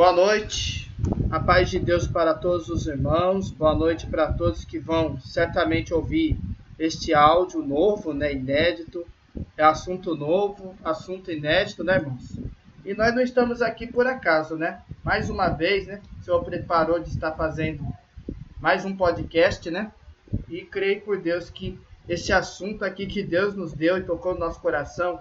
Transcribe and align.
Boa 0.00 0.14
noite, 0.14 0.90
a 1.30 1.38
paz 1.38 1.68
de 1.68 1.78
Deus 1.78 2.06
para 2.06 2.32
todos 2.32 2.70
os 2.70 2.86
irmãos, 2.86 3.50
boa 3.50 3.74
noite 3.74 4.06
para 4.06 4.32
todos 4.32 4.64
que 4.64 4.78
vão 4.78 5.20
certamente 5.20 5.92
ouvir 5.92 6.38
este 6.78 7.12
áudio 7.12 7.60
novo, 7.60 8.14
né, 8.14 8.32
inédito. 8.32 9.06
É 9.58 9.62
assunto 9.62 10.16
novo, 10.16 10.74
assunto 10.82 11.30
inédito, 11.30 11.84
né, 11.84 11.96
irmãos? 11.96 12.34
E 12.82 12.94
nós 12.94 13.14
não 13.14 13.20
estamos 13.20 13.60
aqui 13.60 13.86
por 13.86 14.06
acaso, 14.06 14.56
né? 14.56 14.80
Mais 15.04 15.28
uma 15.28 15.50
vez, 15.50 15.86
né? 15.86 16.00
O 16.18 16.24
Senhor 16.24 16.42
preparou 16.44 16.98
de 16.98 17.10
estar 17.10 17.32
fazendo 17.32 17.84
mais 18.58 18.86
um 18.86 18.96
podcast, 18.96 19.70
né? 19.70 19.92
E 20.48 20.62
creio 20.62 21.02
por 21.02 21.20
Deus 21.20 21.50
que 21.50 21.78
esse 22.08 22.32
assunto 22.32 22.86
aqui 22.86 23.04
que 23.04 23.22
Deus 23.22 23.54
nos 23.54 23.74
deu 23.74 23.98
e 23.98 24.02
tocou 24.02 24.32
no 24.32 24.40
nosso 24.40 24.60
coração, 24.60 25.20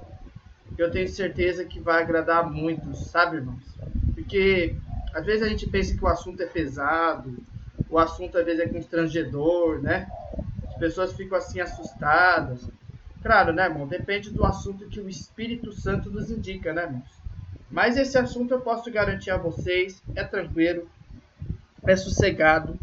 eu 0.77 0.89
tenho 0.89 1.09
certeza 1.09 1.65
que 1.65 1.81
vai 1.81 2.01
agradar 2.01 2.49
muitos, 2.49 3.07
sabe, 3.07 3.35
irmãos? 3.35 3.78
Porque 4.29 4.75
às 5.11 5.25
vezes 5.25 5.41
a 5.41 5.49
gente 5.49 5.67
pensa 5.67 5.97
que 5.97 6.03
o 6.03 6.07
assunto 6.07 6.39
é 6.43 6.45
pesado, 6.45 7.35
o 7.89 7.97
assunto 7.97 8.37
às 8.37 8.45
vezes 8.45 8.61
é 8.61 8.67
constrangedor, 8.67 9.81
né? 9.81 10.07
As 10.67 10.75
pessoas 10.75 11.13
ficam 11.13 11.35
assim 11.35 11.59
assustadas. 11.59 12.69
Claro, 13.23 13.51
né, 13.51 13.63
irmão? 13.63 13.87
Depende 13.87 14.29
do 14.29 14.45
assunto 14.45 14.87
que 14.87 14.99
o 14.99 15.09
Espírito 15.09 15.71
Santo 15.71 16.11
nos 16.11 16.29
indica, 16.29 16.71
né, 16.71 16.83
irmãos? 16.83 17.09
Mas 17.71 17.97
esse 17.97 18.19
assunto 18.19 18.53
eu 18.53 18.61
posso 18.61 18.91
garantir 18.91 19.31
a 19.31 19.37
vocês, 19.37 19.99
é 20.15 20.23
tranquilo, 20.23 20.87
é 21.87 21.95
sossegado 21.95 22.77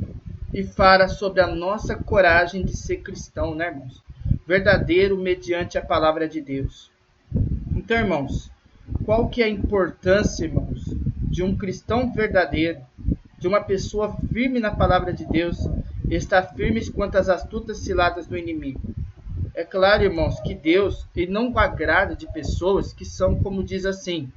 e 0.52 0.65
fala 0.65 1.06
sobre 1.06 1.40
a 1.40 1.46
nossa 1.46 1.95
coragem 1.95 2.65
de 2.65 2.76
ser 2.76 2.96
cristão, 3.02 3.54
né, 3.54 3.68
irmãos? 3.68 4.02
Verdadeiro 4.45 5.16
mediante 5.16 5.78
a 5.78 5.82
palavra 5.82 6.28
de 6.28 6.40
Deus. 6.40 6.90
Então, 7.73 7.96
irmãos, 7.96 8.51
qual 9.04 9.28
que 9.28 9.42
é 9.42 9.46
a 9.46 9.48
importância, 9.48 10.45
irmãos, 10.45 10.85
de 11.36 11.42
um 11.42 11.54
cristão 11.54 12.10
verdadeiro, 12.14 12.80
de 13.38 13.46
uma 13.46 13.60
pessoa 13.60 14.16
firme 14.32 14.58
na 14.58 14.70
palavra 14.70 15.12
de 15.12 15.26
Deus, 15.26 15.59
estar 16.09 16.43
firme 16.54 16.90
quanto 16.90 17.18
às 17.18 17.28
astutas 17.28 17.80
ciladas 17.80 18.26
do 18.26 18.38
inimigo. 18.38 18.80
É 19.54 19.62
claro, 19.62 20.02
irmãos, 20.02 20.40
que 20.40 20.54
Deus 20.54 21.06
ele 21.15 21.30
não 21.30 21.52
agrada 21.59 22.16
de 22.16 22.26
pessoas 22.32 22.95
que 22.95 23.04
são, 23.04 23.38
como 23.43 23.62
diz 23.62 23.84
assim, 23.84 24.32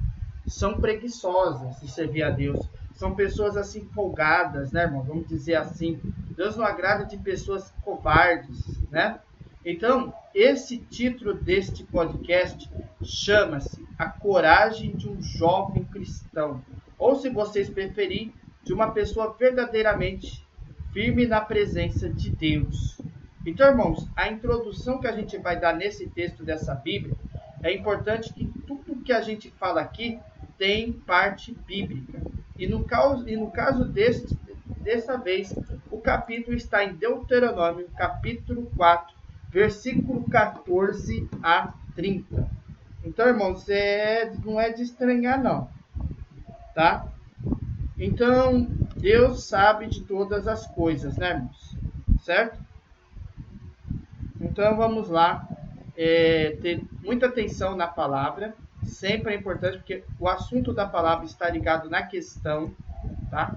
são 0.46 0.78
preguiçosas 0.78 1.80
de 1.80 1.90
servir 1.90 2.22
a 2.22 2.28
Deus. 2.28 2.60
São 2.96 3.14
pessoas 3.14 3.56
assim 3.56 3.88
folgadas, 3.94 4.70
né, 4.70 4.82
irmão? 4.82 5.02
Vamos 5.02 5.26
dizer 5.26 5.54
assim. 5.54 5.98
Deus 6.36 6.54
não 6.54 6.66
agrada 6.66 7.06
de 7.06 7.16
pessoas 7.16 7.72
covardes, 7.82 8.62
né? 8.90 9.18
Então, 9.64 10.12
esse 10.34 10.76
título 10.76 11.32
deste 11.32 11.82
podcast 11.82 12.70
chama-se 13.02 13.82
A 13.98 14.06
Coragem 14.06 14.94
de 14.94 15.08
um 15.08 15.22
Jovem 15.22 15.84
Cristão 15.84 16.62
ou 17.00 17.16
se 17.16 17.30
vocês 17.30 17.70
preferirem, 17.70 18.32
de 18.62 18.74
uma 18.74 18.90
pessoa 18.90 19.34
verdadeiramente 19.36 20.46
firme 20.92 21.26
na 21.26 21.40
presença 21.40 22.10
de 22.10 22.30
Deus. 22.30 23.00
Então, 23.46 23.66
irmãos, 23.66 24.06
a 24.14 24.28
introdução 24.28 25.00
que 25.00 25.06
a 25.06 25.12
gente 25.12 25.38
vai 25.38 25.58
dar 25.58 25.74
nesse 25.74 26.06
texto 26.10 26.44
dessa 26.44 26.74
Bíblia 26.74 27.16
é 27.62 27.74
importante 27.74 28.32
que 28.34 28.44
tudo 28.66 29.02
que 29.02 29.12
a 29.12 29.22
gente 29.22 29.50
fala 29.58 29.80
aqui 29.80 30.18
tem 30.58 30.92
parte 30.92 31.56
bíblica. 31.66 32.20
E 32.58 32.66
no 32.66 32.84
caso, 32.84 33.26
e 33.26 33.34
no 33.34 33.50
caso 33.50 33.84
dessa 33.86 35.16
vez, 35.16 35.54
o 35.90 35.98
capítulo 35.98 36.54
está 36.54 36.84
em 36.84 36.94
Deuteronômio, 36.94 37.88
capítulo 37.96 38.70
4, 38.76 39.16
versículo 39.48 40.28
14 40.28 41.26
a 41.42 41.72
30. 41.96 42.46
Então, 43.02 43.26
irmãos, 43.26 43.66
é, 43.70 44.30
não 44.44 44.60
é 44.60 44.70
de 44.70 44.82
estranhar, 44.82 45.42
não 45.42 45.79
tá? 46.74 47.06
Então, 47.98 48.66
Deus 48.96 49.44
sabe 49.44 49.86
de 49.86 50.02
todas 50.02 50.48
as 50.48 50.66
coisas, 50.66 51.16
né, 51.16 51.30
irmãos? 51.30 51.76
Certo? 52.22 52.58
Então, 54.40 54.76
vamos 54.76 55.08
lá. 55.08 55.46
É, 55.96 56.56
ter 56.62 56.82
muita 57.02 57.26
atenção 57.26 57.76
na 57.76 57.86
palavra. 57.86 58.54
Sempre 58.84 59.34
é 59.34 59.36
importante, 59.36 59.76
porque 59.76 60.02
o 60.18 60.26
assunto 60.26 60.72
da 60.72 60.86
palavra 60.86 61.26
está 61.26 61.50
ligado 61.50 61.90
na 61.90 62.02
questão, 62.02 62.74
tá? 63.30 63.54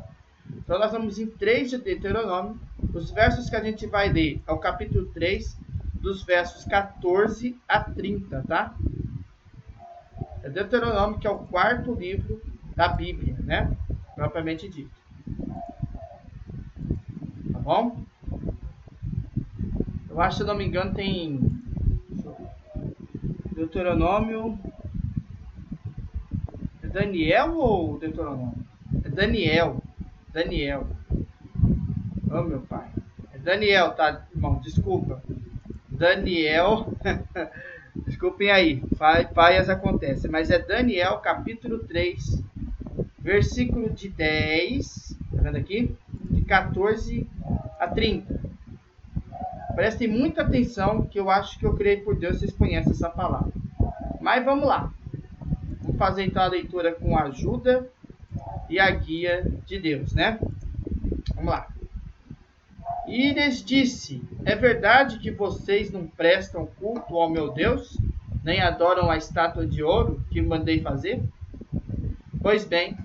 Então, 0.49 0.77
nós 0.77 0.91
vamos 0.91 1.17
em 1.17 1.27
3 1.27 1.69
de 1.69 1.77
Deuteronômio. 1.77 2.59
Os 2.93 3.11
versos 3.11 3.49
que 3.49 3.55
a 3.55 3.63
gente 3.63 3.87
vai 3.87 4.09
ler 4.09 4.41
é 4.45 4.51
o 4.51 4.57
capítulo 4.57 5.05
3, 5.13 5.57
dos 5.93 6.23
versos 6.23 6.65
14 6.65 7.57
a 7.65 7.79
30, 7.79 8.43
tá? 8.45 8.75
É 10.43 10.49
Deuteronômio, 10.49 11.17
que 11.17 11.27
é 11.27 11.29
o 11.29 11.39
quarto 11.39 11.93
livro 11.93 12.41
da 12.75 12.87
Bíblia, 12.87 13.35
né? 13.39 13.75
Propriamente 14.15 14.67
dito. 14.67 14.91
Tá 17.51 17.59
bom? 17.59 18.03
Eu 20.09 20.21
acho, 20.21 20.37
se 20.37 20.43
não 20.43 20.55
me 20.55 20.65
engano, 20.65 20.93
tem 20.93 21.39
Deuteronômio. 23.53 24.59
É 26.83 26.87
Daniel 26.87 27.55
ou 27.55 27.97
Deuteronômio? 27.97 28.53
É 29.03 29.09
Daniel. 29.09 29.81
Daniel. 30.31 30.87
Oh, 32.29 32.41
meu 32.41 32.61
pai. 32.61 32.87
É 33.33 33.37
Daniel, 33.37 33.91
tá, 33.91 34.25
irmão? 34.33 34.59
Desculpa. 34.63 35.23
Daniel. 35.89 36.93
Desculpem 38.05 38.51
aí. 38.51 38.83
Falhas 39.33 39.69
acontecem. 39.69 40.29
Mas 40.29 40.49
é 40.49 40.59
Daniel, 40.59 41.17
capítulo 41.19 41.79
3, 41.79 42.43
versículo 43.23 43.89
de 43.89 44.09
10, 44.09 45.17
tá 45.33 45.41
vendo 45.41 45.55
aqui? 45.55 45.95
De 46.29 46.41
14 46.41 47.25
a 47.79 47.87
30. 47.87 48.41
Prestem 49.73 50.07
muita 50.07 50.41
atenção, 50.41 51.03
que 51.03 51.19
eu 51.19 51.29
acho 51.29 51.57
que 51.57 51.65
eu 51.65 51.73
creio 51.73 52.03
por 52.03 52.15
Deus, 52.15 52.37
vocês 52.37 52.51
conhecem 52.51 52.91
essa 52.91 53.09
palavra. 53.09 53.51
Mas 54.21 54.43
vamos 54.43 54.67
lá. 54.67 54.93
Vamos 55.81 55.97
fazer 55.97 56.25
então 56.25 56.43
a 56.43 56.47
leitura 56.47 56.93
com 56.93 57.17
a 57.17 57.23
ajuda 57.23 57.89
e 58.69 58.79
a 58.79 58.91
guia 58.91 59.43
de 59.65 59.79
Deus, 59.79 60.13
né? 60.13 60.37
Vamos 61.33 61.51
lá. 61.51 61.67
E 63.07 63.31
lhes 63.31 63.63
disse: 63.63 64.21
É 64.45 64.55
verdade 64.55 65.19
que 65.19 65.31
vocês 65.31 65.91
não 65.91 66.07
prestam 66.07 66.65
culto 66.65 67.17
ao 67.17 67.29
meu 67.29 67.51
Deus, 67.51 67.97
nem 68.43 68.61
adoram 68.61 69.09
a 69.09 69.17
estátua 69.17 69.65
de 69.65 69.81
ouro 69.81 70.23
que 70.29 70.41
mandei 70.41 70.81
fazer? 70.81 71.23
Pois 72.41 72.65
bem, 72.65 72.97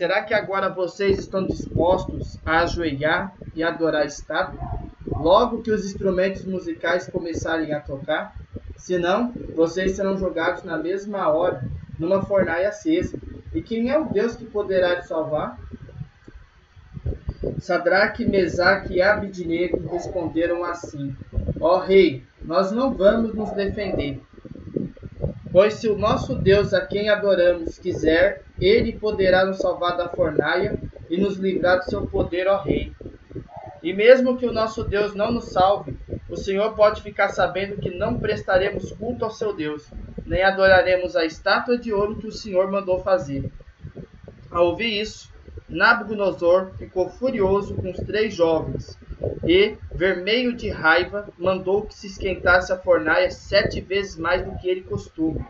Será 0.00 0.22
que 0.22 0.32
agora 0.32 0.70
vocês 0.70 1.18
estão 1.18 1.46
dispostos 1.46 2.38
a 2.42 2.60
ajoelhar 2.60 3.34
e 3.54 3.62
adorar 3.62 4.00
a 4.00 4.06
estátua? 4.06 4.58
Logo 5.06 5.60
que 5.60 5.70
os 5.70 5.84
instrumentos 5.84 6.42
musicais 6.46 7.06
começarem 7.06 7.74
a 7.74 7.80
tocar? 7.80 8.34
Senão, 8.78 9.30
vocês 9.54 9.92
serão 9.92 10.16
jogados 10.16 10.64
na 10.64 10.78
mesma 10.78 11.28
hora 11.28 11.62
numa 11.98 12.22
fornalha 12.22 12.70
acesa. 12.70 13.18
E 13.52 13.60
quem 13.60 13.90
é 13.90 13.98
o 13.98 14.06
Deus 14.06 14.34
que 14.36 14.46
poderá 14.46 14.98
te 14.98 15.06
salvar? 15.06 15.58
Sadraque, 17.58 18.24
Mesaque 18.24 18.94
e 18.94 19.02
Abidnego 19.02 19.86
responderam 19.86 20.64
assim: 20.64 21.14
Ó 21.60 21.78
rei, 21.78 22.24
nós 22.40 22.72
não 22.72 22.94
vamos 22.94 23.34
nos 23.34 23.52
defender. 23.52 24.18
Pois 25.52 25.74
se 25.74 25.88
o 25.88 25.98
nosso 25.98 26.36
Deus 26.36 26.72
a 26.72 26.86
quem 26.86 27.08
adoramos 27.08 27.78
quiser, 27.78 28.42
ele 28.60 28.92
poderá 28.92 29.44
nos 29.44 29.58
salvar 29.58 29.96
da 29.96 30.08
fornalha 30.08 30.78
e 31.08 31.16
nos 31.16 31.36
livrar 31.38 31.78
do 31.78 31.84
seu 31.86 32.06
poder, 32.06 32.46
ó 32.46 32.62
Rei. 32.62 32.92
E 33.82 33.92
mesmo 33.92 34.36
que 34.36 34.46
o 34.46 34.52
nosso 34.52 34.84
Deus 34.84 35.12
não 35.14 35.32
nos 35.32 35.46
salve, 35.46 35.96
o 36.28 36.36
Senhor 36.36 36.74
pode 36.74 37.02
ficar 37.02 37.30
sabendo 37.30 37.80
que 37.80 37.90
não 37.90 38.20
prestaremos 38.20 38.92
culto 38.92 39.24
ao 39.24 39.30
seu 39.30 39.52
Deus, 39.52 39.90
nem 40.24 40.44
adoraremos 40.44 41.16
a 41.16 41.24
estátua 41.24 41.76
de 41.76 41.92
ouro 41.92 42.16
que 42.16 42.28
o 42.28 42.32
Senhor 42.32 42.70
mandou 42.70 43.00
fazer. 43.00 43.50
Ao 44.50 44.66
ouvir 44.66 45.00
isso, 45.00 45.32
Nabucodonosor 45.68 46.70
ficou 46.76 47.08
furioso 47.08 47.74
com 47.74 47.90
os 47.90 47.98
três 47.98 48.34
jovens 48.34 48.96
e, 49.44 49.76
vermelho 49.94 50.54
de 50.54 50.68
raiva, 50.68 51.28
mandou 51.38 51.82
que 51.82 51.94
se 51.94 52.06
esquentasse 52.06 52.72
a 52.72 52.78
fornalha 52.78 53.30
sete 53.30 53.80
vezes 53.80 54.16
mais 54.16 54.44
do 54.44 54.56
que 54.58 54.68
ele 54.68 54.82
costuma. 54.82 55.44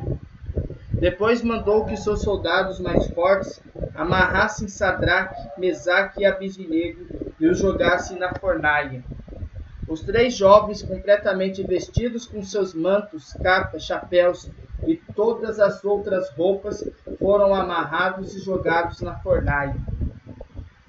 Depois 0.93 1.43
mandou 1.43 1.85
que 1.85 1.97
seus 1.97 2.23
soldados 2.23 2.79
mais 2.79 3.07
fortes 3.11 3.61
amarrassem 3.95 4.69
Sadraque, 4.69 5.35
Mesaque 5.59 6.23
e 6.23 6.27
Abidinego 6.27 7.07
e 7.39 7.47
os 7.47 7.59
jogassem 7.59 8.19
na 8.19 8.35
fornalha. 8.35 9.03
Os 9.89 10.03
três 10.03 10.37
jovens, 10.37 10.83
completamente 10.83 11.63
vestidos 11.63 12.27
com 12.27 12.43
seus 12.43 12.75
mantos, 12.75 13.33
capas, 13.43 13.85
chapéus 13.85 14.51
e 14.87 14.97
todas 14.97 15.59
as 15.59 15.85
outras 15.85 16.31
roupas, 16.31 16.85
foram 17.19 17.55
amarrados 17.55 18.35
e 18.35 18.41
jogados 18.41 19.01
na 19.01 19.17
fornalha. 19.19 19.77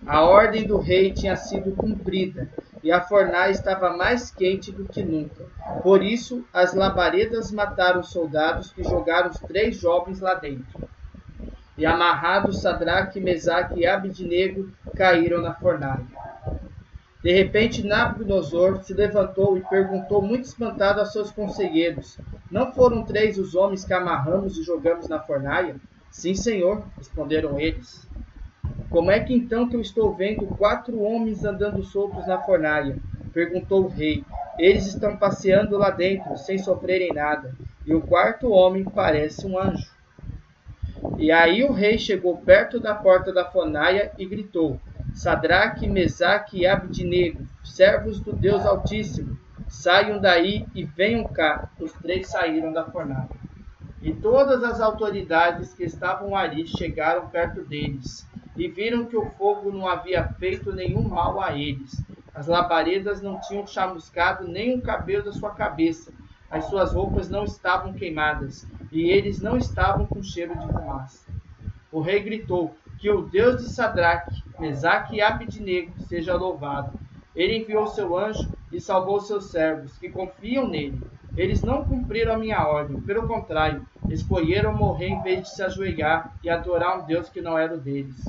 A 0.06 0.24
ordem 0.24 0.68
do 0.68 0.78
rei 0.78 1.14
tinha 1.14 1.36
sido 1.36 1.76
cumprida 1.76 2.50
e 2.84 2.92
a 2.92 3.02
fornalha 3.02 3.52
estava 3.52 3.96
mais 3.96 4.32
quente 4.32 4.72
do 4.72 4.86
que 4.86 5.04
nunca. 5.04 5.46
Por 5.84 6.04
isso, 6.04 6.44
as 6.54 6.74
labaredas 6.74 7.52
mataram 7.52 8.02
os 8.02 8.10
soldados 8.10 8.72
que 8.72 8.84
jogaram 8.84 9.30
os 9.30 9.40
três 9.40 9.78
jovens 9.78 10.20
lá 10.20 10.34
dentro. 10.34 10.90
e 11.78 11.86
amarrados 11.86 12.62
Sadraque, 12.62 13.20
Mesaque 13.20 13.80
e 13.80 13.88
Abidnego 13.88 14.70
caíram 14.96 15.42
na 15.42 15.54
fornalha. 15.54 16.06
De 17.24 17.32
repente, 17.32 17.86
Nabucodonosor 17.86 18.84
se 18.84 18.94
levantou 18.94 19.56
e 19.58 19.62
perguntou 19.62 20.22
muito 20.22 20.46
espantado 20.46 21.00
a 21.02 21.06
seus 21.06 21.32
conselheiros: 21.32 22.18
Não 22.50 22.72
foram 22.72 23.04
três 23.04 23.38
os 23.38 23.54
homens 23.54 23.86
que 23.86 23.94
amarramos 23.94 24.58
e 24.58 24.64
jogamos 24.64 25.08
na 25.08 25.20
fornalha? 25.20 25.76
Sim, 26.10 26.34
senhor, 26.34 26.84
responderam 26.98 27.60
eles. 27.60 28.08
Como 28.90 29.10
é 29.10 29.20
que 29.20 29.34
então 29.34 29.70
que 29.70 29.76
eu 29.76 29.82
estou 29.82 30.14
vendo 30.14 30.46
quatro 30.46 31.02
homens 31.02 31.46
andando 31.46 31.84
soltos 31.84 32.28
na 32.28 32.40
fornalha? 32.40 32.98
perguntou 33.34 33.86
o 33.86 33.88
rei. 33.88 34.24
Eles 34.60 34.88
estão 34.88 35.16
passeando 35.16 35.78
lá 35.78 35.90
dentro, 35.90 36.38
sem 36.38 36.58
sofrerem 36.58 37.14
nada, 37.14 37.56
e 37.86 37.96
o 37.96 38.02
quarto 38.02 38.52
homem 38.52 38.84
parece 38.84 39.48
um 39.48 39.58
anjo. 39.58 39.90
E 41.18 41.32
aí 41.32 41.64
o 41.64 41.72
rei 41.72 41.98
chegou 41.98 42.38
perto 42.38 42.80
da 42.80 42.94
porta 42.94 43.32
da 43.32 43.46
fornalha 43.46 44.12
e 44.18 44.26
gritou: 44.26 44.80
Sadraque, 45.14 45.88
Mesaque 45.88 46.60
e 46.60 46.68
Abdinego, 46.68 47.48
servos 47.64 48.20
do 48.20 48.34
Deus 48.34 48.66
Altíssimo, 48.66 49.38
saiam 49.68 50.20
daí 50.20 50.66
e 50.76 50.84
venham 50.84 51.24
cá. 51.24 51.70
Os 51.80 51.92
três 51.94 52.28
saíram 52.28 52.72
da 52.74 52.86
fornalha. 52.86 53.30
E 54.02 54.12
todas 54.14 54.64
as 54.64 54.82
autoridades 54.82 55.74
que 55.74 55.84
estavam 55.84 56.36
ali 56.36 56.68
chegaram 56.68 57.28
perto 57.30 57.64
deles 57.64 58.28
e 58.56 58.68
viram 58.68 59.06
que 59.06 59.16
o 59.16 59.30
fogo 59.32 59.72
não 59.72 59.88
havia 59.88 60.28
feito 60.40 60.74
nenhum 60.74 61.08
mal 61.08 61.42
a 61.42 61.58
eles. 61.58 62.04
As 62.34 62.48
labaredas 62.48 63.22
não 63.22 63.40
tinham 63.42 63.68
chamuscado 63.68 64.48
nem 64.48 64.76
um 64.76 64.82
cabelo 64.82 65.26
da 65.26 65.32
sua 65.32 65.52
cabeça. 65.52 66.12
As 66.50 66.66
suas 66.66 66.94
roupas 66.94 67.30
não 67.30 67.44
estavam 67.44 67.94
queimadas 67.94 68.68
e 68.92 69.10
eles 69.10 69.42
não 69.42 69.58
estavam 69.58 70.06
com 70.06 70.22
cheiro 70.22 70.58
de 70.58 70.68
fumaça. 70.68 71.26
O 71.92 72.02
rei 72.02 72.22
gritou: 72.22 72.76
Que 73.00 73.10
o 73.10 73.22
Deus 73.22 73.62
de 73.62 73.70
Sadraque, 73.70 74.44
Mesaque 74.60 75.16
e 75.16 75.22
Abidnego 75.22 75.94
seja 76.08 76.36
louvado. 76.36 77.00
Ele 77.36 77.58
enviou 77.58 77.88
seu 77.88 78.18
anjo 78.18 78.50
e 78.72 78.80
salvou 78.80 79.20
seus 79.22 79.46
servos, 79.46 79.98
que 79.98 80.10
confiam 80.10 80.68
nele. 80.68 81.02
Eles 81.36 81.62
não 81.62 81.86
cumpriram 81.86 82.34
a 82.34 82.38
minha 82.38 82.66
ordem, 82.68 83.00
pelo 83.02 83.26
contrário, 83.26 83.86
escolheram 84.10 84.74
morrer 84.74 85.08
em 85.08 85.22
vez 85.22 85.44
de 85.44 85.56
se 85.56 85.64
ajoelhar 85.64 86.36
e 86.44 86.50
adorar 86.50 87.00
um 87.00 87.06
Deus 87.06 87.30
que 87.30 87.42
não 87.42 87.58
era 87.58 87.74
o 87.74 87.80
deles. 87.80 88.22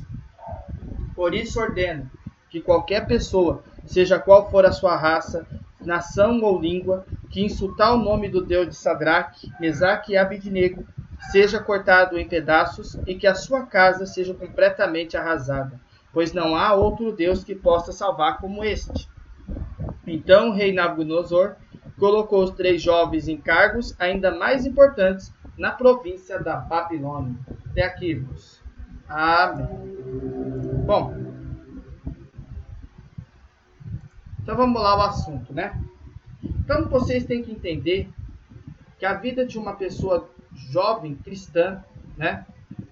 Por 1.23 1.35
isso 1.35 1.61
ordeno 1.61 2.11
que 2.51 2.61
qualquer 2.61 3.07
pessoa, 3.07 3.63
seja 3.87 4.19
qual 4.19 4.51
for 4.51 4.67
a 4.67 4.73
sua 4.73 4.97
raça, 4.97 5.47
nação 5.81 6.41
ou 6.43 6.61
língua, 6.61 7.07
que 7.31 7.45
insultar 7.45 7.95
o 7.95 7.97
nome 7.97 8.29
do 8.29 8.45
Deus 8.45 8.67
de 8.71 8.75
Sadraque, 8.75 9.49
Mesaque 9.61 10.15
e 10.15 10.17
Abidnego, 10.17 10.85
seja 11.31 11.61
cortado 11.61 12.19
em 12.19 12.27
pedaços 12.27 12.99
e 13.07 13.15
que 13.15 13.29
a 13.29 13.37
sua 13.37 13.65
casa 13.67 14.05
seja 14.05 14.35
completamente 14.35 15.17
arrasada, 15.17 15.81
pois 16.13 16.33
não 16.33 16.57
há 16.57 16.75
outro 16.75 17.13
Deus 17.13 17.45
que 17.45 17.55
possa 17.55 17.93
salvar 17.93 18.39
como 18.39 18.65
este. 18.65 19.09
Então 20.05 20.49
o 20.49 20.53
rei 20.53 20.73
Nabucodonosor 20.73 21.55
colocou 22.01 22.43
os 22.43 22.51
três 22.51 22.83
jovens 22.83 23.29
em 23.29 23.37
cargos 23.37 23.95
ainda 23.97 24.35
mais 24.35 24.67
importantes 24.67 25.33
na 25.57 25.71
província 25.71 26.41
da 26.41 26.57
Babilônia. 26.57 27.37
Até 27.71 27.85
aqui, 27.85 28.11
irmãos. 28.11 28.61
Amém. 29.09 30.72
Bom, 30.93 31.15
então 34.43 34.55
vamos 34.55 34.83
lá 34.83 34.91
ao 34.91 35.00
assunto, 35.00 35.55
né? 35.55 35.83
Então 36.44 36.87
vocês 36.87 37.25
têm 37.25 37.43
que 37.43 37.50
entender 37.50 38.11
que 38.99 39.06
a 39.06 39.15
vida 39.15 39.47
de 39.47 39.59
uma 39.59 39.75
pessoa 39.75 40.29
jovem 40.55 41.15
cristã, 41.15 41.83
né? 42.15 42.44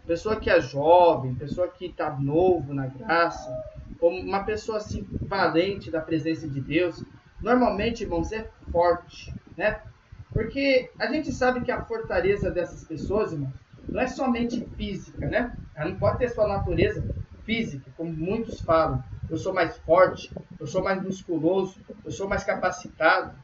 Pessoa 0.06 0.36
que 0.36 0.48
é 0.48 0.58
jovem, 0.62 1.34
pessoa 1.34 1.68
que 1.68 1.84
está 1.88 2.08
novo 2.18 2.72
na 2.72 2.86
graça, 2.86 3.52
ou 4.00 4.12
uma 4.12 4.44
pessoa 4.44 4.78
assim 4.78 5.06
valente 5.28 5.90
da 5.90 6.00
presença 6.00 6.48
de 6.48 6.58
Deus, 6.58 7.04
normalmente, 7.38 8.04
irmãos, 8.04 8.32
é 8.32 8.48
forte, 8.72 9.30
né? 9.58 9.78
Porque 10.32 10.90
a 10.98 11.06
gente 11.06 11.30
sabe 11.32 11.60
que 11.60 11.70
a 11.70 11.84
fortaleza 11.84 12.50
dessas 12.50 12.82
pessoas, 12.82 13.38
não 13.86 14.00
é 14.00 14.06
somente 14.06 14.64
física, 14.74 15.28
né? 15.28 15.54
Ela 15.74 15.90
não 15.90 15.98
pode 15.98 16.16
ter 16.16 16.30
sua 16.30 16.48
natureza 16.48 17.04
física, 17.50 17.90
como 17.96 18.12
muitos 18.12 18.60
falam. 18.60 19.02
Eu 19.28 19.36
sou 19.36 19.52
mais 19.52 19.76
forte, 19.78 20.30
eu 20.58 20.68
sou 20.68 20.84
mais 20.84 21.02
musculoso, 21.02 21.80
eu 22.04 22.12
sou 22.12 22.28
mais 22.28 22.44
capacitado. 22.44 23.34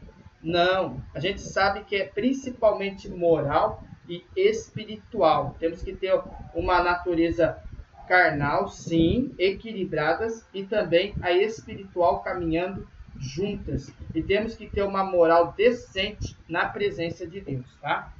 Não, 0.41 1.03
a 1.13 1.19
gente 1.19 1.41
sabe 1.41 1.83
que 1.83 1.97
é 1.97 2.05
principalmente 2.05 3.09
moral 3.09 3.83
e 4.09 4.25
espiritual. 4.37 5.57
Temos 5.59 5.83
que 5.83 5.93
ter 5.93 6.15
uma 6.55 6.81
natureza 6.85 7.61
carnal, 8.07 8.69
sim, 8.69 9.35
equilibradas 9.37 10.47
e 10.55 10.63
também 10.63 11.13
a 11.21 11.33
espiritual 11.33 12.21
caminhando 12.21 12.87
juntas. 13.19 13.93
E 14.15 14.23
temos 14.23 14.55
que 14.55 14.69
ter 14.69 14.85
uma 14.85 15.03
moral 15.03 15.53
decente 15.57 16.37
na 16.49 16.69
presença 16.69 17.27
de 17.27 17.41
Deus, 17.41 17.67
tá? 17.81 18.13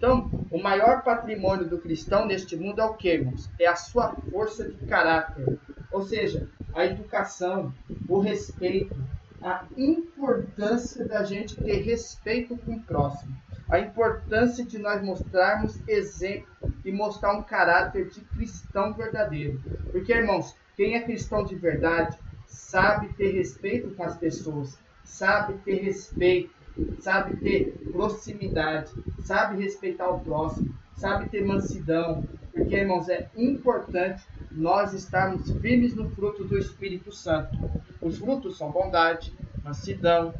Então, 0.00 0.30
o 0.50 0.58
maior 0.58 1.02
patrimônio 1.02 1.68
do 1.68 1.76
cristão 1.76 2.24
neste 2.24 2.56
mundo 2.56 2.80
é 2.80 2.84
o 2.86 2.94
que, 2.94 3.12
irmãos? 3.12 3.50
É 3.60 3.66
a 3.66 3.76
sua 3.76 4.16
força 4.30 4.66
de 4.66 4.86
caráter. 4.86 5.58
Ou 5.92 6.00
seja, 6.00 6.48
a 6.74 6.86
educação, 6.86 7.70
o 8.08 8.18
respeito, 8.18 8.96
a 9.42 9.66
importância 9.76 11.06
da 11.06 11.22
gente 11.22 11.54
ter 11.54 11.82
respeito 11.82 12.56
com 12.56 12.76
o 12.76 12.82
próximo. 12.82 13.36
A 13.68 13.78
importância 13.78 14.64
de 14.64 14.78
nós 14.78 15.04
mostrarmos 15.04 15.78
exemplo 15.86 16.72
e 16.82 16.90
mostrar 16.90 17.34
um 17.34 17.42
caráter 17.42 18.08
de 18.08 18.22
cristão 18.22 18.94
verdadeiro. 18.94 19.60
Porque, 19.92 20.14
irmãos, 20.14 20.56
quem 20.78 20.94
é 20.94 21.02
cristão 21.02 21.44
de 21.44 21.56
verdade 21.56 22.18
sabe 22.46 23.12
ter 23.12 23.32
respeito 23.32 23.90
com 23.90 24.02
as 24.02 24.16
pessoas, 24.16 24.78
sabe 25.04 25.58
ter 25.58 25.82
respeito 25.82 26.59
sabe 27.00 27.36
ter 27.36 27.72
proximidade, 27.90 28.90
sabe 29.20 29.62
respeitar 29.62 30.08
o 30.08 30.20
próximo, 30.20 30.74
sabe 30.96 31.28
ter 31.28 31.44
mansidão, 31.44 32.24
porque, 32.52 32.76
irmãos, 32.76 33.08
é 33.08 33.28
importante 33.36 34.22
nós 34.50 34.92
estarmos 34.92 35.50
firmes 35.60 35.94
no 35.94 36.10
fruto 36.10 36.44
do 36.44 36.58
Espírito 36.58 37.12
Santo. 37.12 37.56
Os 38.00 38.18
frutos 38.18 38.58
são 38.58 38.70
bondade, 38.70 39.32
mansidão, 39.62 40.34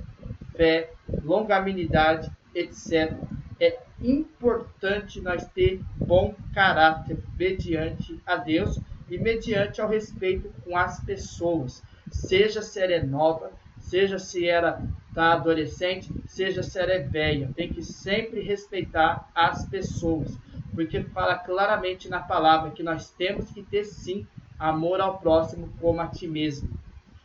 fé, 0.56 0.90
longanimidade, 1.22 2.30
etc. 2.54 3.16
É 3.60 3.78
importante 4.02 5.20
nós 5.20 5.46
ter 5.48 5.80
bom 5.96 6.34
caráter 6.52 7.18
mediante 7.38 8.20
a 8.26 8.36
Deus 8.36 8.80
e 9.08 9.18
mediante 9.18 9.80
ao 9.80 9.88
respeito 9.88 10.50
com 10.64 10.76
as 10.76 11.00
pessoas, 11.00 11.82
seja 12.10 12.62
se 12.62 12.80
ela 12.80 12.92
é 12.92 13.02
nova, 13.02 13.50
seja 13.90 14.20
se 14.20 14.48
era 14.48 14.80
tá 15.12 15.32
adolescente, 15.32 16.08
seja 16.28 16.62
se 16.62 16.78
ela 16.78 16.92
é 16.92 17.00
velha, 17.00 17.50
tem 17.56 17.68
que 17.68 17.82
sempre 17.82 18.40
respeitar 18.40 19.28
as 19.34 19.68
pessoas, 19.68 20.38
porque 20.72 21.02
fala 21.02 21.34
claramente 21.34 22.08
na 22.08 22.20
palavra 22.20 22.70
que 22.70 22.84
nós 22.84 23.10
temos 23.10 23.50
que 23.50 23.64
ter 23.64 23.84
sim 23.84 24.24
amor 24.56 25.00
ao 25.00 25.18
próximo 25.18 25.68
como 25.80 26.00
a 26.00 26.06
ti 26.06 26.28
mesmo. 26.28 26.70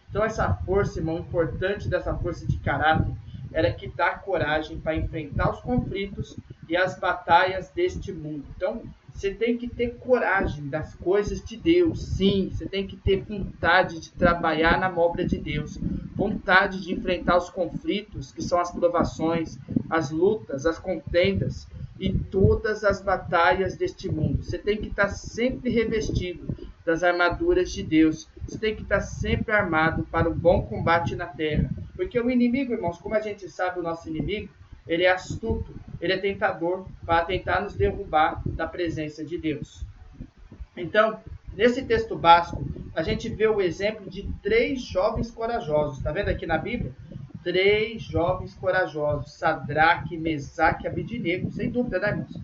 Então 0.10 0.24
essa 0.24 0.52
força, 0.66 0.98
irmão, 0.98 1.20
importante 1.20 1.88
dessa 1.88 2.16
força 2.16 2.48
de 2.48 2.58
caráter 2.58 3.14
era 3.54 3.72
que 3.72 3.88
dá 3.88 4.16
coragem 4.16 4.80
para 4.80 4.96
enfrentar 4.96 5.52
os 5.52 5.60
conflitos 5.60 6.36
e 6.68 6.76
as 6.76 6.98
batalhas 6.98 7.70
deste 7.70 8.12
mundo. 8.12 8.44
Então, 8.56 8.82
você 9.16 9.34
tem 9.34 9.58
que 9.58 9.68
ter 9.68 9.96
coragem 9.96 10.68
das 10.68 10.94
coisas 10.94 11.42
de 11.42 11.56
Deus, 11.56 12.04
sim. 12.04 12.50
Você 12.52 12.66
tem 12.66 12.86
que 12.86 12.98
ter 12.98 13.24
vontade 13.24 14.02
de 14.02 14.12
trabalhar 14.12 14.78
na 14.78 14.94
obra 14.94 15.26
de 15.26 15.38
Deus, 15.38 15.80
vontade 16.14 16.82
de 16.82 16.94
enfrentar 16.94 17.38
os 17.38 17.50
conflitos, 17.50 18.34
que 18.34 18.42
são 18.42 18.60
as 18.60 18.72
provações, 18.72 19.58
as 19.90 20.12
lutas, 20.12 20.66
as 20.66 20.78
contendas 20.78 21.66
e 21.98 22.12
todas 22.12 22.84
as 22.84 23.02
batalhas 23.02 23.78
deste 23.78 24.12
mundo. 24.12 24.44
Você 24.44 24.58
tem 24.58 24.78
que 24.78 24.90
estar 24.90 25.08
sempre 25.08 25.70
revestido 25.70 26.54
das 26.86 27.02
armaduras 27.02 27.72
de 27.72 27.84
Deus. 27.84 28.28
Você 28.46 28.58
tem 28.58 28.76
que 28.76 28.84
estar 28.84 29.00
sempre 29.00 29.54
armado 29.54 30.04
para 30.12 30.30
o 30.30 30.36
bom 30.36 30.64
combate 30.64 31.16
na 31.16 31.26
terra. 31.26 31.70
Porque 31.96 32.20
o 32.20 32.30
inimigo, 32.30 32.74
irmãos, 32.74 33.00
como 33.00 33.16
a 33.16 33.22
gente 33.22 33.50
sabe, 33.50 33.80
o 33.80 33.84
nosso 33.84 34.10
inimigo, 34.10 34.50
ele 34.88 35.04
é 35.04 35.12
astuto, 35.12 35.74
ele 36.00 36.14
é 36.14 36.18
tentador 36.18 36.86
para 37.06 37.26
tentar 37.26 37.62
nos 37.62 37.76
derrubar 37.76 38.42
da 38.46 38.68
presença 38.68 39.24
de 39.24 39.38
Deus. 39.38 39.84
Então, 40.76 41.20
nesse 41.56 41.84
texto 41.84 42.16
básico, 42.16 42.64
a 42.96 43.02
gente 43.02 43.30
vê 43.30 43.48
o 43.48 43.62
exemplo 43.62 44.10
de 44.10 44.24
três 44.42 44.82
jovens 44.82 45.32
corajosos. 45.32 45.98
Está 45.98 46.12
vendo 46.12 46.30
aqui 46.30 46.46
na 46.46 46.58
Bíblia? 46.58 46.92
Três 47.44 48.02
jovens 48.02 48.54
corajosos, 48.56 49.34
Sadraque, 49.34 50.18
Mesaque 50.18 50.86
e 50.86 50.88
Abidinego, 50.88 51.52
sem 51.52 51.70
dúvida, 51.70 52.00
né, 52.00 52.10
irmãos? 52.10 52.40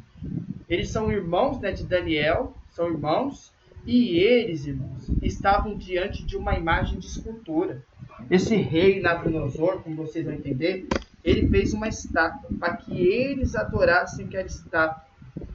Eles 0.69 0.89
são 0.89 1.12
irmãos 1.12 1.60
né, 1.60 1.71
de 1.71 1.83
Daniel, 1.83 2.53
são 2.69 2.88
irmãos, 2.88 3.51
e 3.86 4.19
eles, 4.19 4.65
irmãos, 4.67 5.10
estavam 5.21 5.75
diante 5.75 6.24
de 6.24 6.38
uma 6.38 6.55
imagem 6.55 7.00
de 7.00 7.07
escultura. 7.07 7.83
Esse 8.29 8.55
rei 8.55 9.01
Nabucodonosor, 9.01 9.81
como 9.81 9.95
vocês 9.95 10.24
vão 10.24 10.36
entender, 10.36 10.88
ele 11.23 11.47
fez 11.47 11.73
uma 11.73 11.87
estátua 11.87 12.49
para 12.59 12.75
que 12.77 12.97
eles 12.97 13.55
adorassem 13.55 14.25
aquela 14.25 14.47
estátua. 14.47 15.03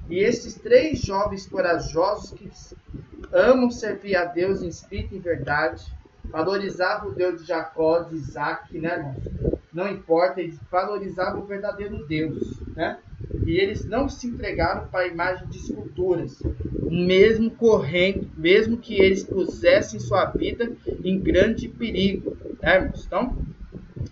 E 0.08 0.18
esses 0.18 0.54
três 0.54 1.00
jovens 1.00 1.46
corajosos 1.46 2.30
que 2.32 2.48
amam 3.32 3.70
servir 3.70 4.16
a 4.16 4.24
Deus 4.24 4.62
em 4.62 4.68
espírito 4.68 5.16
e 5.16 5.18
verdade, 5.18 5.84
valorizavam 6.24 7.10
o 7.10 7.14
Deus 7.14 7.40
de 7.40 7.48
Jacó, 7.48 8.00
de 8.00 8.16
Isaac, 8.16 8.78
né, 8.78 8.96
irmãos? 8.96 9.60
Não 9.72 9.88
importa, 9.88 10.40
eles 10.40 10.58
valorizavam 10.70 11.42
o 11.42 11.46
verdadeiro 11.46 12.06
Deus, 12.06 12.58
né? 12.74 12.98
E 13.44 13.58
eles 13.58 13.84
não 13.84 14.08
se 14.08 14.26
entregaram 14.26 14.86
para 14.88 15.00
a 15.00 15.08
imagem 15.08 15.46
de 15.48 15.58
esculturas, 15.58 16.42
mesmo 16.82 17.50
correndo, 17.50 18.30
mesmo 18.36 18.78
que 18.78 18.94
eles 18.94 19.24
pusessem 19.24 20.00
sua 20.00 20.26
vida 20.26 20.72
em 21.04 21.20
grande 21.20 21.68
perigo, 21.68 22.36
né, 22.62 22.76
irmãos? 22.76 23.04
Então, 23.04 23.36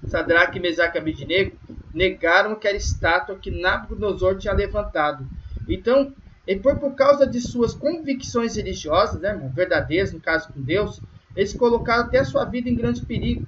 Sadraque, 0.09 0.61
Mesaque 0.61 0.99
e 0.99 1.01
Abednego 1.01 1.57
negaram 1.93 2.53
aquela 2.53 2.77
estátua 2.77 3.37
que 3.37 3.51
Nabucodonosor 3.51 4.37
tinha 4.37 4.53
levantado. 4.53 5.27
Então, 5.69 6.13
e 6.47 6.57
por, 6.57 6.77
por 6.77 6.95
causa 6.95 7.27
de 7.27 7.41
suas 7.41 7.73
convicções 7.73 8.57
religiosas, 8.57 9.21
né, 9.21 9.35
verdadeiras, 9.55 10.13
no 10.13 10.21
caso 10.21 10.53
com 10.53 10.61
Deus, 10.61 11.01
eles 11.35 11.55
colocaram 11.55 12.05
até 12.05 12.19
a 12.19 12.25
sua 12.25 12.45
vida 12.45 12.69
em 12.69 12.75
grande 12.75 13.05
perigo. 13.05 13.47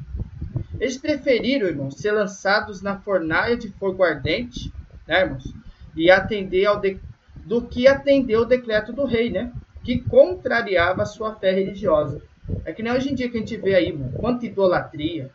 Eles 0.80 0.96
preferiram, 0.96 1.66
irmãos, 1.66 1.96
ser 1.96 2.12
lançados 2.12 2.82
na 2.82 2.98
fornalha 2.98 3.56
de 3.56 3.68
fogo 3.68 4.02
ardente, 4.02 4.72
né, 5.06 5.22
irmãos, 5.22 5.52
e 5.94 6.10
atender 6.10 6.66
ao 6.66 6.80
de... 6.80 6.98
do 7.36 7.62
que 7.62 7.86
atender 7.86 8.36
o 8.36 8.44
decreto 8.44 8.92
do 8.92 9.04
rei, 9.04 9.30
né, 9.30 9.52
que 9.84 9.98
contrariava 10.00 11.02
a 11.02 11.06
sua 11.06 11.34
fé 11.34 11.52
religiosa. 11.52 12.22
É 12.64 12.72
que 12.72 12.82
nem 12.82 12.92
hoje 12.92 13.10
em 13.10 13.14
dia 13.14 13.28
que 13.28 13.36
a 13.36 13.40
gente 13.40 13.56
vê 13.56 13.75
aí, 13.75 13.88
irmão, 13.88 14.10
quanta 14.12 14.46
idolatria, 14.46 15.30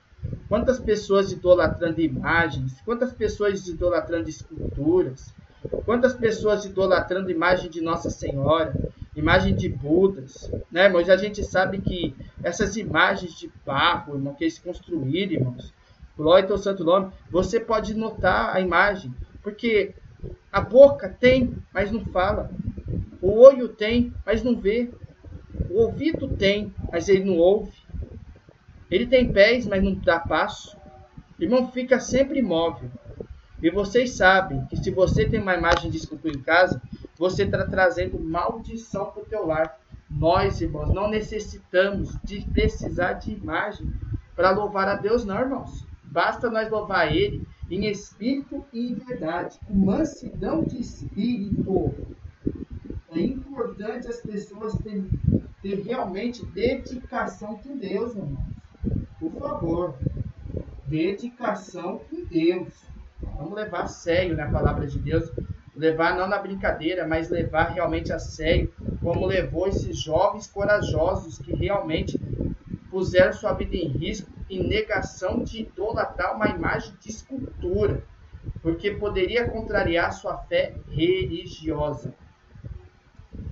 quantas 0.48 0.80
pessoas 0.80 1.32
idolatrando 1.32 2.02
imagens, 2.02 2.80
quantas 2.86 3.14
pessoas 3.14 3.68
idolatrando 3.68 4.30
esculturas, 4.30 5.34
quantas 5.86 6.14
pessoas 6.14 6.66
idolatrando 6.66 7.32
imagem 7.32 7.70
de 7.70 7.82
Nossa 7.82 8.10
Senhora, 8.10 8.74
imagem 9.16 9.56
de 9.56 9.70
Budas, 9.70 10.52
né, 10.72 10.86
irmãos? 10.86 11.10
A 11.10 11.18
gente 11.18 11.44
sabe 11.44 11.80
que 11.80 12.16
essas 12.44 12.78
imagens 12.78 13.34
de 13.34 13.52
barro, 13.66 14.16
irmão, 14.16 14.34
que 14.34 14.44
eles 14.44 14.60
construíram, 14.60 15.34
irmãos, 15.34 15.74
glória 16.18 16.50
ao 16.50 16.58
santo 16.58 16.84
nome, 16.84 17.12
você 17.30 17.60
pode 17.60 17.94
notar 17.94 18.56
a 18.56 18.60
imagem, 18.60 19.14
porque 19.42 19.94
a 20.52 20.62
boca 20.62 21.10
tem, 21.10 21.56
mas 21.74 21.92
não 21.92 22.06
fala. 22.06 22.52
O 23.22 23.40
olho 23.40 23.70
tem, 23.70 24.14
mas 24.26 24.44
não 24.44 24.56
vê. 24.56 24.90
O 25.70 25.80
ouvido 25.84 26.28
tem, 26.28 26.74
mas 26.92 27.08
ele 27.08 27.24
não 27.24 27.38
ouve. 27.38 27.72
Ele 28.92 29.08
tem 29.08 29.32
pés, 29.32 29.66
mas 29.66 29.82
não 29.82 29.96
dá 29.96 30.20
passo. 30.20 30.78
Irmão, 31.40 31.72
fica 31.72 32.00
sempre 32.00 32.40
imóvel. 32.40 32.92
E 33.64 33.72
vocês 33.72 34.12
sabem 34.12 34.66
que 34.66 34.76
se 34.76 34.92
você 34.92 35.28
tem 35.28 35.40
uma 35.40 35.56
imagem 35.56 35.90
de 35.90 35.96
escultura 35.96 36.36
em 36.36 36.42
casa, 36.42 36.82
você 37.18 37.44
está 37.44 37.66
trazendo 37.66 38.20
maldição 38.20 39.06
para 39.12 39.22
o 39.22 39.26
teu 39.26 39.48
lar. 39.48 39.80
Nós, 40.10 40.60
irmãos, 40.60 40.94
não 40.94 41.10
necessitamos 41.10 42.18
de 42.22 42.42
precisar 42.42 43.14
de 43.14 43.32
imagem 43.32 43.94
para 44.36 44.52
louvar 44.52 44.90
a 44.90 44.96
Deus, 44.96 45.24
não, 45.24 45.40
irmãos. 45.40 45.86
Basta 46.04 46.50
nós 46.50 46.70
louvar 46.70 47.16
Ele 47.16 47.48
em 47.70 47.86
espírito 47.88 48.66
e 48.74 48.92
em 48.92 48.96
verdade, 48.96 49.58
com 49.66 49.74
mansidão 49.74 50.64
de 50.64 50.82
espírito. 50.82 51.94
É 53.14 53.22
importante 53.22 54.08
as 54.08 54.20
pessoas 54.20 54.78
terem, 54.80 55.08
ter 55.62 55.82
realmente 55.82 56.46
dedicação 56.48 57.58
com 57.58 57.78
Deus, 57.78 58.16
irmãos. 58.16 58.61
Por 59.20 59.32
favor, 59.34 59.96
dedicação 60.88 62.00
com 62.00 62.26
Deus. 62.26 62.74
Vamos 63.36 63.54
levar 63.54 63.84
a 63.84 63.88
sério 63.88 64.36
na 64.36 64.50
palavra 64.50 64.88
de 64.88 65.00
Deus. 65.00 65.32
Levar 65.76 66.16
não 66.16 66.28
na 66.28 66.38
brincadeira, 66.38 67.08
mas 67.08 67.30
levar 67.30 67.70
realmente 67.70 68.12
a 68.12 68.20
sério, 68.20 68.74
como 69.02 69.26
levou 69.26 69.68
esses 69.68 69.98
jovens 69.98 70.48
corajosos 70.48 71.38
que 71.40 71.56
realmente 71.56 72.20
puseram 72.90 73.32
sua 73.32 73.54
vida 73.54 73.76
em 73.76 73.88
risco 73.88 74.30
em 74.50 74.68
negação 74.68 75.44
de 75.44 75.62
idolatrar 75.62 76.36
uma 76.36 76.50
imagem 76.50 76.94
de 77.00 77.10
escultura, 77.10 78.04
porque 78.62 78.92
poderia 78.92 79.50
contrariar 79.50 80.12
sua 80.12 80.38
fé 80.38 80.74
religiosa. 80.90 82.14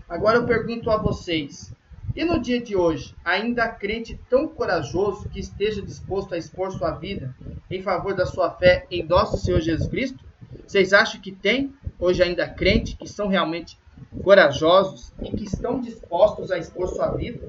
Agora 0.09 0.37
eu 0.37 0.45
pergunto 0.45 0.91
a 0.91 0.97
vocês: 0.97 1.73
e 2.15 2.25
no 2.25 2.39
dia 2.39 2.61
de 2.61 2.75
hoje, 2.75 3.15
ainda 3.23 3.63
há 3.63 3.69
crente 3.69 4.19
tão 4.29 4.47
corajoso 4.47 5.29
que 5.29 5.39
esteja 5.39 5.81
disposto 5.81 6.33
a 6.33 6.37
expor 6.37 6.71
sua 6.71 6.91
vida 6.91 7.35
em 7.69 7.81
favor 7.81 8.15
da 8.15 8.25
sua 8.25 8.51
fé 8.51 8.85
em 8.89 9.03
nosso 9.03 9.37
Senhor 9.37 9.61
Jesus 9.61 9.87
Cristo? 9.87 10.23
Vocês 10.65 10.91
acham 10.93 11.21
que 11.21 11.31
tem 11.31 11.73
hoje 11.99 12.23
ainda 12.23 12.47
crente 12.47 12.95
que 12.95 13.07
são 13.07 13.27
realmente 13.27 13.77
corajosos 14.23 15.13
e 15.21 15.31
que 15.31 15.43
estão 15.43 15.79
dispostos 15.79 16.51
a 16.51 16.57
expor 16.57 16.87
sua 16.87 17.11
vida 17.11 17.39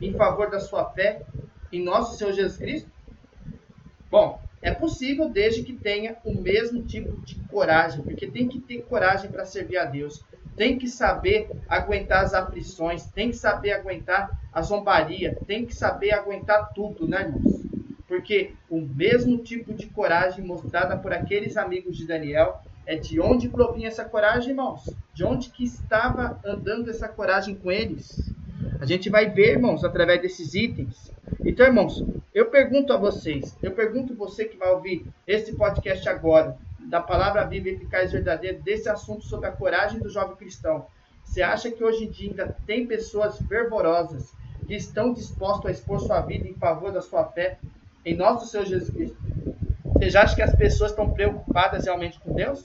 em 0.00 0.12
favor 0.14 0.50
da 0.50 0.60
sua 0.60 0.84
fé 0.90 1.22
em 1.72 1.82
nosso 1.82 2.16
Senhor 2.16 2.32
Jesus 2.32 2.56
Cristo? 2.56 2.90
Bom, 4.10 4.40
é 4.62 4.72
possível 4.72 5.28
desde 5.28 5.62
que 5.62 5.74
tenha 5.74 6.16
o 6.24 6.34
mesmo 6.40 6.82
tipo 6.82 7.20
de 7.22 7.36
coragem, 7.50 8.02
porque 8.02 8.26
tem 8.26 8.48
que 8.48 8.58
ter 8.58 8.82
coragem 8.82 9.30
para 9.30 9.44
servir 9.44 9.76
a 9.76 9.84
Deus 9.84 10.24
tem 10.58 10.76
que 10.76 10.88
saber 10.88 11.48
aguentar 11.68 12.24
as 12.24 12.34
aflições, 12.34 13.06
tem 13.06 13.30
que 13.30 13.36
saber 13.36 13.70
aguentar 13.72 14.28
a 14.52 14.60
zombaria, 14.60 15.38
tem 15.46 15.64
que 15.64 15.74
saber 15.74 16.10
aguentar 16.10 16.72
tudo, 16.74 17.06
né, 17.06 17.22
irmãos? 17.22 17.62
Porque 18.08 18.50
o 18.68 18.80
mesmo 18.80 19.38
tipo 19.38 19.72
de 19.72 19.86
coragem 19.86 20.44
mostrada 20.44 20.96
por 20.96 21.12
aqueles 21.12 21.56
amigos 21.56 21.96
de 21.96 22.06
Daniel 22.06 22.60
é 22.84 22.96
de 22.96 23.20
onde 23.20 23.48
provinha 23.48 23.86
essa 23.86 24.04
coragem, 24.04 24.50
irmãos? 24.50 24.82
De 25.14 25.24
onde 25.24 25.50
que 25.50 25.62
estava 25.62 26.40
andando 26.44 26.90
essa 26.90 27.06
coragem 27.06 27.54
com 27.54 27.70
eles? 27.70 28.32
A 28.80 28.84
gente 28.84 29.08
vai 29.08 29.30
ver, 29.30 29.52
irmãos, 29.52 29.84
através 29.84 30.20
desses 30.20 30.54
itens. 30.54 31.12
Então, 31.44 31.66
irmãos, 31.66 32.02
eu 32.34 32.46
pergunto 32.46 32.92
a 32.92 32.96
vocês, 32.96 33.56
eu 33.62 33.70
pergunto 33.72 34.14
você 34.14 34.44
que 34.46 34.56
vai 34.56 34.70
ouvir 34.70 35.06
esse 35.26 35.54
podcast 35.54 36.08
agora, 36.08 36.56
da 36.88 37.00
palavra 37.02 37.44
viva 37.44 37.68
e 37.68 37.72
eficaz 37.72 38.10
verdadeira 38.10 38.58
desse 38.58 38.88
assunto 38.88 39.24
sobre 39.24 39.46
a 39.46 39.52
coragem 39.52 40.00
do 40.00 40.08
jovem 40.08 40.36
cristão. 40.36 40.86
Você 41.22 41.42
acha 41.42 41.70
que 41.70 41.84
hoje 41.84 42.04
em 42.04 42.10
dia 42.10 42.30
ainda 42.30 42.56
tem 42.66 42.86
pessoas 42.86 43.38
fervorosas 43.42 44.32
que 44.66 44.74
estão 44.74 45.12
dispostas 45.12 45.66
a 45.66 45.70
expor 45.70 46.00
sua 46.00 46.20
vida 46.22 46.48
em 46.48 46.54
favor 46.54 46.90
da 46.90 47.02
sua 47.02 47.24
fé 47.26 47.58
em 48.04 48.16
nosso 48.16 48.46
Senhor 48.46 48.64
Jesus 48.64 48.90
Cristo? 48.90 49.18
Vocês 49.84 50.16
acham 50.16 50.36
que 50.36 50.42
as 50.42 50.56
pessoas 50.56 50.90
estão 50.90 51.10
preocupadas 51.10 51.84
realmente 51.84 52.18
com 52.20 52.32
Deus? 52.32 52.64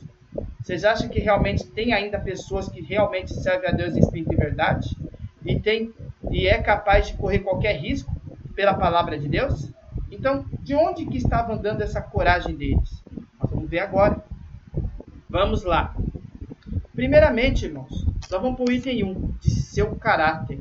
Vocês 0.62 0.86
acham 0.86 1.10
que 1.10 1.20
realmente 1.20 1.65
tem 1.65 1.94
ainda 1.94 2.18
pessoas 2.18 2.70
que 2.70 2.82
realmente 2.82 3.34
servem 3.34 3.70
a 3.70 3.74
Deus 3.74 3.96
em 3.96 4.00
espírito 4.00 4.32
e 4.32 4.38
verdade? 4.38 4.98
E, 5.46 5.60
tem, 5.60 5.94
e 6.32 6.48
é 6.48 6.62
capaz 6.62 7.08
de 7.08 7.15
correr 7.15 7.39
qualquer 7.39 7.75
risco 7.75 8.15
pela 8.56 8.74
palavra 8.74 9.20
de 9.20 9.27
Deus? 9.27 9.70
Então, 10.10 10.46
de 10.62 10.74
onde 10.74 11.06
que 11.06 11.18
estava 11.18 11.53
andando 11.53 11.82
essa 11.82 12.01
coragem 12.01 12.56
deles? 12.56 13.03
Vamos 13.63 13.70
ver 13.70 13.79
agora. 13.79 14.25
Vamos 15.29 15.63
lá. 15.63 15.96
Primeiramente, 16.93 17.65
irmãos, 17.65 18.05
nós 18.29 18.41
vamos 18.41 18.58
para 18.58 18.70
o 18.70 18.72
item 18.72 19.05
1, 19.05 19.36
de 19.39 19.51
seu 19.51 19.96
caráter. 19.96 20.60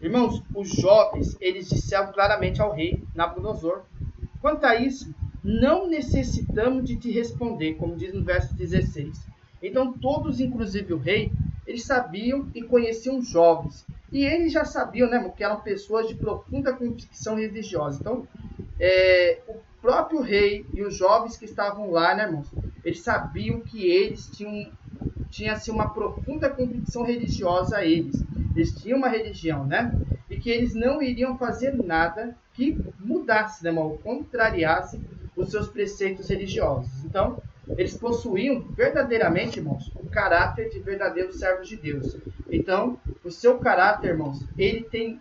Irmãos, 0.00 0.42
os 0.54 0.70
jovens, 0.70 1.36
eles 1.42 1.68
disseram 1.68 2.10
claramente 2.12 2.62
ao 2.62 2.72
rei 2.72 3.02
Nabucodonosor. 3.14 3.82
Quanto 4.40 4.64
a 4.64 4.76
isso, 4.76 5.14
não 5.44 5.90
necessitamos 5.90 6.84
de 6.84 6.96
te 6.96 7.10
responder, 7.10 7.74
como 7.74 7.96
diz 7.96 8.14
no 8.14 8.24
verso 8.24 8.54
16. 8.54 9.26
Então, 9.62 9.92
todos, 9.92 10.40
inclusive 10.40 10.94
o 10.94 10.98
rei, 10.98 11.30
eles 11.66 11.84
sabiam 11.84 12.48
e 12.54 12.62
conheciam 12.62 13.18
os 13.18 13.28
jovens. 13.28 13.84
E 14.10 14.24
eles 14.24 14.52
já 14.52 14.64
sabiam, 14.64 15.10
né, 15.10 15.32
que 15.36 15.44
eram 15.44 15.60
pessoas 15.60 16.08
de 16.08 16.14
profunda 16.14 16.72
convicção 16.72 17.34
religiosa. 17.36 17.98
Então, 18.00 18.26
é, 18.80 19.40
próprio 19.86 20.20
rei 20.20 20.66
e 20.74 20.82
os 20.82 20.96
jovens 20.96 21.36
que 21.36 21.44
estavam 21.44 21.92
lá, 21.92 22.12
né, 22.12 22.24
irmãos? 22.24 22.52
Eles 22.84 23.02
sabiam 23.02 23.60
que 23.60 23.88
eles 23.88 24.26
tinham 24.26 24.68
tinha 25.30 25.52
assim, 25.52 25.70
uma 25.70 25.90
profunda 25.90 26.50
convicção 26.50 27.04
religiosa 27.04 27.76
a 27.76 27.84
eles. 27.84 28.20
Eles 28.54 28.72
tinham 28.72 28.98
uma 28.98 29.08
religião, 29.08 29.64
né? 29.64 29.94
E 30.28 30.36
que 30.38 30.50
eles 30.50 30.74
não 30.74 31.00
iriam 31.00 31.38
fazer 31.38 31.72
nada 31.74 32.36
que 32.54 32.76
mudasse, 32.98 33.62
né, 33.62 33.70
ou 33.70 33.98
contrariasse 33.98 35.00
os 35.36 35.50
seus 35.50 35.68
preceitos 35.68 36.28
religiosos. 36.28 37.04
Então, 37.04 37.40
eles 37.76 37.96
possuíam 37.96 38.60
verdadeiramente, 38.60 39.58
irmãos, 39.58 39.92
o 39.94 40.08
caráter 40.08 40.70
de 40.70 40.80
verdadeiros 40.80 41.38
servos 41.38 41.68
de 41.68 41.76
Deus. 41.76 42.16
Então, 42.50 42.98
o 43.22 43.30
seu 43.30 43.58
caráter, 43.58 44.10
irmãos, 44.10 44.42
ele 44.56 44.82
tem, 44.82 45.20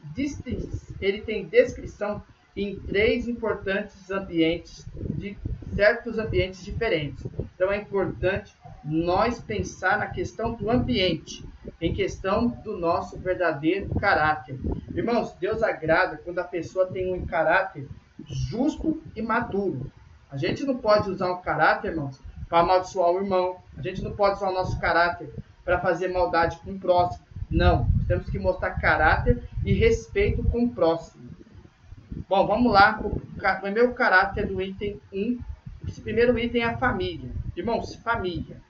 ele 1.01 1.21
tem 1.21 1.45
descrição 1.45 2.23
em 2.55 2.75
três 2.75 3.27
importantes 3.27 4.09
ambientes, 4.09 4.85
de 5.09 5.37
certos 5.75 6.17
ambientes 6.17 6.63
diferentes. 6.63 7.25
Então 7.53 7.71
é 7.71 7.77
importante 7.77 8.55
nós 8.83 9.39
pensar 9.41 9.97
na 9.97 10.07
questão 10.07 10.53
do 10.53 10.69
ambiente, 10.69 11.43
em 11.81 11.93
questão 11.93 12.47
do 12.47 12.77
nosso 12.77 13.17
verdadeiro 13.17 13.93
caráter. 13.95 14.57
Irmãos, 14.93 15.33
Deus 15.33 15.61
agrada 15.61 16.17
quando 16.23 16.39
a 16.39 16.43
pessoa 16.43 16.87
tem 16.87 17.13
um 17.13 17.25
caráter 17.25 17.87
justo 18.25 19.01
e 19.15 19.21
maduro. 19.21 19.91
A 20.31 20.37
gente 20.37 20.63
não 20.63 20.77
pode 20.77 21.09
usar 21.09 21.31
um 21.31 21.41
caráter, 21.41 21.89
irmãos, 21.89 22.21
para 22.47 22.59
amaldiçoar 22.59 23.11
o 23.11 23.19
irmão. 23.19 23.57
A 23.77 23.81
gente 23.81 24.01
não 24.01 24.15
pode 24.15 24.37
usar 24.37 24.49
o 24.49 24.53
nosso 24.53 24.79
caráter 24.79 25.33
para 25.63 25.79
fazer 25.79 26.07
maldade 26.07 26.57
com 26.63 26.71
o 26.71 26.79
próximo. 26.79 27.25
Não, 27.49 27.87
temos 28.07 28.29
que 28.29 28.39
mostrar 28.39 28.71
caráter 28.71 29.43
e 29.63 29.73
respeito 29.73 30.43
com 30.43 30.65
o 30.65 30.69
próximo. 30.69 31.24
Bom, 32.27 32.47
vamos 32.47 32.71
lá. 32.71 32.99
O 33.01 33.61
primeiro 33.61 33.93
caráter 33.93 34.47
do 34.47 34.61
item 34.61 34.99
1. 35.11 35.39
Esse 35.87 36.01
primeiro 36.01 36.37
item 36.39 36.63
é 36.63 36.65
a 36.65 36.77
família. 36.77 37.31
Irmãos, 37.55 37.95
família. 37.95 38.61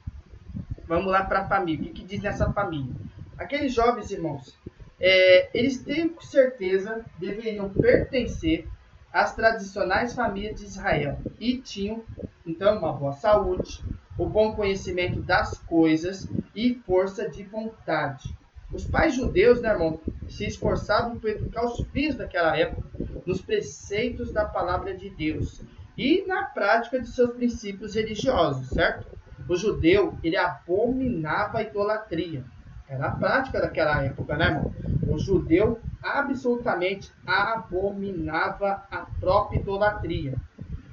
Vamos 0.87 1.11
lá 1.11 1.23
para 1.23 1.41
a 1.41 1.47
família. 1.47 1.81
O 1.81 1.93
que, 1.93 2.01
que 2.01 2.07
diz 2.07 2.21
nessa 2.21 2.51
família? 2.51 2.93
Aqueles 3.37 3.73
jovens 3.73 4.11
irmãos, 4.11 4.57
é, 4.99 5.49
eles 5.53 5.77
têm 5.83 6.09
com 6.09 6.21
certeza 6.21 7.03
deveriam 7.19 7.69
pertencer 7.69 8.67
às 9.11 9.35
tradicionais 9.35 10.13
famílias 10.13 10.59
de 10.59 10.65
Israel 10.65 11.17
e 11.39 11.57
tinham 11.57 12.03
então 12.45 12.77
uma 12.77 12.93
boa 12.93 13.13
saúde, 13.13 13.83
o 14.17 14.25
bom 14.25 14.53
conhecimento 14.53 15.21
das 15.21 15.57
coisas 15.59 16.27
e 16.55 16.75
força 16.85 17.29
de 17.29 17.43
vontade. 17.43 18.33
Os 18.71 18.85
pais 18.85 19.15
judeus, 19.15 19.61
né, 19.61 19.69
irmão, 19.69 19.99
se 20.27 20.45
esforçavam 20.45 21.19
por 21.19 21.29
educar 21.29 21.65
os 21.65 21.81
filhos 21.91 22.15
daquela 22.15 22.57
época 22.57 22.87
nos 23.25 23.41
preceitos 23.41 24.31
da 24.31 24.45
palavra 24.45 24.95
de 24.95 25.09
Deus 25.09 25.61
e 25.97 26.25
na 26.27 26.43
prática 26.45 26.99
de 26.99 27.07
seus 27.07 27.31
princípios 27.31 27.95
religiosos, 27.95 28.69
certo? 28.69 29.07
O 29.47 29.55
judeu, 29.55 30.17
ele 30.23 30.37
abominava 30.37 31.59
a 31.59 31.63
idolatria. 31.63 32.43
Era 32.87 33.07
a 33.07 33.11
prática 33.11 33.61
daquela 33.61 34.03
época, 34.03 34.35
né, 34.35 34.47
irmão? 34.47 34.73
O 35.07 35.17
judeu 35.17 35.79
absolutamente 36.01 37.11
abominava 37.25 38.83
a 38.91 39.05
própria 39.19 39.59
idolatria. 39.59 40.35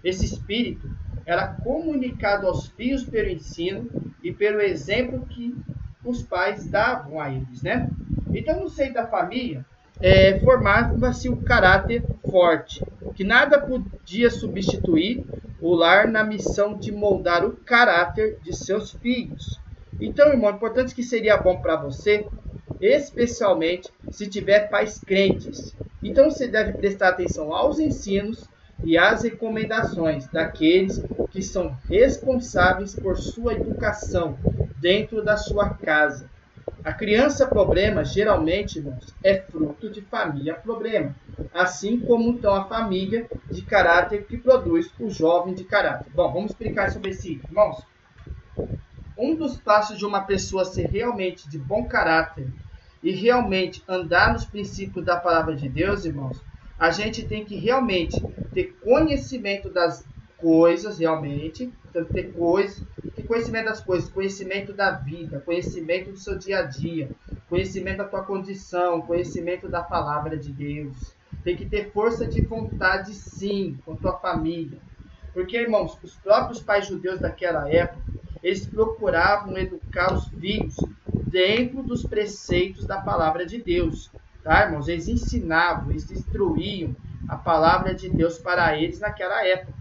Esse 0.05 0.25
espírito 0.25 0.91
era 1.25 1.49
comunicado 1.49 2.47
aos 2.47 2.69
filhos 2.69 3.05
pelo 3.05 3.29
ensino 3.29 3.89
e 4.23 4.33
pelo 4.33 4.61
exemplo 4.61 5.27
que 5.27 5.55
os 6.05 6.23
pais 6.23 6.67
davam 6.67 7.21
a 7.21 7.31
eles, 7.31 7.63
né? 7.63 7.89
Então, 8.33 8.61
no 8.61 8.69
seio 8.69 8.93
da 8.93 9.07
família, 9.07 9.65
é, 10.01 10.41
formava-se 10.41 11.29
o 11.29 11.37
caráter 11.37 12.03
forte, 12.29 12.85
que 13.15 13.23
nada 13.23 13.61
podia 13.61 14.31
substituir 14.31 15.25
o 15.61 15.75
lar 15.75 16.09
na 16.09 16.25
missão 16.25 16.77
de 16.77 16.91
moldar 16.91 17.45
o 17.45 17.53
caráter 17.53 18.39
de 18.43 18.57
seus 18.57 18.93
filhos. 18.93 19.61
Então, 20.01 20.29
irmão, 20.29 20.51
é 20.51 20.55
importante 20.55 20.95
que 20.95 21.03
seria 21.03 21.37
bom 21.37 21.61
para 21.61 21.77
você, 21.77 22.27
especialmente 22.81 23.89
se 24.11 24.27
tiver 24.27 24.69
pais 24.69 24.99
crentes. 24.99 25.77
Então, 26.03 26.31
você 26.31 26.49
deve 26.49 26.73
prestar 26.73 27.11
atenção 27.11 27.55
aos 27.55 27.79
ensinos 27.79 28.49
e 28.85 28.99
às 28.99 29.23
recomendações 29.23 30.27
daqueles 30.29 31.03
que 31.31 31.43
são 31.43 31.77
responsáveis 31.89 32.95
por 32.95 33.17
sua 33.17 33.55
educação 33.55 34.37
dentro 34.79 35.25
da 35.25 35.37
sua 35.37 35.71
casa. 35.71 36.31
A 36.85 36.93
criança 36.93 37.47
problema, 37.47 38.05
geralmente, 38.05 38.79
irmãos, 38.79 39.15
é 39.23 39.37
fruto 39.41 39.89
de 39.89 40.01
família 40.03 40.55
problema, 40.55 41.15
assim 41.55 42.01
como 42.01 42.31
então 42.31 42.53
a 42.53 42.65
família 42.65 43.29
de 43.51 43.63
caráter 43.63 44.27
que 44.27 44.37
produz 44.37 44.91
o 44.99 45.09
jovem 45.09 45.55
de 45.55 45.63
caráter. 45.63 46.11
Bom, 46.13 46.33
vamos 46.33 46.51
explicar 46.51 46.91
sobre 46.91 47.11
esse, 47.11 47.41
irmãos. 47.45 47.87
Um 49.17 49.37
dos 49.37 49.57
passos 49.57 49.97
de 49.97 50.05
uma 50.05 50.23
pessoa 50.23 50.65
ser 50.65 50.89
realmente 50.89 51.49
de 51.49 51.57
bom 51.57 51.85
caráter 51.85 52.49
e 53.01 53.13
realmente 53.13 53.83
andar 53.87 54.33
nos 54.33 54.45
princípios 54.45 55.05
da 55.05 55.17
palavra 55.17 55.55
de 55.55 55.69
Deus, 55.69 56.05
irmãos, 56.05 56.41
a 56.83 56.91
gente 56.91 57.25
tem 57.25 57.45
que 57.45 57.55
realmente 57.55 58.21
ter 58.53 58.77
conhecimento 58.83 59.71
das 59.71 60.05
coisas, 60.37 60.99
realmente, 60.99 61.73
que 61.93 62.05
ter 62.07 62.33
coisas, 62.33 62.83
que 63.15 63.23
conhecimento 63.23 63.67
das 63.67 63.81
coisas, 63.81 64.11
conhecimento 64.11 64.73
da 64.73 64.91
vida, 64.91 65.39
conhecimento 65.47 66.11
do 66.11 66.19
seu 66.19 66.37
dia 66.37 66.59
a 66.59 66.63
dia, 66.63 67.09
conhecimento 67.49 67.99
da 67.99 68.05
tua 68.07 68.25
condição, 68.25 69.01
conhecimento 69.01 69.69
da 69.69 69.81
palavra 69.81 70.37
de 70.37 70.51
Deus. 70.51 71.15
Tem 71.45 71.57
que 71.57 71.67
ter 71.67 71.93
força 71.93 72.27
de 72.27 72.43
vontade, 72.43 73.15
sim, 73.15 73.79
com 73.87 73.95
tua 73.95 74.19
família. 74.19 74.81
Porque, 75.33 75.57
irmãos, 75.57 75.97
os 76.03 76.17
próprios 76.17 76.61
pais 76.61 76.89
judeus 76.89 77.21
daquela 77.21 77.71
época, 77.71 78.03
eles 78.43 78.67
procuravam 78.67 79.57
educar 79.57 80.13
os 80.13 80.27
filhos 80.31 80.75
dentro 81.29 81.81
dos 81.85 82.05
preceitos 82.05 82.85
da 82.89 83.01
palavra 83.01 83.47
de 83.47 83.63
Deus. 83.63 84.11
Tá, 84.43 84.65
irmãos? 84.65 84.89
Eles 84.89 85.09
ensinavam, 85.09 85.91
eles 85.91 86.11
instruíam 86.11 86.95
a 87.29 87.37
palavra 87.37 87.95
de 87.95 88.09
Deus 88.09 88.39
para 88.39 88.77
eles 88.77 89.01
naquela 89.01 89.47
época. 89.47 89.73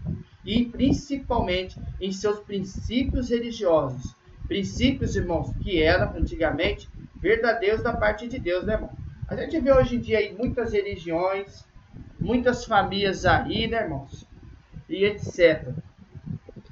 E 0.44 0.64
principalmente 0.64 1.78
em 2.00 2.12
seus 2.12 2.40
princípios 2.40 3.30
religiosos. 3.30 4.14
Princípios, 4.46 5.16
irmãos, 5.16 5.52
que 5.60 5.82
eram 5.82 6.16
antigamente 6.16 6.88
verdadeiros 7.16 7.82
da 7.82 7.92
parte 7.92 8.28
de 8.28 8.38
Deus, 8.38 8.64
né, 8.64 8.74
irmão? 8.74 8.90
A 9.28 9.36
gente 9.36 9.58
vê 9.60 9.72
hoje 9.72 9.96
em 9.96 10.00
dia 10.00 10.18
aí 10.18 10.34
muitas 10.34 10.72
religiões, 10.72 11.64
muitas 12.20 12.64
famílias 12.64 13.24
aí, 13.24 13.66
né, 13.66 13.84
irmãos? 13.84 14.26
E 14.88 15.04
etc. 15.04 15.68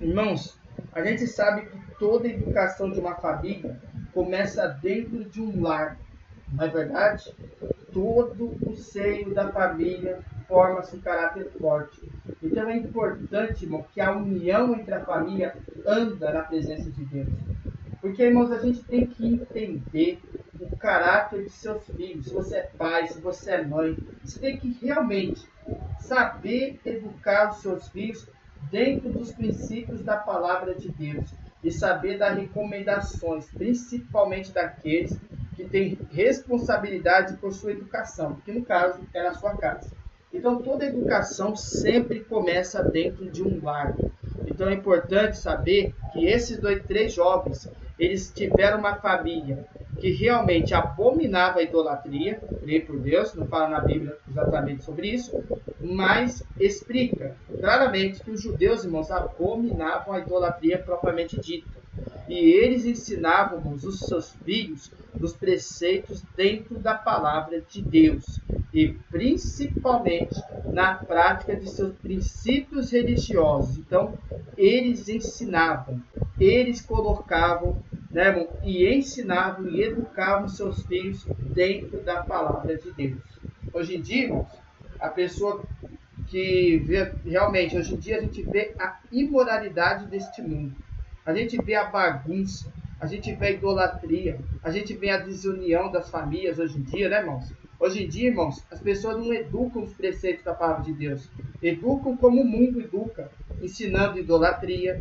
Irmãos, 0.00 0.59
a 0.92 1.03
gente 1.03 1.26
sabe 1.26 1.66
que 1.66 1.79
toda 1.98 2.29
educação 2.29 2.90
de 2.90 2.98
uma 2.98 3.14
família 3.14 3.81
começa 4.12 4.66
dentro 4.66 5.24
de 5.24 5.40
um 5.40 5.62
lar, 5.62 5.96
não 6.53 6.65
é 6.65 6.69
verdade? 6.69 7.35
Todo 7.93 8.57
o 8.67 8.77
seio 8.77 9.35
da 9.35 9.51
família 9.51 10.21
forma-se 10.47 10.97
um 10.97 11.01
caráter 11.01 11.51
forte. 11.59 12.01
Então 12.43 12.69
é 12.69 12.77
importante, 12.77 13.65
irmão, 13.65 13.85
que 13.93 14.01
a 14.01 14.13
união 14.13 14.75
entre 14.75 14.95
a 14.95 15.05
família 15.05 15.57
anda 15.87 16.33
na 16.33 16.43
presença 16.43 16.91
de 16.91 17.05
Deus. 17.05 17.29
Porque, 18.01 18.23
irmãos, 18.23 18.51
a 18.51 18.59
gente 18.59 18.83
tem 18.85 19.07
que 19.07 19.27
entender 19.27 20.19
o 20.59 20.77
caráter 20.77 21.45
de 21.45 21.51
seus 21.51 21.85
filhos. 21.87 22.27
Se 22.27 22.33
você 22.33 22.57
é 22.57 22.71
pai, 22.77 23.07
se 23.09 23.21
você 23.21 23.53
é 23.53 23.65
mãe, 23.65 23.97
você 24.25 24.41
tem 24.41 24.57
que 24.57 24.77
realmente 24.83 25.47
saber 26.01 26.81
educar 26.85 27.51
os 27.51 27.59
seus 27.59 27.89
filhos 27.89 28.27
dentro 28.71 29.11
dos 29.11 29.33
princípios 29.33 30.03
da 30.03 30.17
palavra 30.17 30.75
de 30.75 30.91
Deus 30.91 31.31
e 31.63 31.71
saber 31.71 32.19
dar 32.19 32.33
recomendações, 32.33 33.47
principalmente 33.51 34.53
daqueles 34.53 35.19
que 35.61 35.68
têm 35.68 35.99
responsabilidade 36.11 37.37
por 37.37 37.53
sua 37.53 37.73
educação, 37.73 38.38
que 38.44 38.53
no 38.53 38.64
caso 38.64 39.01
é 39.12 39.23
na 39.23 39.35
sua 39.35 39.57
casa. 39.57 39.90
Então 40.33 40.62
toda 40.62 40.87
educação 40.87 41.55
sempre 41.55 42.20
começa 42.20 42.83
dentro 42.83 43.29
de 43.29 43.42
um 43.42 43.62
lar. 43.62 43.94
Então 44.46 44.68
é 44.68 44.75
importante 44.75 45.37
saber 45.37 45.94
que 46.12 46.27
esses 46.27 46.59
dois, 46.59 46.83
três 46.85 47.12
jovens, 47.12 47.68
eles 47.99 48.33
tiveram 48.35 48.79
uma 48.79 48.94
família 48.94 49.66
que 49.99 50.12
realmente 50.12 50.73
abominava 50.73 51.59
a 51.59 51.62
idolatria, 51.62 52.40
creio 52.62 52.87
por 52.87 52.99
Deus, 52.99 53.35
não 53.35 53.46
fala 53.46 53.68
na 53.68 53.81
Bíblia 53.81 54.16
exatamente 54.31 54.83
sobre 54.83 55.09
isso, 55.09 55.44
mas 55.79 56.42
explica 56.59 57.37
claramente 57.59 58.23
que 58.23 58.31
os 58.31 58.40
judeus, 58.40 58.85
irmãos, 58.85 59.11
abominavam 59.11 60.14
a 60.14 60.20
idolatria 60.20 60.79
propriamente 60.79 61.38
dita. 61.38 61.68
E 62.29 62.38
eles 62.38 62.87
ensinavam 62.87 63.61
os 63.75 63.99
seus 63.99 64.31
filhos 64.44 64.90
nos 65.18 65.35
preceitos 65.35 66.23
dentro 66.37 66.79
da 66.79 66.94
palavra 66.94 67.61
de 67.61 67.83
Deus 67.83 68.40
e 68.73 68.88
principalmente 69.11 70.40
na 70.66 70.94
prática 70.94 71.57
de 71.57 71.68
seus 71.68 71.94
princípios 71.96 72.90
religiosos. 72.90 73.79
Então, 73.79 74.14
eles 74.57 75.09
ensinavam, 75.09 76.01
eles 76.38 76.81
colocavam 76.81 77.83
né, 78.11 78.46
e 78.62 78.87
ensinavam 78.87 79.68
e 79.68 79.83
educavam 79.83 80.49
seus 80.49 80.83
filhos 80.85 81.25
dentro 81.55 82.01
da 82.03 82.23
palavra 82.23 82.77
de 82.77 82.92
Deus. 82.92 83.23
Hoje 83.73 83.96
em 83.96 84.01
dia, 84.01 84.44
a 84.99 85.09
pessoa 85.09 85.62
que 86.27 86.79
vê, 86.79 87.12
realmente, 87.25 87.77
hoje 87.77 87.94
em 87.94 87.99
dia 87.99 88.18
a 88.18 88.20
gente 88.20 88.42
vê 88.42 88.75
a 88.79 88.99
imoralidade 89.11 90.07
deste 90.07 90.42
mundo. 90.42 90.75
A 91.25 91.35
gente 91.35 91.57
vê 91.62 91.75
a 91.75 91.85
bagunça, 91.85 92.73
a 93.01 93.07
gente 93.07 93.35
vê 93.35 93.47
a 93.47 93.51
idolatria, 93.51 94.39
a 94.63 94.71
gente 94.71 94.95
vê 94.95 95.09
a 95.09 95.19
desunião 95.19 95.91
das 95.91 96.11
famílias 96.11 96.59
hoje 96.59 96.79
em 96.79 96.83
dia, 96.83 97.09
né, 97.09 97.21
irmãos? 97.21 97.51
Hoje 97.79 98.05
em 98.05 98.09
dia, 98.09 98.29
irmãos, 98.29 98.63
as 98.71 98.79
pessoas 98.79 99.17
não 99.17 99.33
educam 99.33 99.83
os 99.83 99.95
preceitos 99.95 100.45
da 100.45 100.53
palavra 100.53 100.85
de 100.85 100.93
Deus. 100.93 101.27
Educam 101.63 102.15
como 102.15 102.43
o 102.43 102.45
mundo 102.45 102.79
educa, 102.79 103.31
ensinando 103.63 104.19
idolatria, 104.19 105.01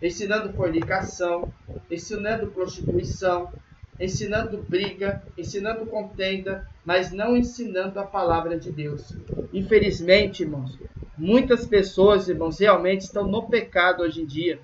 ensinando 0.00 0.52
fornicação, 0.52 1.52
ensinando 1.90 2.46
prostituição, 2.52 3.52
ensinando 3.98 4.64
briga, 4.68 5.20
ensinando 5.36 5.84
contenda, 5.86 6.68
mas 6.84 7.10
não 7.10 7.36
ensinando 7.36 7.98
a 7.98 8.06
palavra 8.06 8.56
de 8.56 8.70
Deus. 8.70 9.12
Infelizmente, 9.52 10.44
irmãos, 10.44 10.78
muitas 11.18 11.66
pessoas, 11.66 12.28
irmãos, 12.28 12.60
realmente 12.60 13.02
estão 13.02 13.26
no 13.26 13.48
pecado 13.48 14.04
hoje 14.04 14.22
em 14.22 14.26
dia, 14.26 14.60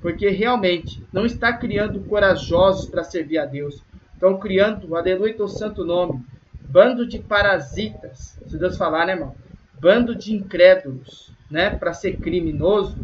porque 0.00 0.28
realmente 0.30 1.02
não 1.12 1.26
está 1.26 1.52
criando 1.52 2.00
corajosos 2.00 2.88
para 2.88 3.04
servir 3.04 3.38
a 3.38 3.44
Deus. 3.44 3.82
Estão 4.14 4.38
criando, 4.38 4.96
aleluia, 4.96 5.34
o 5.38 5.48
santo 5.48 5.84
nome, 5.84 6.24
bando 6.62 7.06
de 7.06 7.18
parasitas, 7.18 8.38
se 8.46 8.58
Deus 8.58 8.76
falar, 8.76 9.06
né, 9.06 9.12
irmão? 9.12 9.34
Bando 9.80 10.14
de 10.14 10.34
incrédulos, 10.34 11.32
né? 11.50 11.70
Para 11.70 11.92
ser 11.94 12.16
criminoso, 12.18 12.96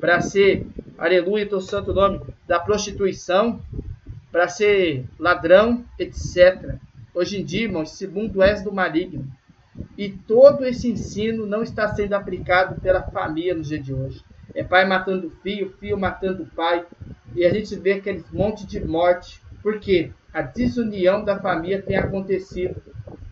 para 0.00 0.20
ser, 0.20 0.66
aleluia, 0.98 1.46
teu 1.46 1.60
santo 1.60 1.92
nome, 1.92 2.20
da 2.46 2.58
prostituição, 2.58 3.60
para 4.32 4.48
ser 4.48 5.04
ladrão, 5.18 5.84
etc. 5.98 6.74
Hoje 7.14 7.40
em 7.40 7.44
dia, 7.44 7.64
irmãos, 7.64 7.92
esse 7.92 8.06
mundo 8.06 8.42
é 8.42 8.60
do 8.60 8.72
maligno. 8.72 9.26
E 9.96 10.10
todo 10.10 10.64
esse 10.64 10.90
ensino 10.90 11.46
não 11.46 11.62
está 11.62 11.88
sendo 11.94 12.14
aplicado 12.14 12.80
pela 12.80 13.02
família 13.02 13.54
no 13.54 13.62
dia 13.62 13.80
de 13.80 13.94
hoje. 13.94 14.22
É 14.54 14.64
pai 14.64 14.86
matando 14.86 15.30
filho, 15.42 15.74
filho 15.78 15.98
matando 15.98 16.46
pai. 16.54 16.84
E 17.34 17.44
a 17.44 17.52
gente 17.52 17.74
vê 17.76 17.92
aquele 17.92 18.24
monte 18.32 18.66
de 18.66 18.84
morte. 18.84 19.40
Por 19.62 19.78
quê? 19.78 20.10
A 20.32 20.42
desunião 20.42 21.24
da 21.24 21.38
família 21.38 21.82
tem 21.82 21.96
acontecido. 21.96 22.82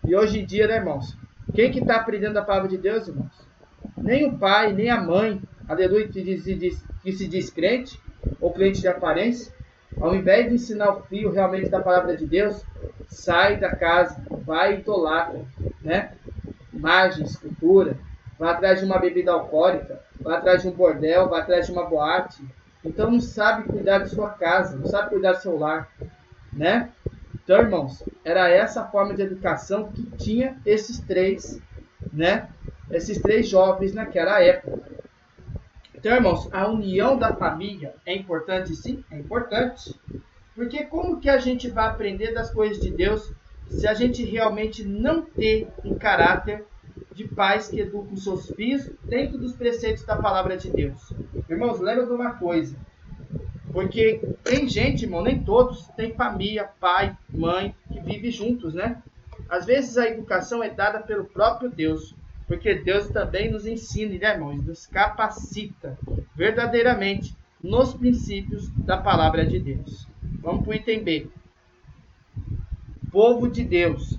E 0.07 0.15
hoje 0.15 0.39
em 0.39 0.45
dia, 0.45 0.67
né, 0.67 0.77
irmãos? 0.77 1.17
Quem 1.53 1.71
que 1.71 1.79
está 1.79 1.95
aprendendo 1.95 2.37
a 2.37 2.43
palavra 2.43 2.69
de 2.69 2.77
Deus, 2.77 3.07
irmãos? 3.07 3.31
Nem 3.97 4.27
o 4.27 4.37
pai, 4.37 4.73
nem 4.73 4.89
a 4.89 5.01
mãe, 5.01 5.41
aleluia, 5.67 6.07
que, 6.07 6.21
diz, 6.21 6.43
diz, 6.43 6.83
que 7.01 7.11
se 7.11 7.27
diz 7.27 7.49
crente, 7.49 7.99
ou 8.39 8.51
crente 8.51 8.81
de 8.81 8.87
aparência, 8.87 9.53
ao 9.99 10.15
invés 10.15 10.47
de 10.47 10.55
ensinar 10.55 10.91
o 10.91 11.01
filho 11.03 11.31
realmente 11.31 11.69
da 11.69 11.79
palavra 11.79 12.15
de 12.15 12.25
Deus, 12.25 12.63
sai 13.07 13.57
da 13.57 13.75
casa, 13.75 14.21
vai 14.45 14.75
e 14.75 14.79
idolatra, 14.79 15.41
né? 15.81 16.13
Imagem, 16.73 17.25
escultura, 17.25 17.97
vai 18.37 18.53
atrás 18.53 18.79
de 18.79 18.85
uma 18.85 18.99
bebida 18.99 19.31
alcoólica, 19.31 20.01
vai 20.19 20.37
atrás 20.37 20.61
de 20.61 20.67
um 20.67 20.71
bordel, 20.71 21.29
vai 21.29 21.41
atrás 21.41 21.65
de 21.65 21.71
uma 21.71 21.85
boate. 21.85 22.43
Então 22.83 23.11
não 23.11 23.19
sabe 23.19 23.67
cuidar 23.67 23.99
de 23.99 24.09
sua 24.09 24.29
casa, 24.29 24.77
não 24.77 24.85
sabe 24.85 25.09
cuidar 25.09 25.33
do 25.33 25.41
seu 25.41 25.57
lar, 25.57 25.89
né? 26.51 26.89
Então, 27.43 27.59
irmãos, 27.59 28.03
era 28.23 28.47
essa 28.47 28.85
forma 28.85 29.15
de 29.15 29.23
educação 29.23 29.91
que 29.91 30.03
tinha 30.17 30.57
esses 30.65 30.99
três, 30.99 31.59
né? 32.13 32.47
Esses 32.91 33.19
três 33.19 33.47
jovens 33.49 33.93
naquela 33.93 34.41
época. 34.41 34.79
Então, 35.95 36.13
irmãos, 36.13 36.47
a 36.53 36.67
união 36.67 37.17
da 37.17 37.33
família 37.33 37.95
é 38.05 38.15
importante, 38.15 38.75
sim, 38.75 39.03
é 39.11 39.17
importante. 39.17 39.99
Porque 40.55 40.85
como 40.85 41.19
que 41.19 41.29
a 41.29 41.37
gente 41.37 41.69
vai 41.69 41.87
aprender 41.87 42.33
das 42.33 42.51
coisas 42.51 42.79
de 42.79 42.91
Deus 42.91 43.33
se 43.69 43.87
a 43.87 43.93
gente 43.93 44.23
realmente 44.23 44.83
não 44.85 45.21
ter 45.21 45.67
um 45.83 45.95
caráter 45.95 46.65
de 47.13 47.27
pais 47.27 47.67
que 47.67 47.79
educam 47.79 48.15
seus 48.15 48.49
filhos 48.51 48.89
dentro 49.03 49.37
dos 49.37 49.55
preceitos 49.55 50.03
da 50.03 50.15
palavra 50.15 50.57
de 50.57 50.69
Deus? 50.69 51.13
Irmãos, 51.49 51.79
lembra 51.79 52.05
de 52.05 52.11
uma 52.11 52.33
coisa. 52.33 52.75
Porque 53.71 54.21
tem 54.43 54.67
gente, 54.67 55.03
irmão, 55.05 55.21
nem 55.21 55.43
todos 55.43 55.87
têm 55.89 56.13
família, 56.13 56.69
pai, 56.79 57.15
mãe, 57.29 57.75
que 57.91 57.99
vivem 57.99 58.31
juntos, 58.31 58.73
né? 58.73 59.01
Às 59.47 59.65
vezes 59.65 59.97
a 59.97 60.07
educação 60.07 60.63
é 60.63 60.69
dada 60.69 60.99
pelo 60.99 61.25
próprio 61.25 61.69
Deus. 61.69 62.15
Porque 62.47 62.73
Deus 62.73 63.07
também 63.09 63.51
nos 63.51 63.67
ensina, 63.67 64.17
né, 64.17 64.33
irmãos? 64.33 64.65
Nos 64.65 64.87
capacita 64.87 65.97
verdadeiramente 66.35 67.35
nos 67.63 67.93
princípios 67.93 68.69
da 68.69 68.97
palavra 68.97 69.45
de 69.45 69.59
Deus. 69.59 70.07
Vamos 70.41 70.63
para 70.63 70.71
o 70.71 70.73
item 70.73 71.03
B. 71.03 71.27
Povo 73.11 73.47
de 73.47 73.63
Deus. 73.63 74.18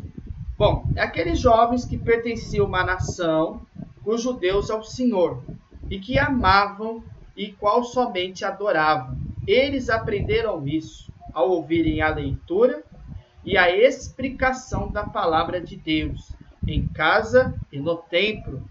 Bom, 0.60 0.90
é 0.94 1.00
aqueles 1.00 1.40
jovens 1.40 1.86
que 1.86 1.96
pertenciam 1.96 2.66
a 2.66 2.68
uma 2.68 2.84
nação 2.84 3.62
cujo 4.04 4.34
Deus 4.34 4.68
é 4.68 4.74
o 4.74 4.82
Senhor 4.82 5.42
e 5.88 5.98
que 5.98 6.18
amavam 6.18 7.02
e 7.34 7.50
qual 7.52 7.82
somente 7.82 8.44
adoravam. 8.44 9.16
Eles 9.46 9.88
aprenderam 9.88 10.68
isso 10.68 11.10
ao 11.32 11.48
ouvirem 11.48 12.02
a 12.02 12.10
leitura 12.14 12.84
e 13.42 13.56
a 13.56 13.74
explicação 13.74 14.92
da 14.92 15.02
palavra 15.02 15.62
de 15.62 15.78
Deus 15.78 16.36
em 16.68 16.86
casa 16.88 17.58
e 17.72 17.80
no 17.80 17.96
templo. 17.96 18.62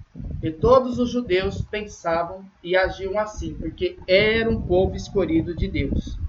E 0.43 0.51
todos 0.51 0.99
os 0.99 1.09
judeus 1.09 1.63
pensavam 1.71 2.45
e 2.63 2.75
agiam 2.77 3.17
assim, 3.17 3.55
porque 3.55 3.97
era 4.07 4.47
um 4.47 4.61
povo 4.61 4.95
escolhido 4.95 5.55
de 5.55 5.67
Deus. 5.67 6.19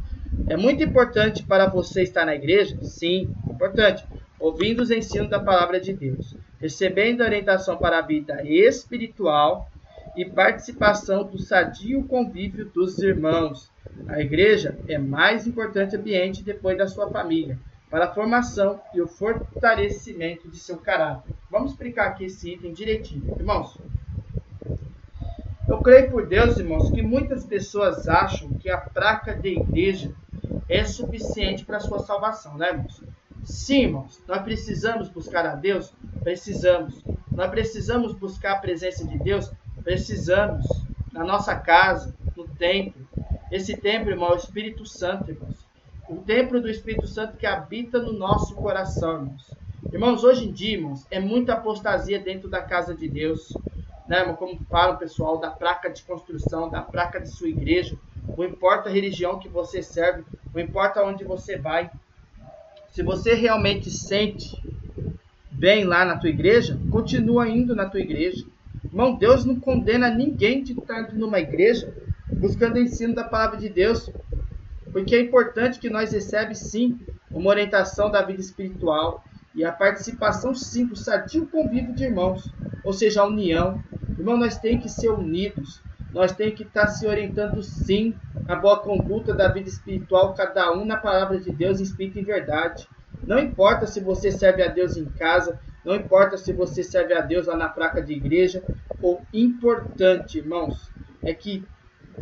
É 0.49 0.57
muito 0.57 0.83
importante 0.83 1.45
para 1.45 1.67
você 1.69 2.03
estar 2.03 2.25
na 2.25 2.35
igreja? 2.35 2.79
Sim, 2.83 3.31
importante. 3.47 4.03
Ouvindo 4.41 4.81
os 4.81 4.91
ensinos 4.91 5.29
da 5.29 5.39
palavra 5.39 5.79
de 5.79 5.93
Deus, 5.93 6.35
recebendo 6.59 7.21
orientação 7.21 7.77
para 7.77 7.99
a 7.99 8.03
vida 8.03 8.43
espiritual 8.43 9.71
e 10.17 10.25
participação 10.25 11.25
do 11.25 11.39
sadio 11.39 12.03
convívio 12.05 12.65
dos 12.65 12.99
irmãos. 13.01 13.71
A 14.09 14.19
igreja 14.21 14.79
é 14.89 14.97
mais 14.97 15.47
importante 15.47 15.95
ambiente 15.95 16.43
depois 16.43 16.79
da 16.79 16.89
sua 16.89 17.11
família 17.11 17.59
para 17.91 18.07
a 18.07 18.15
formação 18.15 18.81
e 18.95 19.01
o 19.03 19.07
fortalecimento 19.07 20.49
de 20.49 20.59
seu 20.59 20.79
caráter. 20.79 21.35
Vamos 21.51 21.73
explicar 21.73 22.07
aqui 22.07 22.25
esse 22.25 22.53
item 22.53 22.73
direitinho, 22.73 23.35
irmãos. 23.37 23.77
Eu 25.69 25.79
creio 25.83 26.11
por 26.11 26.27
Deus, 26.27 26.57
irmãos, 26.57 26.91
que 26.91 27.03
muitas 27.03 27.45
pessoas 27.45 28.09
acham 28.09 28.55
que 28.55 28.71
a 28.71 28.79
placa 28.79 29.35
de 29.35 29.51
igreja 29.51 30.13
é 30.69 30.85
suficiente 30.85 31.65
para 31.65 31.77
a 31.77 31.81
sua 31.81 31.99
salvação, 31.99 32.57
né, 32.57 32.71
irmãos? 32.71 33.03
Sim, 33.51 33.83
irmãos, 33.83 34.23
nós 34.27 34.43
precisamos 34.43 35.09
buscar 35.09 35.47
a 35.47 35.55
Deus? 35.55 35.93
Precisamos. 36.23 37.03
Nós 37.31 37.51
precisamos 37.51 38.13
buscar 38.15 38.53
a 38.53 38.59
presença 38.59 39.07
de 39.07 39.19
Deus? 39.19 39.51
Precisamos. 39.83 40.67
Na 41.13 41.25
nossa 41.25 41.57
casa, 41.57 42.15
no 42.37 42.47
templo. 42.47 43.07
Esse 43.51 43.77
templo, 43.77 44.11
irmão, 44.11 44.29
é 44.29 44.35
o 44.35 44.37
Espírito 44.37 44.87
Santo, 44.87 45.31
irmãos 45.31 45.71
o 46.11 46.17
templo 46.17 46.61
do 46.61 46.69
Espírito 46.69 47.07
Santo 47.07 47.37
que 47.37 47.47
habita 47.47 48.03
no 48.03 48.13
nosso 48.13 48.55
coração, 48.57 49.13
irmãos. 49.13 49.55
Irmãos, 49.93 50.25
hoje 50.25 50.49
em 50.49 50.53
dia, 50.53 50.75
irmãos, 50.75 51.07
é 51.09 51.21
muita 51.21 51.53
apostasia 51.53 52.19
dentro 52.19 52.49
da 52.49 52.61
casa 52.61 52.95
de 52.95 53.09
Deus. 53.09 53.57
Né, 54.09 54.19
irmão? 54.19 54.35
Como 54.35 54.59
fala 54.69 54.95
o 54.95 54.99
pessoal, 54.99 55.39
da 55.39 55.51
placa 55.51 55.89
de 55.89 56.03
construção, 56.03 56.69
da 56.69 56.83
placa 56.83 57.21
de 57.21 57.29
sua 57.29 57.49
igreja. 57.49 57.97
Não 58.37 58.45
importa 58.45 58.89
a 58.89 58.93
religião 58.93 59.39
que 59.39 59.49
você 59.49 59.83
serve, 59.83 60.25
não 60.53 60.61
importa 60.61 61.03
onde 61.05 61.23
você 61.23 61.57
vai. 61.57 61.91
Se 62.91 63.03
você 63.03 63.35
realmente 63.35 63.91
sente 63.91 64.61
bem 65.51 65.85
lá 65.85 66.05
na 66.05 66.17
tua 66.17 66.31
igreja, 66.31 66.79
continua 66.91 67.49
indo 67.49 67.75
na 67.75 67.87
tua 67.87 68.01
igreja. 68.01 68.45
Irmão, 68.85 69.15
Deus 69.15 69.45
não 69.45 69.61
condena 69.61 70.11
ninguém 70.11 70.63
de 70.63 70.73
estar 70.73 71.13
numa 71.13 71.39
igreja 71.39 71.95
buscando 72.33 72.79
ensino 72.79 73.15
da 73.15 73.25
palavra 73.25 73.59
de 73.59 73.69
Deus. 73.69 74.11
Porque 74.93 75.15
é 75.15 75.21
importante 75.21 75.79
que 75.79 75.89
nós 75.89 76.13
recebamos 76.13 76.59
sim 76.59 76.99
uma 77.31 77.51
orientação 77.51 78.11
da 78.11 78.23
vida 78.23 78.41
espiritual 78.41 79.25
e 79.55 79.65
a 79.65 79.71
participação 79.71 80.55
sim 80.55 80.87
do 80.87 80.97
sadio 80.97 81.47
convívio 81.47 81.95
de 81.95 82.05
irmãos, 82.05 82.51
ou 82.83 82.93
seja, 82.93 83.21
a 83.21 83.27
união. 83.27 83.83
Irmão, 84.19 84.37
nós 84.37 84.59
temos 84.59 84.83
que 84.83 84.89
ser 84.89 85.11
unidos, 85.11 85.81
nós 86.13 86.33
temos 86.33 86.55
que 86.55 86.63
estar 86.63 86.89
se 86.89 87.07
orientando 87.07 87.63
sim 87.63 88.15
a 88.49 88.57
boa 88.57 88.81
conduta 88.81 89.33
da 89.33 89.49
vida 89.49 89.69
espiritual, 89.69 90.35
cada 90.35 90.73
um 90.73 90.85
na 90.85 90.97
palavra 90.97 91.39
de 91.39 91.53
Deus, 91.53 91.81
em 91.81 91.85
espírito 91.85 92.19
e 92.19 92.25
verdade. 92.25 92.89
Não 93.23 93.39
importa 93.39 93.87
se 93.87 94.01
você 94.01 94.31
serve 94.31 94.63
a 94.63 94.69
Deus 94.69 94.97
em 94.97 95.05
casa, 95.05 95.61
não 95.85 95.95
importa 95.95 96.37
se 96.37 96.53
você 96.53 96.83
serve 96.83 97.15
a 97.15 97.21
Deus 97.21 97.47
lá 97.47 97.57
na 97.57 97.69
placa 97.69 98.03
de 98.03 98.13
igreja, 98.13 98.63
o 99.03 99.19
importante, 99.33 100.39
irmãos, 100.39 100.91
é 101.23 101.33
que 101.33 101.65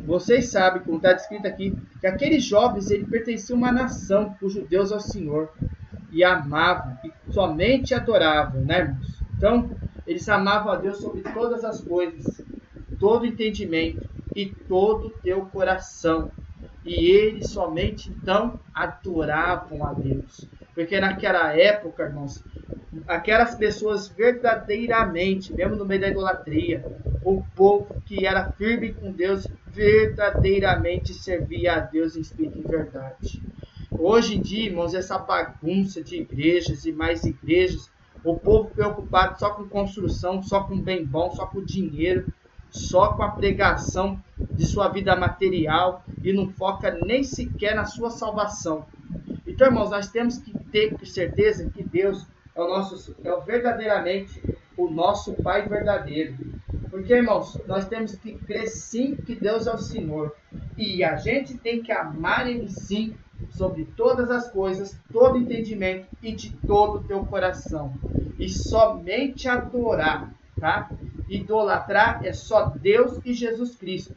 vocês 0.05 0.49
sabem, 0.49 0.83
como 0.83 0.99
está 0.99 1.13
descrito 1.13 1.47
aqui, 1.47 1.77
que 2.01 2.07
aqueles 2.07 2.45
jovens 2.45 2.91
ele 2.91 3.05
pertenciam 3.05 3.57
a 3.57 3.59
uma 3.59 3.73
nação 3.73 4.37
cujo 4.39 4.67
Deus 4.67 4.93
é 4.93 4.97
o 4.97 5.01
Senhor 5.01 5.51
e 6.13 6.23
amavam 6.23 6.97
e 7.05 7.33
somente 7.33 7.95
adoravam, 7.95 8.61
né, 8.61 8.81
irmãos? 8.81 9.23
Então, 9.37 9.71
eles 10.07 10.29
amavam 10.29 10.73
a 10.73 10.77
Deus 10.77 10.99
sobre 10.99 11.23
todas 11.23 11.65
as 11.65 11.81
coisas, 11.81 12.43
todo 12.99 13.27
entendimento 13.27 14.09
e 14.35 14.47
todo 14.47 15.11
teu 15.23 15.43
coração. 15.47 16.31
E 16.85 17.11
eles 17.11 17.51
somente 17.51 18.11
então 18.11 18.59
adoravam 18.75 19.85
a 19.85 19.93
Deus. 19.93 20.49
Porque 20.75 21.01
naquela 21.01 21.53
época, 21.57 22.05
irmãos, 22.05 22.43
aquelas 23.07 23.55
pessoas 23.55 24.09
verdadeiramente, 24.09 25.53
mesmo 25.53 25.77
no 25.77 25.85
meio 25.85 26.01
da 26.01 26.09
idolatria, 26.09 26.85
o 27.25 27.43
povo 27.55 28.01
que 28.07 28.25
era 28.25 28.53
firme 28.53 28.93
com 28.93 29.11
Deus 29.11 29.47
verdadeiramente 29.67 31.13
servia 31.13 31.75
a 31.75 31.81
Deus 31.81 32.17
em 32.17 32.21
espírito 32.21 32.59
e 32.59 32.63
verdade. 32.63 33.43
Hoje 33.91 34.37
em 34.37 34.41
dia, 34.41 34.67
irmãos, 34.67 34.95
essa 34.95 35.19
bagunça 35.19 36.03
de 36.03 36.17
igrejas 36.21 36.85
e 36.85 36.93
mais 36.93 37.25
igrejas, 37.25 37.91
o 38.25 38.37
povo 38.37 38.71
preocupado 38.71 39.39
só 39.39 39.51
com 39.51 39.69
construção, 39.69 40.43
só 40.43 40.63
com 40.63 40.81
bem 40.81 41.05
bom, 41.05 41.31
só 41.31 41.47
com 41.47 41.63
dinheiro, 41.63 42.33
só 42.71 43.13
com 43.13 43.23
a 43.23 43.31
pregação 43.31 44.23
de 44.39 44.67
sua 44.67 44.89
vida 44.89 45.17
material 45.17 46.05
e 46.23 46.33
não 46.33 46.49
foca 46.49 46.99
nem 47.05 47.23
sequer 47.23 47.75
na 47.75 47.85
sua 47.85 48.11
salvação. 48.11 48.87
Então, 49.47 49.67
irmãos, 49.67 49.91
nós 49.91 50.09
temos 50.09 50.39
que 50.39 50.53
ter 50.71 50.95
certeza 51.07 51.69
que 51.71 51.83
Deus 51.83 52.27
é 52.55 52.61
o 52.61 52.69
nosso 52.69 53.15
é 53.25 53.41
verdadeiramente 53.41 54.43
o 54.77 54.89
nosso 54.89 55.33
Pai 55.35 55.69
verdadeiro. 55.69 56.37
Porque, 56.91 57.15
irmãos, 57.15 57.59
nós 57.67 57.87
temos 57.87 58.15
que 58.15 58.33
crer 58.35 58.69
sim 58.69 59.17
que 59.17 59.35
Deus 59.35 59.67
é 59.67 59.75
o 59.75 59.79
Senhor. 59.79 60.35
E 60.77 61.05
a 61.05 61.17
gente 61.17 61.57
tem 61.57 61.83
que 61.83 61.93
amar 61.93 62.49
Ele 62.49 62.69
sim, 62.69 63.15
sobre 63.51 63.85
todas 63.97 64.31
as 64.31 64.51
coisas, 64.51 64.99
todo 65.13 65.39
entendimento 65.39 66.07
e 66.23 66.33
de 66.33 66.51
todo 66.67 66.99
o 66.99 67.05
teu 67.05 67.25
coração. 67.25 67.95
E 68.39 68.49
somente 68.49 69.49
adorar, 69.49 70.33
tá? 70.61 70.91
Idolatrar 71.29 72.25
é 72.25 72.33
só 72.33 72.67
Deus 72.67 73.21
e 73.25 73.35
Jesus 73.35 73.77
Cristo. 73.77 74.15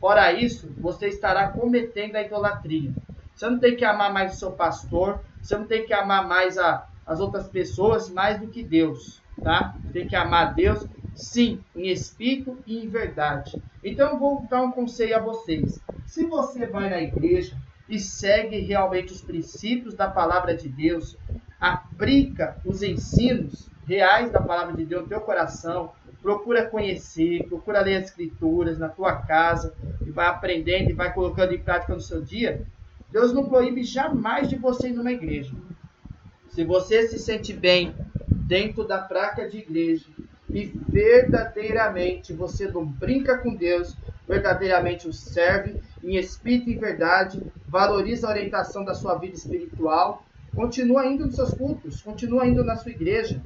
Fora 0.00 0.32
isso, 0.32 0.72
você 0.78 1.08
estará 1.08 1.48
cometendo 1.48 2.16
a 2.16 2.22
idolatria. 2.22 2.92
Você 3.34 3.48
não 3.48 3.58
tem 3.58 3.76
que 3.76 3.84
amar 3.84 4.12
mais 4.12 4.34
o 4.34 4.38
seu 4.38 4.52
pastor, 4.52 5.20
você 5.40 5.56
não 5.56 5.66
tem 5.66 5.86
que 5.86 5.92
amar 5.92 6.26
mais 6.26 6.58
a, 6.58 6.86
as 7.06 7.20
outras 7.20 7.48
pessoas 7.48 8.10
mais 8.10 8.40
do 8.40 8.48
que 8.48 8.62
Deus, 8.62 9.22
tá? 9.42 9.74
Tem 9.92 10.06
que 10.06 10.16
amar 10.16 10.54
Deus, 10.54 10.86
sim, 11.14 11.60
em 11.74 11.88
espírito 11.88 12.58
e 12.66 12.84
em 12.84 12.88
verdade. 12.88 13.62
Então 13.82 14.10
eu 14.10 14.18
vou 14.18 14.46
dar 14.48 14.62
um 14.62 14.72
conselho 14.72 15.16
a 15.16 15.20
vocês. 15.20 15.80
Se 16.06 16.24
você 16.24 16.66
vai 16.66 16.90
na 16.90 17.00
igreja 17.00 17.56
e 17.88 17.98
segue 17.98 18.58
realmente 18.58 19.12
os 19.12 19.22
princípios 19.22 19.94
da 19.94 20.08
palavra 20.08 20.56
de 20.56 20.68
Deus, 20.68 21.16
aplica 21.60 22.56
os 22.64 22.82
ensinos 22.82 23.68
reais 23.88 24.30
da 24.30 24.40
palavra 24.40 24.76
de 24.76 24.84
Deus 24.84 25.02
no 25.02 25.08
teu 25.08 25.20
coração, 25.20 25.92
procura 26.20 26.66
conhecer, 26.66 27.44
procura 27.48 27.80
ler 27.80 27.96
as 27.96 28.04
escrituras 28.04 28.78
na 28.78 28.88
tua 28.88 29.16
casa 29.16 29.74
e 30.06 30.10
vai 30.10 30.26
aprendendo 30.26 30.90
e 30.90 30.92
vai 30.92 31.12
colocando 31.12 31.54
em 31.54 31.58
prática 31.58 31.94
no 31.94 32.00
seu 32.00 32.20
dia, 32.20 32.62
Deus 33.10 33.32
não 33.32 33.48
proíbe 33.48 33.82
jamais 33.82 34.48
de 34.48 34.56
você 34.56 34.88
ir 34.88 34.92
numa 34.92 35.10
igreja. 35.10 35.54
Se 36.50 36.64
você 36.64 37.08
se 37.08 37.18
sente 37.18 37.54
bem 37.54 37.94
dentro 38.28 38.86
da 38.86 38.98
placa 38.98 39.48
de 39.48 39.58
igreja 39.58 40.04
e 40.50 40.66
verdadeiramente 40.66 42.32
você 42.32 42.68
não 42.68 42.84
brinca 42.84 43.38
com 43.38 43.54
Deus, 43.54 43.96
verdadeiramente 44.26 45.08
o 45.08 45.12
serve 45.12 45.80
em 46.04 46.16
espírito 46.16 46.68
e 46.68 46.76
verdade, 46.76 47.42
valoriza 47.66 48.26
a 48.26 48.30
orientação 48.30 48.84
da 48.84 48.94
sua 48.94 49.14
vida 49.14 49.34
espiritual, 49.34 50.24
continua 50.54 51.06
indo 51.06 51.26
nos 51.26 51.36
seus 51.36 51.52
cultos, 51.54 52.02
continua 52.02 52.46
indo 52.46 52.62
na 52.64 52.76
sua 52.76 52.90
igreja. 52.90 53.40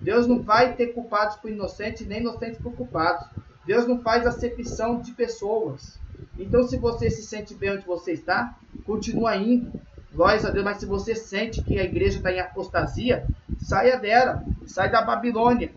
Deus 0.00 0.26
não 0.26 0.40
vai 0.40 0.74
ter 0.74 0.88
culpados 0.88 1.36
por 1.36 1.50
inocentes, 1.50 2.06
nem 2.06 2.20
inocentes 2.20 2.60
por 2.60 2.72
culpados. 2.72 3.28
Deus 3.66 3.86
não 3.86 4.00
faz 4.00 4.26
acepção 4.26 5.00
de 5.00 5.12
pessoas. 5.12 5.98
Então, 6.38 6.62
se 6.64 6.78
você 6.78 7.10
se 7.10 7.22
sente 7.22 7.54
bem 7.54 7.72
onde 7.72 7.86
você 7.86 8.12
está, 8.12 8.56
continua 8.84 9.36
indo. 9.36 9.72
Glória 10.12 10.48
a 10.48 10.50
Deus, 10.50 10.64
mas 10.64 10.78
se 10.78 10.86
você 10.86 11.14
sente 11.14 11.62
que 11.62 11.78
a 11.78 11.84
igreja 11.84 12.16
está 12.16 12.32
em 12.32 12.40
apostasia, 12.40 13.26
saia 13.58 13.98
dela, 13.98 14.42
sai 14.66 14.90
da 14.90 15.02
Babilônia. 15.02 15.70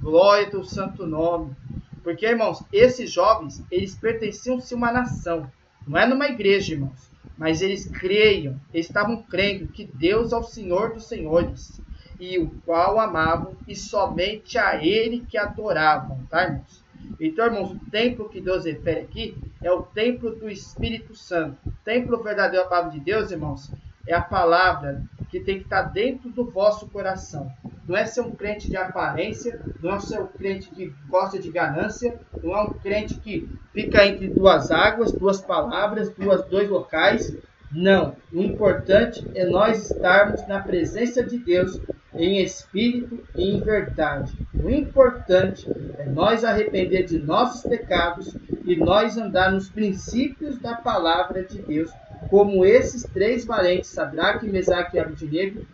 Glória 0.00 0.50
ao 0.54 0.64
santo 0.64 1.06
nome. 1.06 1.54
Porque, 2.02 2.26
irmãos, 2.26 2.62
esses 2.72 3.10
jovens, 3.10 3.62
eles 3.70 3.94
pertenciam-se 3.94 4.74
a 4.74 4.76
uma 4.76 4.92
nação. 4.92 5.50
Não 5.86 5.98
é 5.98 6.06
numa 6.06 6.26
igreja, 6.26 6.74
irmãos. 6.74 7.08
Mas 7.36 7.62
eles 7.62 7.86
creiam, 7.86 8.60
eles 8.74 8.86
estavam 8.86 9.22
crendo 9.22 9.68
que 9.68 9.84
Deus 9.84 10.32
é 10.32 10.36
o 10.36 10.42
Senhor 10.42 10.92
dos 10.92 11.06
Senhores. 11.06 11.80
E 12.18 12.38
o 12.38 12.50
qual 12.64 12.98
amavam, 12.98 13.56
e 13.66 13.76
somente 13.76 14.58
a 14.58 14.82
Ele 14.82 15.24
que 15.28 15.38
adoravam, 15.38 16.18
tá, 16.28 16.44
irmãos? 16.44 16.84
Então, 17.20 17.46
irmãos, 17.46 17.72
o 17.72 17.90
templo 17.90 18.28
que 18.28 18.40
Deus 18.40 18.64
refere 18.64 19.00
aqui 19.00 19.36
é 19.62 19.70
o 19.72 19.82
templo 19.82 20.34
do 20.34 20.48
Espírito 20.48 21.14
Santo. 21.14 21.56
O 21.66 21.72
templo 21.84 22.22
verdadeiro 22.22 22.64
da 22.64 22.70
palavra 22.70 22.92
de 22.92 23.00
Deus, 23.00 23.30
irmãos, 23.30 23.70
é 24.06 24.14
a 24.14 24.22
palavra 24.22 25.02
que 25.30 25.40
tem 25.40 25.58
que 25.58 25.64
estar 25.64 25.82
dentro 25.82 26.30
do 26.30 26.50
vosso 26.50 26.88
coração. 26.88 27.50
Não 27.86 27.96
é 27.96 28.06
ser 28.06 28.22
um 28.22 28.30
crente 28.30 28.68
de 28.68 28.76
aparência, 28.76 29.60
não 29.82 29.94
é 29.94 30.00
ser 30.00 30.20
um 30.20 30.26
crente 30.26 30.68
que 30.70 30.92
gosta 31.08 31.38
de 31.38 31.50
ganância, 31.50 32.18
não 32.42 32.56
é 32.56 32.62
um 32.62 32.72
crente 32.72 33.14
que 33.14 33.48
fica 33.72 34.06
entre 34.06 34.28
duas 34.28 34.70
águas, 34.70 35.12
duas 35.12 35.40
palavras, 35.40 36.10
duas, 36.10 36.44
dois 36.46 36.68
locais. 36.68 37.36
Não. 37.70 38.16
O 38.32 38.40
importante 38.40 39.26
é 39.34 39.44
nós 39.44 39.90
estarmos 39.90 40.46
na 40.46 40.60
presença 40.60 41.22
de 41.22 41.38
Deus 41.38 41.78
em 42.18 42.42
espírito 42.42 43.24
e 43.36 43.48
em 43.48 43.60
verdade. 43.60 44.32
O 44.52 44.68
importante 44.68 45.70
é 45.96 46.04
nós 46.06 46.44
arrepender 46.44 47.04
de 47.04 47.20
nossos 47.20 47.62
pecados 47.62 48.36
e 48.64 48.74
nós 48.74 49.16
andar 49.16 49.52
nos 49.52 49.70
princípios 49.70 50.58
da 50.58 50.74
palavra 50.74 51.44
de 51.44 51.62
Deus, 51.62 51.90
como 52.28 52.64
esses 52.64 53.04
três 53.04 53.44
valentes, 53.44 53.90
Sadraque, 53.90 54.48
Mesaque 54.48 54.96
e 54.96 55.00
Abednego, 55.00 55.64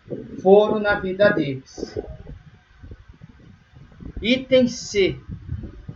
foram 0.42 0.78
na 0.78 1.00
vida 1.00 1.30
deles. 1.30 1.98
Item 4.20 4.68
C, 4.68 5.16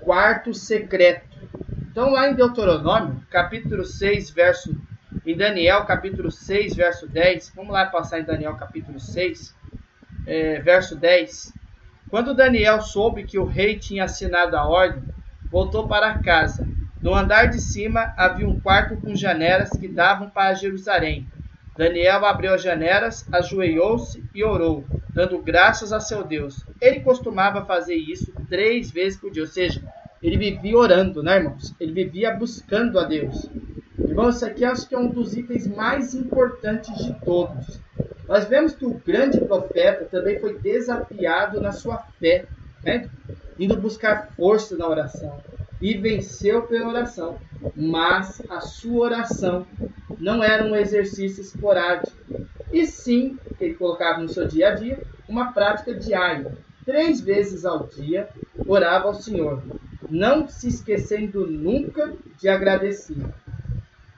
quarto 0.00 0.54
secreto. 0.54 1.28
Então, 1.90 2.12
lá 2.12 2.30
em 2.30 2.34
Deuteronômio, 2.34 3.20
capítulo 3.30 3.84
6, 3.84 4.30
verso. 4.30 4.74
Em 5.26 5.37
Daniel, 5.37 5.84
capítulo 5.84 6.30
6, 6.30 6.74
verso 6.74 7.06
10. 7.06 7.52
Vamos 7.54 7.72
lá 7.72 7.84
passar 7.84 8.20
em 8.20 8.24
Daniel, 8.24 8.54
capítulo 8.54 8.98
6 8.98 9.58
é, 10.28 10.60
verso 10.60 10.94
10. 10.94 11.54
Quando 12.10 12.34
Daniel 12.34 12.82
soube 12.82 13.24
que 13.24 13.38
o 13.38 13.44
rei 13.44 13.78
tinha 13.78 14.04
assinado 14.04 14.56
a 14.56 14.68
ordem, 14.68 15.02
voltou 15.50 15.88
para 15.88 16.18
casa. 16.18 16.68
No 17.00 17.14
andar 17.14 17.46
de 17.46 17.60
cima 17.60 18.12
havia 18.16 18.46
um 18.46 18.60
quarto 18.60 18.96
com 18.98 19.14
janelas 19.16 19.70
que 19.70 19.88
davam 19.88 20.28
para 20.28 20.54
Jerusalém. 20.54 21.26
Daniel 21.76 22.26
abriu 22.26 22.52
as 22.52 22.62
janelas, 22.62 23.26
ajoelhou-se 23.32 24.22
e 24.34 24.44
orou, 24.44 24.84
dando 25.14 25.38
graças 25.38 25.92
a 25.92 26.00
seu 26.00 26.24
Deus. 26.24 26.64
Ele 26.80 27.00
costumava 27.00 27.64
fazer 27.64 27.94
isso 27.94 28.32
três 28.48 28.90
vezes 28.90 29.18
por 29.18 29.30
dia, 29.30 29.44
ou 29.44 29.48
seja, 29.48 29.80
ele 30.20 30.36
vivia 30.36 30.76
orando, 30.76 31.22
né, 31.22 31.36
irmãos? 31.36 31.74
Ele 31.78 31.92
vivia 31.92 32.34
buscando 32.34 32.98
a 32.98 33.04
Deus. 33.04 33.48
Irmãos, 33.96 34.36
isso 34.36 34.46
aqui 34.46 34.64
acho 34.64 34.88
que 34.88 34.94
é 34.94 34.98
um 34.98 35.08
dos 35.08 35.36
itens 35.36 35.68
mais 35.68 36.14
importantes 36.14 36.92
de 37.04 37.14
todos. 37.24 37.80
Nós 38.28 38.44
vemos 38.44 38.74
que 38.74 38.84
o 38.84 38.92
grande 38.94 39.40
profeta 39.40 40.04
também 40.04 40.38
foi 40.38 40.58
desafiado 40.58 41.60
na 41.62 41.72
sua 41.72 41.96
fé, 42.20 42.44
né? 42.84 43.08
indo 43.58 43.74
buscar 43.80 44.28
força 44.36 44.76
na 44.76 44.86
oração 44.86 45.40
e 45.80 45.96
venceu 45.96 46.62
pela 46.62 46.88
oração. 46.88 47.38
Mas 47.74 48.42
a 48.50 48.60
sua 48.60 49.06
oração 49.06 49.66
não 50.18 50.44
era 50.44 50.64
um 50.64 50.76
exercício 50.76 51.40
esporádico, 51.40 52.12
e 52.70 52.86
sim, 52.86 53.38
que 53.56 53.64
ele 53.64 53.74
colocava 53.74 54.20
no 54.20 54.28
seu 54.28 54.46
dia 54.46 54.68
a 54.68 54.74
dia, 54.74 55.02
uma 55.26 55.52
prática 55.52 55.94
diária. 55.94 56.56
Três 56.84 57.20
vezes 57.20 57.64
ao 57.64 57.86
dia 57.86 58.28
orava 58.66 59.08
ao 59.08 59.14
Senhor, 59.14 59.62
não 60.10 60.48
se 60.48 60.68
esquecendo 60.68 61.46
nunca 61.46 62.12
de 62.38 62.48
agradecer. 62.48 63.16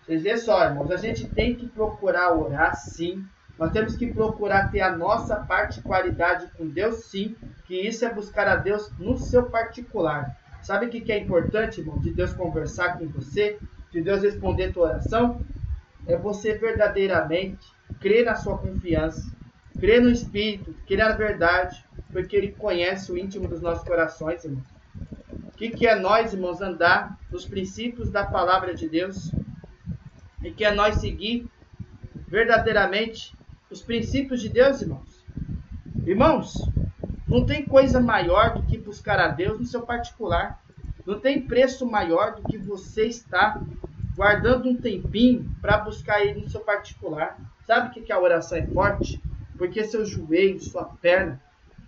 Vocês 0.04 0.22
vê 0.22 0.36
só, 0.36 0.64
irmãos, 0.64 0.90
a 0.90 0.96
gente 0.96 1.28
tem 1.28 1.54
que 1.54 1.68
procurar 1.68 2.36
orar 2.36 2.74
sim, 2.76 3.24
nós 3.60 3.72
temos 3.72 3.94
que 3.94 4.06
procurar 4.06 4.70
ter 4.70 4.80
a 4.80 4.96
nossa 4.96 5.36
particularidade 5.36 6.46
com 6.56 6.66
Deus, 6.66 7.04
sim, 7.04 7.36
que 7.66 7.78
isso 7.78 8.06
é 8.06 8.12
buscar 8.12 8.48
a 8.48 8.56
Deus 8.56 8.90
no 8.98 9.18
seu 9.18 9.50
particular. 9.50 10.34
Sabe 10.62 10.86
o 10.86 10.88
que 10.88 11.12
é 11.12 11.18
importante, 11.18 11.80
irmão, 11.80 11.98
de 11.98 12.10
Deus 12.10 12.32
conversar 12.32 12.98
com 12.98 13.06
você, 13.08 13.58
de 13.92 14.00
Deus 14.00 14.22
responder 14.22 14.72
tua 14.72 14.88
oração? 14.88 15.42
É 16.06 16.16
você 16.16 16.54
verdadeiramente 16.54 17.70
crer 18.00 18.24
na 18.24 18.34
sua 18.34 18.56
confiança, 18.56 19.30
crer 19.78 20.00
no 20.00 20.08
Espírito, 20.08 20.74
crer 20.86 21.06
na 21.06 21.12
verdade, 21.12 21.84
porque 22.10 22.34
Ele 22.34 22.52
conhece 22.52 23.12
o 23.12 23.18
íntimo 23.18 23.46
dos 23.46 23.60
nossos 23.60 23.86
corações, 23.86 24.42
irmão. 24.42 24.64
O 25.44 25.50
que, 25.58 25.68
que 25.68 25.86
é 25.86 25.94
nós, 25.96 26.32
irmãos, 26.32 26.62
andar 26.62 27.18
nos 27.30 27.44
princípios 27.44 28.10
da 28.10 28.24
palavra 28.24 28.74
de 28.74 28.88
Deus? 28.88 29.30
E 30.42 30.50
que 30.50 30.64
é 30.64 30.72
nós 30.74 30.94
seguir 30.94 31.46
verdadeiramente 32.26 33.38
os 33.70 33.80
princípios 33.80 34.40
de 34.40 34.48
Deus, 34.48 34.82
irmãos. 34.82 35.24
Irmãos, 36.04 36.54
não 37.28 37.46
tem 37.46 37.64
coisa 37.64 38.00
maior 38.00 38.54
do 38.54 38.62
que 38.64 38.76
buscar 38.76 39.20
a 39.20 39.28
Deus 39.28 39.60
no 39.60 39.64
seu 39.64 39.82
particular. 39.82 40.60
Não 41.06 41.20
tem 41.20 41.40
preço 41.40 41.86
maior 41.86 42.34
do 42.34 42.42
que 42.42 42.58
você 42.58 43.06
estar 43.06 43.62
guardando 44.16 44.68
um 44.68 44.76
tempinho 44.76 45.48
para 45.62 45.78
buscar 45.78 46.20
Ele 46.20 46.40
no 46.40 46.50
seu 46.50 46.60
particular. 46.60 47.38
Sabe 47.64 47.88
o 47.88 48.04
que, 48.04 48.12
a 48.12 48.20
oração 48.20 48.58
é 48.58 48.66
forte? 48.66 49.22
Porque 49.56 49.84
seu 49.84 50.04
joelho, 50.04 50.60
sua 50.60 50.84
perna, 50.84 51.40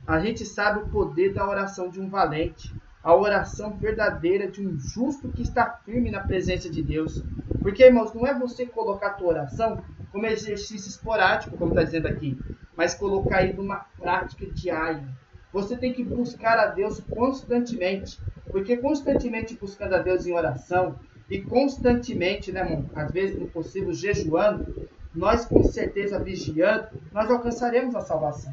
a 0.07 0.21
gente 0.21 0.45
sabe 0.45 0.81
o 0.81 0.89
poder 0.89 1.35
da 1.35 1.49
oração 1.49 1.89
de 1.89 2.01
um 2.01 2.09
valente. 2.09 2.73
A 3.03 3.15
oração 3.17 3.73
verdadeira 3.73 4.49
de 4.49 4.65
um 4.65 4.79
justo 4.79 5.29
que 5.29 5.43
está 5.43 5.67
firme 5.85 6.11
na 6.11 6.21
presença 6.21 6.71
de 6.71 6.81
Deus. 6.81 7.21
Porque, 7.61 7.85
irmãos, 7.85 8.15
não 8.15 8.25
é 8.25 8.39
você 8.39 8.65
colocar 8.65 9.09
a 9.09 9.15
tua 9.15 9.29
oração 9.29 9.83
como 10.13 10.27
exercício 10.27 10.89
esporádico, 10.89 11.57
como 11.57 11.73
está 11.73 11.83
dizendo 11.83 12.07
aqui, 12.07 12.39
mas 12.77 12.95
colocar 12.95 13.43
ele 13.43 13.55
numa 13.55 13.87
prática 13.99 14.47
diária. 14.47 15.09
Você 15.53 15.77
tem 15.77 15.93
que 15.93 16.05
buscar 16.05 16.59
a 16.59 16.67
Deus 16.67 17.01
constantemente, 17.01 18.19
porque 18.51 18.77
constantemente 18.77 19.57
buscando 19.59 19.95
a 19.95 19.99
Deus 19.99 20.27
em 20.27 20.33
oração 20.33 20.99
e 21.29 21.41
constantemente, 21.41 22.53
né, 22.53 22.61
irmão, 22.61 22.91
às 22.95 23.11
vezes 23.11 23.39
no 23.39 23.49
possível 23.49 23.93
jejuando, 23.93 24.89
nós 25.15 25.45
com 25.45 25.63
certeza 25.65 26.19
vigiando, 26.19 26.89
nós 27.13 27.31
alcançaremos 27.31 27.95
a 27.95 28.01
salvação. 28.01 28.53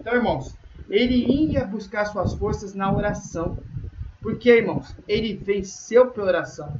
Então, 0.00 0.14
irmãos, 0.14 0.54
ele 0.88 1.24
ia 1.50 1.64
buscar 1.64 2.04
suas 2.06 2.34
forças 2.34 2.74
na 2.74 2.92
oração. 2.92 3.58
Porque, 4.20 4.50
irmãos, 4.50 4.94
ele 5.06 5.34
venceu 5.34 6.10
pela 6.10 6.28
oração. 6.28 6.78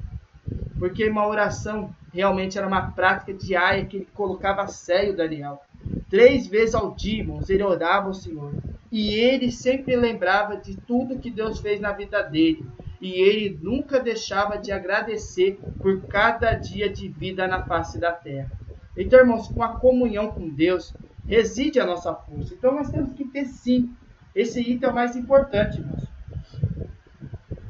Porque 0.79 1.09
uma 1.09 1.27
oração 1.27 1.95
realmente 2.17 2.57
era 2.57 2.67
uma 2.67 2.91
prática 2.93 3.33
diária 3.33 3.85
que 3.85 3.99
ele 3.99 4.09
colocava 4.15 4.63
a 4.63 4.67
sério 4.67 5.15
Daniel. 5.15 5.61
Três 6.09 6.47
vezes 6.47 6.75
ao 6.75 6.95
dia, 6.95 7.21
irmãos, 7.21 7.51
ele 7.51 7.63
orava 7.63 8.09
ao 8.09 8.15
Senhor. 8.15 8.55
E 8.91 9.15
ele 9.15 9.53
sempre 9.53 9.95
lembrava 9.95 10.57
de 10.57 10.77
tudo 10.77 11.19
que 11.19 11.31
Deus 11.31 11.61
fez 11.61 11.79
na 11.79 11.93
vida 11.93 12.23
dele. 12.23 12.65
E 13.01 13.13
ele 13.21 13.59
nunca 13.61 14.01
deixava 14.01 14.57
de 14.57 14.73
agradecer 14.73 15.59
por 15.79 16.07
cada 16.07 16.55
dia 16.55 16.89
de 16.89 17.07
vida 17.07 17.47
na 17.47 17.63
face 17.63 17.99
da 17.99 18.13
terra. 18.13 18.51
Então, 18.97 19.19
irmãos, 19.19 19.49
com 19.49 19.63
a 19.63 19.79
comunhão 19.79 20.31
com 20.31 20.49
Deus 20.49 20.95
reside 21.27 21.79
a 21.79 21.85
nossa 21.85 22.15
força. 22.15 22.55
Então, 22.55 22.75
nós 22.75 22.91
temos 22.91 23.13
que 23.13 23.27
ter 23.27 23.45
sim. 23.45 23.91
Esse 24.35 24.61
item 24.61 24.89
é 24.89 24.93
o 24.93 24.95
mais 24.95 25.15
importante, 25.15 25.81
irmãos. 25.81 26.16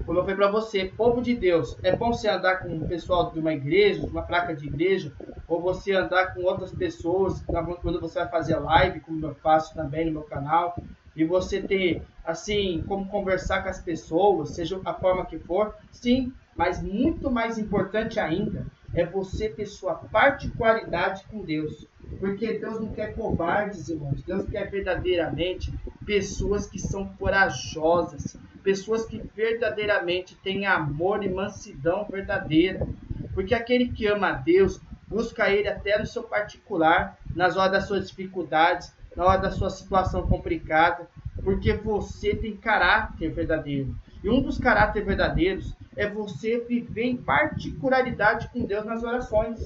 Como 0.06 0.20
eu 0.20 0.22
falei 0.22 0.36
para 0.36 0.52
você, 0.52 0.84
povo 0.84 1.20
de 1.20 1.34
Deus, 1.34 1.76
é 1.82 1.94
bom 1.94 2.12
você 2.12 2.28
andar 2.28 2.62
com 2.62 2.76
o 2.76 2.86
pessoal 2.86 3.32
de 3.32 3.40
uma 3.40 3.52
igreja, 3.52 4.00
de 4.02 4.08
uma 4.08 4.22
placa 4.22 4.54
de 4.54 4.64
igreja, 4.64 5.12
ou 5.48 5.60
você 5.60 5.92
andar 5.94 6.32
com 6.32 6.44
outras 6.44 6.70
pessoas, 6.70 7.42
quando 7.82 8.00
você 8.00 8.20
vai 8.20 8.28
fazer 8.28 8.56
live, 8.56 9.00
como 9.00 9.26
eu 9.26 9.34
faço 9.34 9.74
também 9.74 10.06
no 10.06 10.12
meu 10.12 10.22
canal, 10.22 10.78
e 11.16 11.24
você 11.24 11.60
ter, 11.60 12.02
assim, 12.24 12.84
como 12.86 13.08
conversar 13.08 13.64
com 13.64 13.68
as 13.68 13.80
pessoas, 13.80 14.50
seja 14.50 14.80
a 14.84 14.94
forma 14.94 15.26
que 15.26 15.40
for, 15.40 15.74
sim, 15.90 16.32
mas 16.54 16.80
muito 16.80 17.28
mais 17.28 17.58
importante 17.58 18.20
ainda 18.20 18.64
é 18.94 19.04
você 19.04 19.48
ter 19.48 19.66
sua 19.66 19.94
particularidade 19.94 21.24
com 21.30 21.44
Deus. 21.44 21.86
Porque 22.20 22.58
Deus 22.58 22.80
não 22.80 22.88
quer 22.88 23.14
covardes, 23.14 23.88
irmãos. 23.88 24.22
Deus 24.22 24.46
quer 24.46 24.70
verdadeiramente 24.70 25.70
pessoas 26.06 26.66
que 26.66 26.78
são 26.78 27.06
corajosas, 27.18 28.38
pessoas 28.66 29.06
que 29.06 29.22
verdadeiramente 29.36 30.34
têm 30.42 30.66
amor 30.66 31.22
e 31.22 31.28
mansidão 31.28 32.04
verdadeira. 32.04 32.84
Porque 33.32 33.54
aquele 33.54 33.92
que 33.92 34.08
ama 34.08 34.30
a 34.30 34.32
Deus 34.32 34.80
busca 35.06 35.48
Ele 35.48 35.68
até 35.68 35.96
no 35.96 36.04
seu 36.04 36.24
particular, 36.24 37.16
nas 37.32 37.56
horas 37.56 37.70
das 37.70 37.86
suas 37.86 38.08
dificuldades, 38.08 38.92
na 39.14 39.24
hora 39.24 39.40
da 39.40 39.52
sua 39.52 39.70
situação 39.70 40.26
complicada, 40.26 41.08
porque 41.44 41.74
você 41.74 42.34
tem 42.34 42.56
caráter 42.56 43.30
verdadeiro. 43.30 43.94
E 44.24 44.28
um 44.28 44.42
dos 44.42 44.58
caráteres 44.58 45.06
verdadeiros 45.06 45.72
é 45.96 46.10
você 46.10 46.58
viver 46.58 47.04
em 47.04 47.16
particularidade 47.16 48.48
com 48.48 48.64
Deus 48.64 48.84
nas 48.84 49.04
orações. 49.04 49.60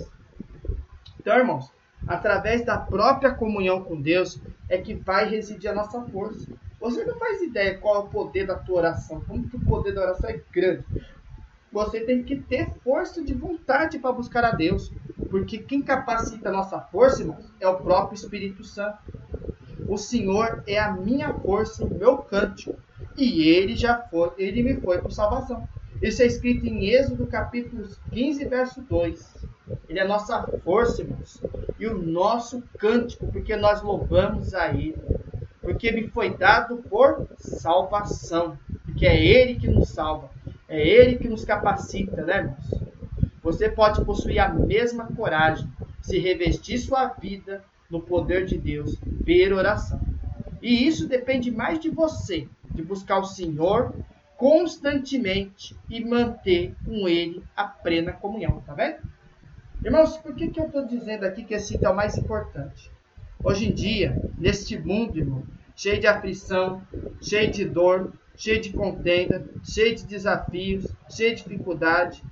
Então, 1.19 1.39
irmãos, 1.39 1.73
através 2.07 2.67
da 2.67 2.77
própria 2.77 3.33
comunhão 3.33 3.83
com 3.83 3.99
Deus 3.99 4.39
é 4.69 4.77
que 4.77 4.93
vai 4.93 5.27
residir 5.27 5.71
a 5.71 5.75
nossa 5.75 6.03
força. 6.03 6.47
Você 6.81 7.05
não 7.05 7.19
faz 7.19 7.43
ideia 7.43 7.77
qual 7.77 7.97
é 7.97 7.99
o 7.99 8.09
poder 8.09 8.47
da 8.47 8.55
tua 8.55 8.79
oração, 8.79 9.23
como 9.29 9.47
que 9.47 9.57
o 9.57 9.61
poder 9.61 9.93
da 9.93 10.01
oração 10.01 10.31
é 10.31 10.41
grande. 10.51 10.85
Você 11.71 12.01
tem 12.01 12.23
que 12.23 12.37
ter 12.37 12.73
força 12.83 13.23
de 13.23 13.35
vontade 13.35 13.99
para 13.99 14.11
buscar 14.13 14.45
a 14.45 14.53
Deus, 14.53 14.91
porque 15.31 15.59
quem 15.59 15.83
capacita 15.83 16.49
a 16.49 16.53
nossa 16.53 16.81
força, 16.81 17.23
é 17.61 17.69
o 17.69 17.77
próprio 17.77 18.17
Espírito 18.17 18.65
Santo. 18.65 18.99
O 19.87 19.99
Senhor 19.99 20.65
é 20.67 20.79
a 20.79 20.93
minha 20.93 21.35
força, 21.35 21.85
o 21.85 21.95
meu 21.95 22.17
cântico, 22.19 22.75
e 23.17 23.43
ele 23.43 23.77
já 23.77 23.99
foi, 23.99 24.33
ele 24.39 24.63
me 24.63 24.81
foi 24.81 24.99
por 24.99 25.13
salvação. 25.13 25.69
Isso 26.01 26.23
é 26.23 26.27
escrito 26.27 26.67
em 26.67 26.87
Êxodo 26.89 27.27
capítulo 27.27 27.87
15, 28.11 28.45
verso 28.47 28.81
2. 28.81 29.47
Ele 29.87 29.99
é 29.99 30.03
a 30.03 30.09
nossa 30.09 30.43
força, 30.65 31.03
irmãos, 31.03 31.43
e 31.79 31.87
o 31.87 32.01
nosso 32.01 32.63
cântico, 32.79 33.27
porque 33.27 33.55
nós 33.55 33.83
louvamos 33.83 34.55
a 34.55 34.73
Ele 34.73 34.97
porque 35.61 35.93
me 35.93 36.09
foi 36.09 36.37
dado 36.37 36.79
por 36.79 37.27
salvação, 37.37 38.59
porque 38.85 39.07
é 39.07 39.23
Ele 39.23 39.57
que 39.57 39.69
nos 39.69 39.89
salva, 39.89 40.31
é 40.69 40.81
Ele 40.81 41.17
que 41.17 41.29
nos 41.29 41.45
capacita, 41.45 42.25
né, 42.25 42.39
irmãos? 42.39 42.91
Você 43.43 43.69
pode 43.69 44.05
possuir 44.05 44.39
a 44.39 44.49
mesma 44.49 45.07
coragem 45.17 45.67
se 46.03 46.19
revestir 46.19 46.79
sua 46.79 47.07
vida 47.09 47.65
no 47.91 48.01
poder 48.01 48.45
de 48.45 48.59
Deus 48.59 48.97
per 49.25 49.53
oração. 49.53 50.01
E 50.63 50.87
isso 50.87 51.09
depende 51.09 51.51
mais 51.51 51.79
de 51.79 51.89
você, 51.89 52.47
de 52.71 52.83
buscar 52.83 53.19
o 53.19 53.25
Senhor 53.25 53.95
constantemente 54.37 55.77
e 55.89 56.05
manter 56.05 56.75
com 56.85 57.09
Ele 57.09 57.43
a 57.57 57.65
plena 57.65 58.13
comunhão, 58.13 58.61
tá 58.61 58.75
vendo? 58.75 58.99
Irmãos, 59.85 60.17
por 60.19 60.35
que, 60.35 60.49
que 60.49 60.61
eu 60.61 60.67
estou 60.67 60.87
dizendo 60.87 61.25
aqui 61.25 61.43
que 61.45 61.55
esse 61.55 61.83
é 61.83 61.89
o 61.89 61.97
mais 61.97 62.17
importante? 62.17 62.91
Hoje 63.43 63.69
em 63.69 63.73
dia, 63.73 64.21
neste 64.39 64.79
mundo, 64.79 65.19
irmão, 65.19 65.43
cheio 65.75 65.99
de 65.99 66.07
aflição, 66.07 66.83
cheio 67.23 67.51
de 67.51 67.65
dor, 67.65 68.13
cheio 68.37 68.61
de 68.61 68.71
contenda, 68.71 69.43
cheio 69.65 69.97
de 69.97 70.05
desafios, 70.05 70.87
cheio 71.09 71.35
de 71.35 71.43
dificuldade, 71.43 72.23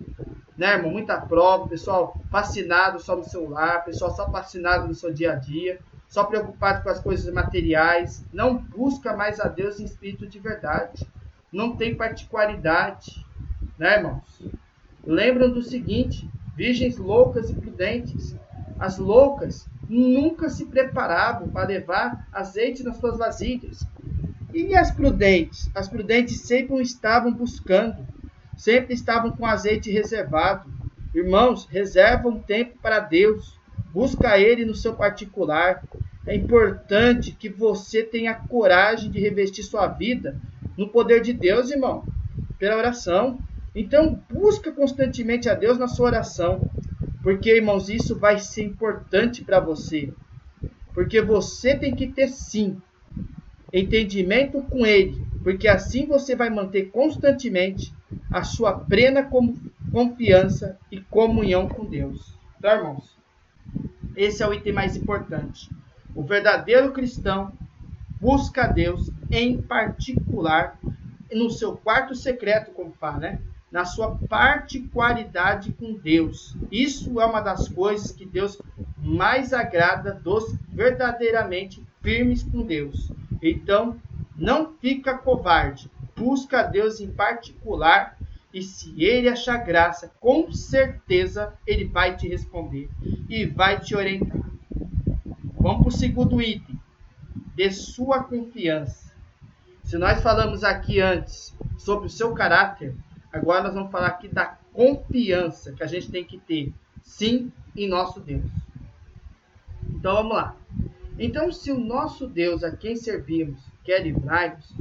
né, 0.57 0.75
irmão? 0.75 0.91
Muita 0.91 1.19
prova, 1.19 1.67
pessoal 1.67 2.15
fascinado 2.31 3.01
só 3.01 3.17
no 3.17 3.25
celular, 3.25 3.85
pessoal 3.87 4.15
só 4.15 4.31
fascinado 4.31 4.87
no 4.87 4.95
seu 4.95 5.11
dia 5.11 5.33
a 5.33 5.37
dia, 5.37 5.79
só 6.11 6.25
preocupado 6.25 6.83
com 6.83 6.91
as 6.91 7.01
coisas 7.01 7.33
materiais, 7.33 8.23
não 8.31 8.57
busca 8.57 9.17
mais 9.17 9.41
a 9.41 9.49
Deus 9.49 9.81
em 9.81 9.85
espírito 9.85 10.27
de 10.27 10.39
verdade, 10.39 11.07
não 11.51 11.75
tem 11.75 11.95
particularidade, 11.95 13.25
né, 13.79 13.97
irmãos? 13.97 14.43
Lembram 15.07 15.51
do 15.51 15.63
seguinte: 15.63 16.29
virgens 16.55 16.99
loucas 16.99 17.49
e 17.49 17.55
prudentes. 17.55 18.37
As 18.79 18.99
loucas 18.99 19.67
nunca 19.89 20.49
se 20.51 20.67
preparavam 20.67 21.49
para 21.49 21.67
levar 21.67 22.29
azeite 22.33 22.83
nas 22.83 22.99
suas 22.99 23.17
vasilhas. 23.17 23.87
E 24.53 24.75
as 24.75 24.91
prudentes? 24.91 25.71
As 25.75 25.89
prudentes 25.89 26.41
sempre 26.43 26.81
estavam 26.83 27.33
buscando, 27.33 28.07
sempre 28.57 28.95
estavam 28.95 29.31
com 29.31 29.47
azeite 29.47 29.91
reservado. 29.91 30.71
Irmãos, 31.15 31.67
reserva 31.67 32.29
um 32.29 32.39
tempo 32.39 32.79
para 32.83 33.01
Deus, 33.01 33.59
busca 33.93 34.39
Ele 34.39 34.65
no 34.65 34.75
seu 34.75 34.95
particular. 34.95 35.83
É 36.27 36.35
importante 36.35 37.33
que 37.33 37.49
você 37.49 38.03
tenha 38.03 38.35
coragem 38.35 39.11
de 39.11 39.19
revestir 39.19 39.63
sua 39.63 39.87
vida 39.87 40.37
no 40.77 40.89
poder 40.89 41.23
de 41.23 41.33
Deus, 41.33 41.71
irmão, 41.71 42.05
pela 42.59 42.77
oração. 42.77 43.39
Então, 43.75 44.21
busca 44.31 44.71
constantemente 44.73 45.49
a 45.49 45.55
Deus 45.55 45.79
na 45.79 45.89
sua 45.89 46.07
oração. 46.07 46.61
Porque, 47.23 47.57
irmãos, 47.57 47.89
isso 47.89 48.17
vai 48.17 48.39
ser 48.39 48.65
importante 48.65 49.45
para 49.45 49.61
você. 49.61 50.13
Porque 50.95 51.21
você 51.21 51.77
tem 51.77 51.95
que 51.95 52.07
ter 52.07 52.29
sim 52.29 52.81
entendimento 53.73 54.63
com 54.63 54.87
ele, 54.87 55.27
porque 55.43 55.69
assim 55.69 56.07
você 56.07 56.35
vai 56.35 56.49
manter 56.49 56.91
constantemente 56.91 57.93
a 58.31 58.43
sua 58.43 58.73
plena 58.73 59.29
confiança 59.93 60.79
e 60.91 61.01
comunhão 61.01 61.69
com 61.69 61.85
Deus. 61.85 62.35
Tá, 62.61 62.75
irmãos? 62.77 63.17
Esse 64.17 64.43
é 64.43 64.49
o 64.49 64.55
item 64.55 64.73
mais 64.73 64.97
importante. 64.97 65.71
O 66.15 66.23
verdadeiro 66.23 66.93
cristão 66.93 67.53
busca 68.21 68.67
Deus 68.67 69.11
em 69.31 69.61
particular 69.61 70.79
no 71.31 71.51
seu 71.51 71.77
quarto 71.77 72.15
secreto, 72.15 72.73
como 72.73 72.93
fala, 72.93 73.19
né? 73.19 73.41
Na 73.71 73.85
sua 73.85 74.17
particularidade 74.29 75.73
com 75.73 75.95
Deus. 75.95 76.57
Isso 76.71 77.21
é 77.21 77.27
uma 77.27 77.41
das 77.41 77.69
coisas 77.69 78.13
que 78.13 78.25
Deus 78.25 78.61
mais 78.97 79.53
agrada 79.53 80.13
dos 80.13 80.55
verdadeiramente 80.69 81.83
firmes 82.01 82.43
com 82.43 82.63
Deus. 82.63 83.13
Então, 83.43 84.01
não 84.37 84.73
fica 84.81 85.19
covarde. 85.19 85.91
Busca 86.17 86.61
a 86.61 86.63
Deus 86.63 87.01
em 87.01 87.11
particular 87.11 88.17
e 88.53 88.63
se 88.63 88.95
ele 89.03 89.29
achar 89.29 89.59
graça, 89.59 90.11
com 90.19 90.51
certeza 90.51 91.53
ele 91.67 91.85
vai 91.85 92.17
te 92.17 92.27
responder 92.27 92.89
e 93.29 93.45
vai 93.45 93.79
te 93.79 93.95
orientar. 93.95 94.41
Vamos 95.61 95.81
para 95.81 95.89
o 95.89 95.93
segundo 95.93 96.41
item. 96.41 96.79
De 97.55 97.71
sua 97.73 98.23
confiança. 98.23 99.13
Se 99.83 99.99
nós 99.99 100.23
falamos 100.23 100.63
aqui 100.63 101.01
antes 101.01 101.53
sobre 101.77 102.07
o 102.07 102.11
seu 102.11 102.33
caráter, 102.33 102.95
Agora 103.33 103.65
nós 103.65 103.75
vamos 103.75 103.91
falar 103.91 104.09
aqui 104.09 104.29
da 104.29 104.57
confiança 104.73 105.73
que 105.73 105.83
a 105.83 105.87
gente 105.87 106.11
tem 106.11 106.25
que 106.25 106.39
ter, 106.39 106.73
sim, 107.03 107.53
em 107.77 107.89
nosso 107.89 108.21
Deus. 108.21 108.51
Então 109.89 110.15
vamos 110.15 110.37
lá. 110.37 110.57
Então, 111.19 111.51
se 111.51 111.73
o 111.73 111.79
nosso 111.79 112.27
Deus 112.27 112.63
a 112.63 112.71
quem 112.71 112.97
servimos 112.97 113.61
quer 113.85 114.03
livrar-nos, 114.03 114.73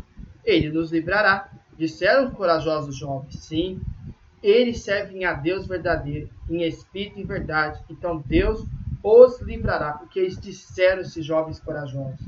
ele 0.45 0.69
nos 0.69 0.91
livrará. 0.91 1.49
Disseram 1.77 2.25
os 2.25 2.33
corajosos 2.33 2.95
jovens, 2.95 3.35
sim, 3.39 3.79
eles 4.41 4.81
servem 4.81 5.25
a 5.25 5.33
Deus 5.33 5.67
verdadeiro, 5.67 6.29
em 6.49 6.63
espírito 6.63 7.19
e 7.19 7.23
verdade. 7.23 7.79
Então 7.89 8.23
Deus 8.25 8.65
os 9.03 9.41
livrará, 9.41 9.93
porque 9.93 10.19
eles 10.19 10.39
disseram 10.39 11.01
esses 11.01 11.25
jovens 11.25 11.59
corajosos. 11.59 12.19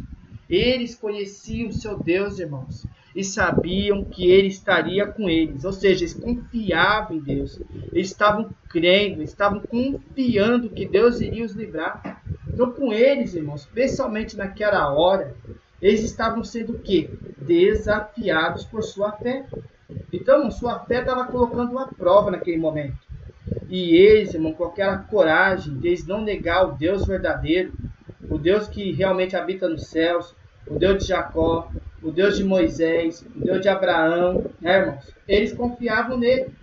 Eles 0.49 0.95
conheciam 0.95 1.71
seu 1.71 1.97
Deus, 1.97 2.39
irmãos 2.39 2.85
e 3.19 3.23
sabiam 3.25 4.05
que 4.05 4.31
ele 4.31 4.47
estaria 4.47 5.05
com 5.05 5.29
eles. 5.29 5.65
Ou 5.65 5.73
seja, 5.73 6.05
eles 6.05 6.13
confiavam 6.13 7.17
em 7.17 7.19
Deus. 7.19 7.59
Eles 7.91 8.07
estavam 8.07 8.49
crendo, 8.69 9.21
estavam 9.21 9.59
confiando 9.59 10.69
que 10.69 10.87
Deus 10.87 11.19
iria 11.19 11.43
os 11.43 11.51
livrar. 11.51 12.23
Então, 12.47 12.71
com 12.71 12.93
eles, 12.93 13.33
irmãos, 13.33 13.63
especialmente 13.63 14.37
naquela 14.37 14.93
hora, 14.93 15.35
eles 15.81 16.01
estavam 16.01 16.45
sendo 16.45 16.71
o 16.71 16.79
quê? 16.79 17.09
Desafiados 17.37 18.63
por 18.63 18.83
sua 18.83 19.11
fé. 19.11 19.45
Então, 20.13 20.49
sua 20.49 20.79
fé 20.79 21.01
estava 21.01 21.25
colocando 21.25 21.71
uma 21.71 21.87
prova 21.89 22.31
naquele 22.31 22.57
momento. 22.57 22.97
E 23.67 23.97
eles, 23.97 24.33
irmão, 24.33 24.53
com 24.53 24.63
aquela 24.63 24.99
coragem 24.99 25.77
de 25.77 25.89
eles 25.89 26.07
não 26.07 26.21
negar 26.21 26.69
o 26.69 26.77
Deus 26.77 27.05
verdadeiro, 27.05 27.73
o 28.29 28.37
Deus 28.37 28.69
que 28.69 28.93
realmente 28.93 29.35
habita 29.35 29.67
nos 29.67 29.87
céus, 29.87 30.33
o 30.65 30.79
Deus 30.79 30.99
de 30.99 31.09
Jacó, 31.09 31.69
o 32.01 32.11
Deus 32.11 32.37
de 32.37 32.43
Moisés, 32.43 33.25
o 33.35 33.39
Deus 33.39 33.61
de 33.61 33.69
Abraão, 33.69 34.45
né, 34.61 34.79
irmãos? 34.79 35.13
Eles 35.27 35.53
confiavam 35.53 36.17
nele. 36.17 36.53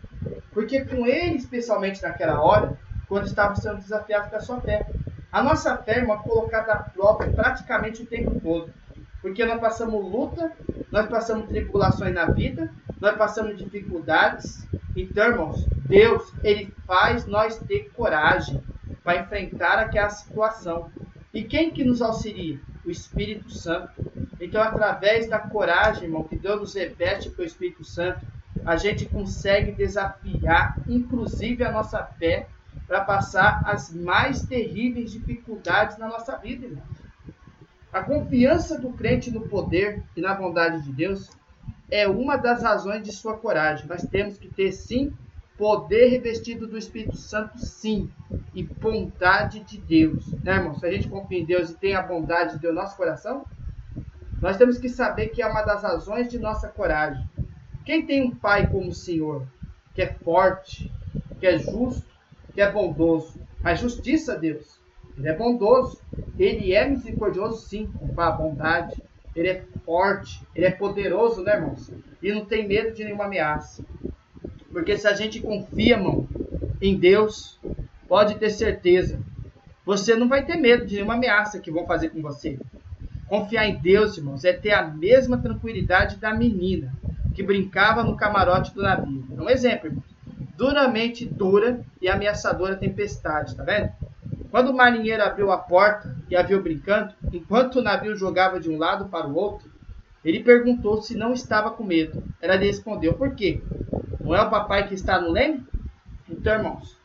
Porque 0.52 0.84
com 0.84 1.06
ele, 1.06 1.36
especialmente 1.36 2.02
naquela 2.02 2.40
hora, 2.40 2.78
quando 3.08 3.26
estavam 3.26 3.56
sendo 3.56 3.76
desafiados 3.76 4.30
com 4.30 4.36
a 4.36 4.40
sua 4.40 4.60
fé, 4.60 4.86
A 5.30 5.42
nossa 5.42 5.76
fé, 5.76 5.98
é 5.98 6.16
colocada 6.16 6.72
à 6.72 6.76
prova 6.78 7.26
praticamente 7.28 8.02
o 8.02 8.06
tempo 8.06 8.40
todo. 8.40 8.72
Porque 9.20 9.44
nós 9.44 9.60
passamos 9.60 10.10
luta, 10.10 10.50
nós 10.90 11.06
passamos 11.08 11.48
tribulações 11.48 12.14
na 12.14 12.26
vida, 12.26 12.72
nós 12.98 13.16
passamos 13.16 13.58
dificuldades. 13.58 14.66
Então, 14.96 15.28
irmãos, 15.28 15.66
Deus, 15.86 16.32
Ele 16.42 16.72
faz 16.86 17.26
nós 17.26 17.58
ter 17.58 17.90
coragem 17.90 18.62
para 19.04 19.20
enfrentar 19.20 19.78
aquela 19.78 20.08
situação. 20.08 20.90
E 21.34 21.42
quem 21.42 21.70
que 21.70 21.84
nos 21.84 22.00
auxilia? 22.00 22.58
O 22.86 22.90
Espírito 22.90 23.50
Santo. 23.50 23.90
Então, 24.40 24.62
através 24.62 25.28
da 25.28 25.38
coragem, 25.38 26.04
irmão, 26.04 26.24
que 26.24 26.36
Deus 26.36 26.60
nos 26.60 26.74
reveste 26.74 27.30
pelo 27.30 27.46
Espírito 27.46 27.84
Santo, 27.84 28.20
a 28.64 28.76
gente 28.76 29.06
consegue 29.06 29.72
desafiar, 29.72 30.80
inclusive, 30.88 31.64
a 31.64 31.72
nossa 31.72 32.02
fé 32.04 32.46
para 32.86 33.00
passar 33.00 33.62
as 33.66 33.92
mais 33.92 34.42
terríveis 34.42 35.10
dificuldades 35.10 35.98
na 35.98 36.08
nossa 36.08 36.36
vida, 36.36 36.66
irmão. 36.66 36.84
A 37.92 38.02
confiança 38.02 38.78
do 38.78 38.90
crente 38.92 39.30
no 39.30 39.48
poder 39.48 40.02
e 40.16 40.20
na 40.20 40.34
bondade 40.34 40.82
de 40.82 40.92
Deus 40.92 41.30
é 41.90 42.06
uma 42.06 42.36
das 42.36 42.62
razões 42.62 43.02
de 43.02 43.12
sua 43.12 43.36
coragem. 43.36 43.86
Nós 43.86 44.02
temos 44.02 44.36
que 44.36 44.48
ter, 44.48 44.72
sim, 44.72 45.12
poder 45.56 46.08
revestido 46.08 46.66
do 46.66 46.76
Espírito 46.76 47.16
Santo, 47.16 47.58
sim, 47.58 48.10
e 48.54 48.62
bondade 48.62 49.60
de 49.60 49.78
Deus. 49.78 50.26
Né, 50.42 50.56
irmão? 50.56 50.78
Se 50.78 50.86
a 50.86 50.92
gente 50.92 51.08
confia 51.08 51.40
em 51.40 51.44
Deus 51.44 51.70
e 51.70 51.76
tem 51.76 51.94
a 51.94 52.02
bondade 52.02 52.54
de 52.54 52.60
Deus 52.60 52.74
no 52.74 52.80
nosso 52.82 52.96
coração, 52.96 53.44
nós 54.40 54.56
temos 54.56 54.78
que 54.78 54.88
saber 54.88 55.28
que 55.28 55.42
é 55.42 55.46
uma 55.46 55.62
das 55.62 55.82
razões 55.82 56.28
de 56.28 56.38
nossa 56.38 56.68
coragem. 56.68 57.24
Quem 57.84 58.04
tem 58.04 58.22
um 58.22 58.34
pai 58.34 58.66
como 58.66 58.88
o 58.88 58.94
Senhor, 58.94 59.46
que 59.94 60.02
é 60.02 60.12
forte, 60.12 60.92
que 61.40 61.46
é 61.46 61.58
justo, 61.58 62.04
que 62.52 62.60
é 62.60 62.70
bondoso, 62.70 63.40
a 63.64 63.74
justiça, 63.74 64.36
Deus, 64.36 64.78
ele 65.16 65.28
é 65.28 65.34
bondoso, 65.34 66.00
ele 66.38 66.74
é 66.74 66.86
misericordioso, 66.86 67.66
sim, 67.66 67.86
com 67.86 68.20
a 68.20 68.30
bondade, 68.30 69.02
ele 69.34 69.48
é 69.48 69.64
forte, 69.84 70.42
ele 70.54 70.66
é 70.66 70.70
poderoso, 70.70 71.42
né, 71.42 71.54
irmãos? 71.54 71.90
E 72.22 72.32
não 72.32 72.44
tem 72.44 72.66
medo 72.66 72.94
de 72.94 73.04
nenhuma 73.04 73.24
ameaça. 73.24 73.84
Porque 74.76 74.98
se 74.98 75.08
a 75.08 75.14
gente 75.14 75.40
confia, 75.40 75.94
irmão, 75.94 76.28
em 76.82 76.98
Deus, 76.98 77.58
pode 78.06 78.34
ter 78.34 78.50
certeza, 78.50 79.18
você 79.86 80.14
não 80.14 80.28
vai 80.28 80.44
ter 80.44 80.56
medo 80.56 80.84
de 80.84 80.96
nenhuma 80.96 81.14
ameaça 81.14 81.58
que 81.58 81.70
vão 81.70 81.86
fazer 81.86 82.10
com 82.10 82.20
você. 82.20 82.58
Confiar 83.26 83.66
em 83.66 83.76
Deus, 83.76 84.18
irmãos, 84.18 84.44
é 84.44 84.52
ter 84.52 84.72
a 84.72 84.86
mesma 84.86 85.38
tranquilidade 85.38 86.16
da 86.16 86.34
menina 86.34 86.92
que 87.34 87.42
brincava 87.42 88.04
no 88.04 88.18
camarote 88.18 88.74
do 88.74 88.82
navio. 88.82 89.24
É 89.34 89.40
um 89.40 89.48
exemplo, 89.48 89.86
irmãos. 89.86 90.04
Duramente 90.58 91.24
dura 91.24 91.80
e 91.98 92.06
ameaçadora 92.06 92.76
tempestade, 92.76 93.56
tá 93.56 93.64
vendo? 93.64 93.88
Quando 94.50 94.68
o 94.68 94.76
marinheiro 94.76 95.22
abriu 95.22 95.50
a 95.50 95.56
porta 95.56 96.14
e 96.28 96.36
a 96.36 96.42
viu 96.42 96.62
brincando, 96.62 97.14
enquanto 97.32 97.76
o 97.76 97.82
navio 97.82 98.14
jogava 98.14 98.60
de 98.60 98.68
um 98.68 98.76
lado 98.76 99.06
para 99.06 99.26
o 99.26 99.36
outro, 99.36 99.70
ele 100.22 100.44
perguntou 100.44 101.00
se 101.00 101.16
não 101.16 101.32
estava 101.32 101.70
com 101.70 101.82
medo. 101.82 102.22
Ela 102.42 102.56
lhe 102.56 102.66
respondeu: 102.66 103.14
Por 103.14 103.34
quê? 103.34 103.62
Não 104.26 104.34
é 104.34 104.42
o 104.42 104.50
papai 104.50 104.88
que 104.88 104.94
está 104.94 105.20
no 105.20 105.30
leme? 105.30 105.64
Então, 106.28 106.52
irmãos, 106.52 106.98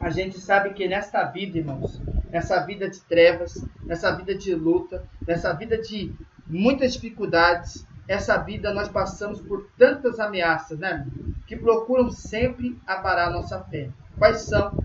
a 0.00 0.08
gente 0.08 0.40
sabe 0.40 0.70
que 0.70 0.88
nesta 0.88 1.24
vida, 1.24 1.58
irmãos, 1.58 2.00
nessa 2.30 2.58
vida 2.64 2.88
de 2.88 3.02
trevas, 3.02 3.62
nessa 3.82 4.10
vida 4.16 4.34
de 4.34 4.54
luta, 4.54 5.04
nessa 5.26 5.52
vida 5.52 5.76
de 5.76 6.10
muitas 6.46 6.94
dificuldades, 6.94 7.86
essa 8.08 8.38
vida 8.38 8.72
nós 8.72 8.88
passamos 8.88 9.42
por 9.42 9.68
tantas 9.76 10.18
ameaças, 10.18 10.78
né? 10.78 11.06
Que 11.46 11.54
procuram 11.54 12.10
sempre 12.10 12.80
abarar 12.86 13.30
nossa 13.30 13.62
fé. 13.64 13.90
Quais 14.16 14.40
são 14.40 14.82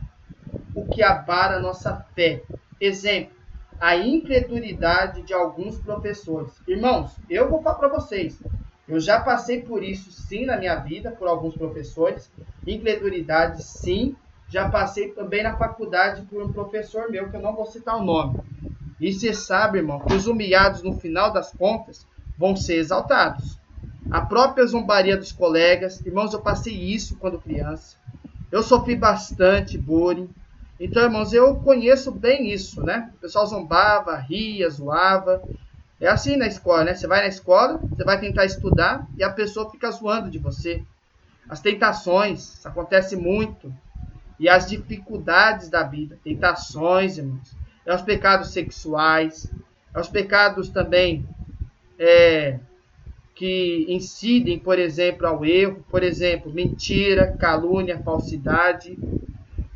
o 0.76 0.86
que 0.86 1.02
abara 1.02 1.62
nossa 1.62 2.06
fé? 2.14 2.44
Exemplo, 2.80 3.38
a 3.80 3.96
incredulidade 3.96 5.22
de 5.22 5.34
alguns 5.34 5.80
professores. 5.80 6.52
Irmãos, 6.68 7.16
eu 7.30 7.50
vou 7.50 7.62
falar 7.62 7.76
para 7.76 7.88
vocês, 7.88 8.38
eu 8.88 9.00
já 9.00 9.20
passei 9.20 9.62
por 9.62 9.84
isso 9.84 10.12
sim 10.12 10.46
na 10.46 10.58
minha 10.58 10.76
vida, 10.76 11.12
por 11.12 11.28
alguns 11.28 11.56
professores. 11.56 12.32
Incredulidade, 12.66 13.64
sim. 13.64 14.16
Já 14.50 14.70
passei 14.70 15.10
também 15.10 15.44
na 15.44 15.58
faculdade 15.58 16.22
por 16.24 16.42
um 16.42 16.52
professor 16.54 17.12
meu, 17.12 17.30
que 17.30 17.36
eu 17.36 17.42
não 17.42 17.56
vou 17.56 17.66
citar 17.66 17.98
o 17.98 18.04
nome. 18.04 18.40
E 19.00 19.12
você 19.12 19.34
sabe, 19.34 19.80
irmão, 19.80 20.00
que 20.00 20.14
os 20.14 20.26
humilhados, 20.26 20.82
no 20.82 20.94
final 20.94 21.32
das 21.32 21.52
contas, 21.52 22.06
vão 22.38 22.56
ser 22.56 22.76
exaltados. 22.76 23.58
A 24.10 24.22
própria 24.22 24.66
zombaria 24.66 25.18
dos 25.18 25.34
colegas. 25.34 26.04
Irmãos, 26.06 26.34
eu 26.34 26.40
passei 26.40 26.74
isso 26.74 27.18
quando 27.18 27.40
criança. 27.40 27.98
Eu 28.50 28.64
sofri 28.64 28.96
bastante 28.96 29.78
bullying. 29.78 30.30
Então, 30.80 31.04
irmãos, 31.04 31.34
eu 31.34 31.56
conheço 31.56 32.12
bem 32.12 32.52
isso, 32.52 32.82
né? 32.84 33.12
O 33.18 33.20
pessoal 33.20 33.46
zombava, 33.46 34.16
ria, 34.16 34.70
zoava. 34.70 35.44
É 36.00 36.08
assim 36.08 36.38
na 36.38 36.46
escola, 36.46 36.84
né? 36.84 36.94
Você 36.94 37.08
vai 37.08 37.22
na 37.22 37.28
escola, 37.28 37.80
você 37.82 38.04
vai 38.04 38.20
tentar 38.20 38.46
estudar 38.46 39.08
e 39.18 39.24
a 39.24 39.32
pessoa 39.32 39.70
fica 39.72 39.90
zoando 39.90 40.30
de 40.30 40.38
você. 40.38 40.84
As 41.50 41.60
tentações, 41.60 42.54
isso 42.56 42.68
acontece 42.68 43.16
muito. 43.16 43.74
E 44.40 44.48
as 44.48 44.68
dificuldades 44.68 45.70
da 45.70 45.82
vida. 45.82 46.20
Tentações, 46.24 47.18
irmãos. 47.18 47.56
É 47.86 47.96
os 47.96 48.02
pecados 48.02 48.52
sexuais. 48.52 49.52
É 49.94 50.00
os 50.00 50.08
pecados 50.08 50.70
também 50.70 51.28
é, 51.98 52.60
que 53.34 53.86
incidem, 53.90 54.60
por 54.60 54.78
exemplo, 54.78 55.26
ao 55.26 55.44
erro. 55.44 55.84
Por 55.90 56.04
exemplo, 56.04 56.54
mentira, 56.54 57.36
calúnia, 57.40 57.98
falsidade. 58.04 58.96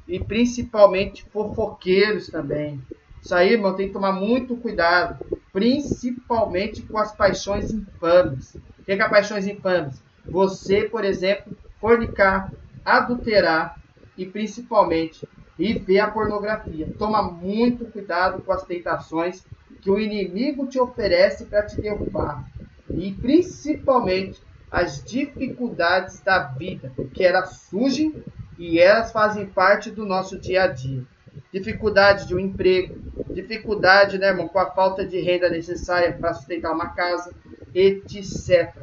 E 0.07 0.19
principalmente 0.19 1.23
fofoqueiros 1.31 2.27
também. 2.27 2.79
Isso 3.21 3.35
aí, 3.35 3.53
irmão, 3.53 3.75
tem 3.75 3.87
que 3.87 3.93
tomar 3.93 4.13
muito 4.13 4.57
cuidado 4.57 5.23
principalmente 5.53 6.81
com 6.81 6.97
as 6.97 7.13
paixões 7.13 7.71
infames. 7.71 8.55
O 8.79 8.83
que 8.83 8.93
é, 8.93 8.95
que 8.95 9.01
é 9.01 9.09
paixões 9.09 9.45
infames? 9.45 10.01
Você, 10.25 10.83
por 10.83 11.03
exemplo, 11.03 11.55
fornicar, 11.79 12.51
adulterar 12.85 13.79
e 14.17 14.25
principalmente 14.25 15.27
e 15.59 15.73
ver 15.73 15.99
a 15.99 16.09
pornografia. 16.09 16.91
Toma 16.97 17.21
muito 17.21 17.85
cuidado 17.85 18.41
com 18.41 18.51
as 18.51 18.63
tentações 18.63 19.45
que 19.81 19.91
o 19.91 19.99
inimigo 19.99 20.67
te 20.67 20.79
oferece 20.79 21.45
para 21.45 21.65
te 21.65 21.79
derrubar. 21.79 22.45
E 22.89 23.11
principalmente 23.11 24.41
as 24.69 25.03
dificuldades 25.03 26.21
da 26.21 26.43
vida, 26.43 26.91
porque 26.95 27.23
elas 27.23 27.57
surgem 27.69 28.23
e 28.57 28.79
elas 28.79 29.11
fazem 29.11 29.45
parte 29.45 29.91
do 29.91 30.05
nosso 30.05 30.39
dia 30.39 30.63
a 30.63 30.67
dia 30.67 31.05
dificuldade 31.51 32.27
de 32.27 32.35
um 32.35 32.39
emprego, 32.39 32.95
dificuldade, 33.33 34.17
né, 34.17 34.27
irmão, 34.27 34.47
com 34.47 34.59
a 34.59 34.71
falta 34.71 35.05
de 35.05 35.19
renda 35.19 35.49
necessária 35.49 36.13
para 36.13 36.33
sustentar 36.33 36.73
uma 36.73 36.89
casa, 36.89 37.33
etc. 37.73 38.73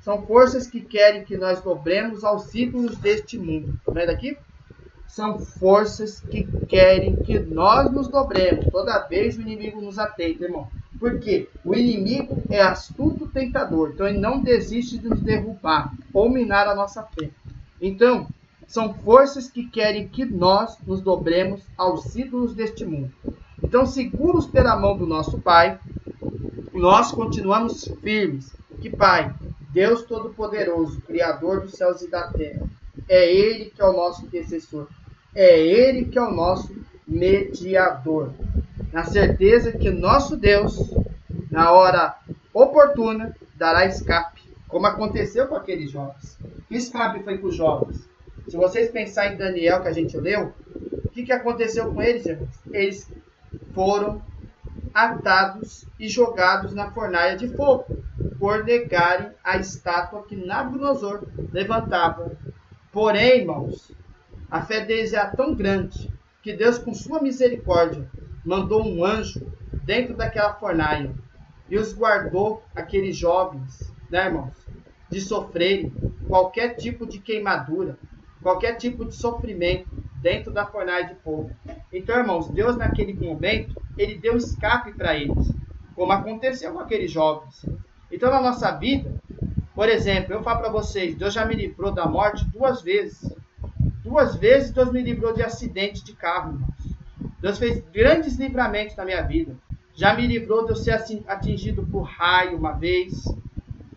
São 0.00 0.22
forças 0.26 0.66
que 0.66 0.80
querem 0.80 1.24
que 1.24 1.36
nós 1.36 1.60
dobremos 1.60 2.24
aos 2.24 2.54
ídolos 2.54 2.96
deste 2.96 3.38
mundo. 3.38 3.78
Tá 3.84 3.92
vendo 3.92 4.10
aqui? 4.10 4.36
São 5.06 5.38
forças 5.38 6.20
que 6.20 6.44
querem 6.66 7.16
que 7.16 7.38
nós 7.38 7.92
nos 7.92 8.08
dobremos. 8.08 8.66
Toda 8.72 9.06
vez 9.06 9.36
o 9.36 9.42
inimigo 9.42 9.80
nos 9.80 9.98
atenta, 9.98 10.44
irmão. 10.44 10.68
Por 10.98 11.18
quê? 11.18 11.48
O 11.64 11.74
inimigo 11.74 12.42
é 12.48 12.62
astuto 12.62 13.26
tentador. 13.26 13.90
Então 13.92 14.06
ele 14.06 14.18
não 14.18 14.40
desiste 14.40 14.98
de 14.98 15.08
nos 15.08 15.20
derrubar 15.20 15.92
ou 16.12 16.30
minar 16.30 16.66
a 16.66 16.74
nossa 16.74 17.02
fé. 17.02 17.28
Então, 17.80 18.26
são 18.72 18.94
forças 18.94 19.50
que 19.50 19.68
querem 19.68 20.08
que 20.08 20.24
nós 20.24 20.78
nos 20.86 21.02
dobremos 21.02 21.60
aos 21.76 22.16
ídolos 22.16 22.54
deste 22.54 22.86
mundo. 22.86 23.12
Então, 23.62 23.84
seguros 23.84 24.46
pela 24.46 24.74
mão 24.74 24.96
do 24.96 25.06
nosso 25.06 25.38
Pai, 25.38 25.78
nós 26.72 27.12
continuamos 27.12 27.84
firmes. 28.00 28.56
Que 28.80 28.88
Pai, 28.88 29.32
Deus 29.74 30.04
Todo-Poderoso, 30.04 31.02
Criador 31.02 31.60
dos 31.60 31.72
céus 31.72 32.00
e 32.00 32.10
da 32.10 32.28
terra, 32.28 32.66
é 33.06 33.30
Ele 33.30 33.66
que 33.66 33.82
é 33.82 33.84
o 33.84 33.92
nosso 33.92 34.24
intercessor, 34.24 34.88
é 35.34 35.60
Ele 35.60 36.06
que 36.06 36.18
é 36.18 36.22
o 36.22 36.32
nosso 36.32 36.74
mediador. 37.06 38.32
Na 38.90 39.04
certeza 39.04 39.70
que 39.70 39.90
nosso 39.90 40.34
Deus, 40.34 40.78
na 41.50 41.72
hora 41.72 42.16
oportuna, 42.54 43.36
dará 43.54 43.84
escape, 43.84 44.40
como 44.66 44.86
aconteceu 44.86 45.46
com 45.46 45.56
aqueles 45.56 45.90
jovens. 45.90 46.38
Que 46.68 46.76
escape 46.76 47.22
foi 47.22 47.36
com 47.36 47.48
os 47.48 47.54
jovens? 47.54 48.10
Se 48.48 48.56
vocês 48.56 48.90
pensarem 48.90 49.34
em 49.34 49.38
Daniel 49.38 49.82
que 49.82 49.88
a 49.88 49.92
gente 49.92 50.16
leu, 50.16 50.52
o 51.04 51.08
que, 51.10 51.24
que 51.24 51.32
aconteceu 51.32 51.92
com 51.92 52.02
eles, 52.02 52.26
irmãos? 52.26 52.48
Eles 52.70 53.10
foram 53.74 54.22
atados 54.92 55.86
e 55.98 56.08
jogados 56.08 56.74
na 56.74 56.90
fornalha 56.90 57.36
de 57.36 57.48
fogo 57.48 57.84
por 58.38 58.64
negarem 58.64 59.30
a 59.42 59.56
estátua 59.56 60.24
que 60.24 60.36
Nabucodonosor 60.36 61.26
levantava. 61.52 62.32
Porém, 62.90 63.40
irmãos, 63.40 63.92
a 64.50 64.60
fé 64.62 64.84
deles 64.84 65.12
era 65.12 65.30
tão 65.30 65.54
grande 65.54 66.10
que 66.42 66.52
Deus, 66.52 66.76
com 66.76 66.92
sua 66.92 67.22
misericórdia, 67.22 68.10
mandou 68.44 68.84
um 68.84 69.04
anjo 69.04 69.46
dentro 69.84 70.14
daquela 70.14 70.54
fornalha 70.54 71.14
e 71.70 71.78
os 71.78 71.92
guardou 71.94 72.62
aqueles 72.74 73.16
jovens, 73.16 73.92
né, 74.10 74.26
irmãos, 74.26 74.52
de 75.08 75.20
sofrerem 75.20 75.92
qualquer 76.26 76.74
tipo 76.76 77.06
de 77.06 77.18
queimadura, 77.18 77.96
qualquer 78.42 78.76
tipo 78.76 79.04
de 79.04 79.14
sofrimento 79.14 79.88
dentro 80.20 80.52
da 80.52 80.66
fornalha 80.66 81.06
de 81.06 81.14
fogo. 81.16 81.50
Então, 81.92 82.18
irmãos, 82.18 82.48
Deus 82.48 82.76
naquele 82.76 83.14
momento, 83.14 83.80
ele 83.96 84.18
deu 84.18 84.36
escape 84.36 84.92
para 84.92 85.16
eles, 85.16 85.52
como 85.94 86.12
aconteceu 86.12 86.72
com 86.72 86.80
aqueles 86.80 87.10
jovens. 87.10 87.64
Então, 88.10 88.30
na 88.30 88.40
nossa 88.40 88.70
vida, 88.72 89.14
por 89.74 89.88
exemplo, 89.88 90.34
eu 90.34 90.42
falo 90.42 90.60
para 90.60 90.70
vocês, 90.70 91.14
Deus 91.14 91.32
já 91.32 91.44
me 91.44 91.54
livrou 91.54 91.92
da 91.92 92.06
morte 92.06 92.44
duas 92.52 92.82
vezes. 92.82 93.34
Duas 94.04 94.36
vezes 94.36 94.72
Deus 94.72 94.92
me 94.92 95.00
livrou 95.00 95.32
de 95.32 95.42
acidente 95.42 96.04
de 96.04 96.12
carro, 96.12 96.52
irmãos. 96.52 96.72
Deus 97.40 97.58
fez 97.58 97.82
grandes 97.92 98.36
livramentos 98.36 98.94
na 98.96 99.04
minha 99.04 99.22
vida. 99.22 99.56
Já 99.94 100.14
me 100.14 100.26
livrou 100.26 100.64
de 100.64 100.72
eu 100.72 100.76
ser 100.76 100.92
atingido 101.26 101.86
por 101.86 102.02
raio 102.02 102.56
uma 102.56 102.72
vez. 102.72 103.24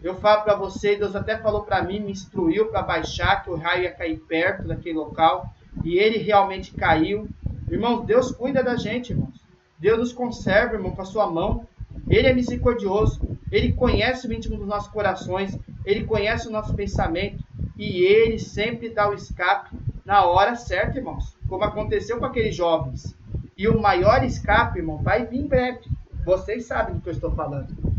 Eu 0.06 0.14
falo 0.14 0.44
para 0.44 0.54
vocês, 0.54 1.00
Deus 1.00 1.16
até 1.16 1.36
falou 1.36 1.64
para 1.64 1.82
mim, 1.82 2.00
me 2.00 2.12
instruiu 2.12 2.68
para 2.68 2.84
baixar, 2.84 3.44
que 3.44 3.50
o 3.50 3.56
raio 3.56 3.86
ia 3.86 3.92
cair 3.92 4.20
perto 4.20 4.68
daquele 4.68 5.00
local. 5.00 5.52
E 5.84 5.98
ele 5.98 6.20
realmente 6.20 6.72
caiu. 6.76 7.28
Irmãos, 7.68 8.06
Deus 8.06 8.32
cuida 8.32 8.62
da 8.62 8.76
gente, 8.76 9.14
irmãos. 9.14 9.34
Deus 9.80 9.98
nos 9.98 10.14
conserva, 10.14 10.76
irmão, 10.76 10.92
com 10.92 11.02
a 11.02 11.06
sua 11.06 11.26
mão. 11.26 11.68
Ele 12.08 12.28
é 12.28 12.34
misericordioso. 12.36 13.20
Ele 13.52 13.74
conhece 13.74 14.28
o 14.28 14.32
íntimo 14.32 14.58
dos 14.58 14.68
nossos 14.68 14.92
corações. 14.92 15.58
Ele 15.84 16.04
conhece 16.04 16.48
o 16.48 16.52
nosso 16.52 16.76
pensamento. 16.76 17.44
E 17.76 18.04
ele 18.04 18.38
sempre 18.38 18.90
dá 18.90 19.10
o 19.10 19.16
escape 19.16 19.76
na 20.06 20.24
hora 20.24 20.56
certa, 20.56 21.00
irmãos. 21.00 21.36
Como 21.50 21.64
aconteceu 21.64 22.20
com 22.20 22.26
aqueles 22.26 22.56
jovens. 22.56 23.18
E 23.58 23.68
o 23.68 23.82
maior 23.82 24.24
escape, 24.24 24.78
irmão, 24.78 24.98
vai 25.02 25.26
vir 25.26 25.40
em 25.40 25.48
breve. 25.48 25.80
Vocês 26.24 26.68
sabem 26.68 26.94
do 26.94 27.02
que 27.02 27.10
eu 27.10 27.14
estou 27.14 27.32
falando. 27.32 27.95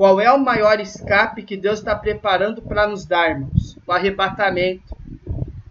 Qual 0.00 0.18
é 0.18 0.32
o 0.32 0.42
maior 0.42 0.80
escape 0.80 1.42
que 1.42 1.58
Deus 1.58 1.80
está 1.80 1.94
preparando 1.94 2.62
para 2.62 2.86
nos 2.86 3.04
dar, 3.04 3.32
irmãos? 3.32 3.76
O 3.86 3.92
arrebatamento. 3.92 4.96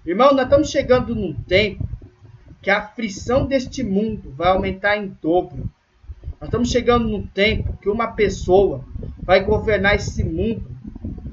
Irmão, 0.06 0.36
nós 0.36 0.44
estamos 0.44 0.70
chegando 0.70 1.16
num 1.16 1.34
tempo 1.34 1.84
que 2.62 2.70
a 2.70 2.78
aflição 2.78 3.48
deste 3.48 3.82
mundo 3.82 4.32
vai 4.38 4.50
aumentar 4.50 4.98
em 4.98 5.18
dobro. 5.20 5.68
Nós 6.40 6.44
estamos 6.44 6.70
chegando 6.70 7.10
num 7.10 7.26
tempo 7.26 7.76
que 7.82 7.90
uma 7.90 8.12
pessoa 8.12 8.86
vai 9.24 9.44
governar 9.44 9.96
esse 9.96 10.24
mundo, 10.24 10.70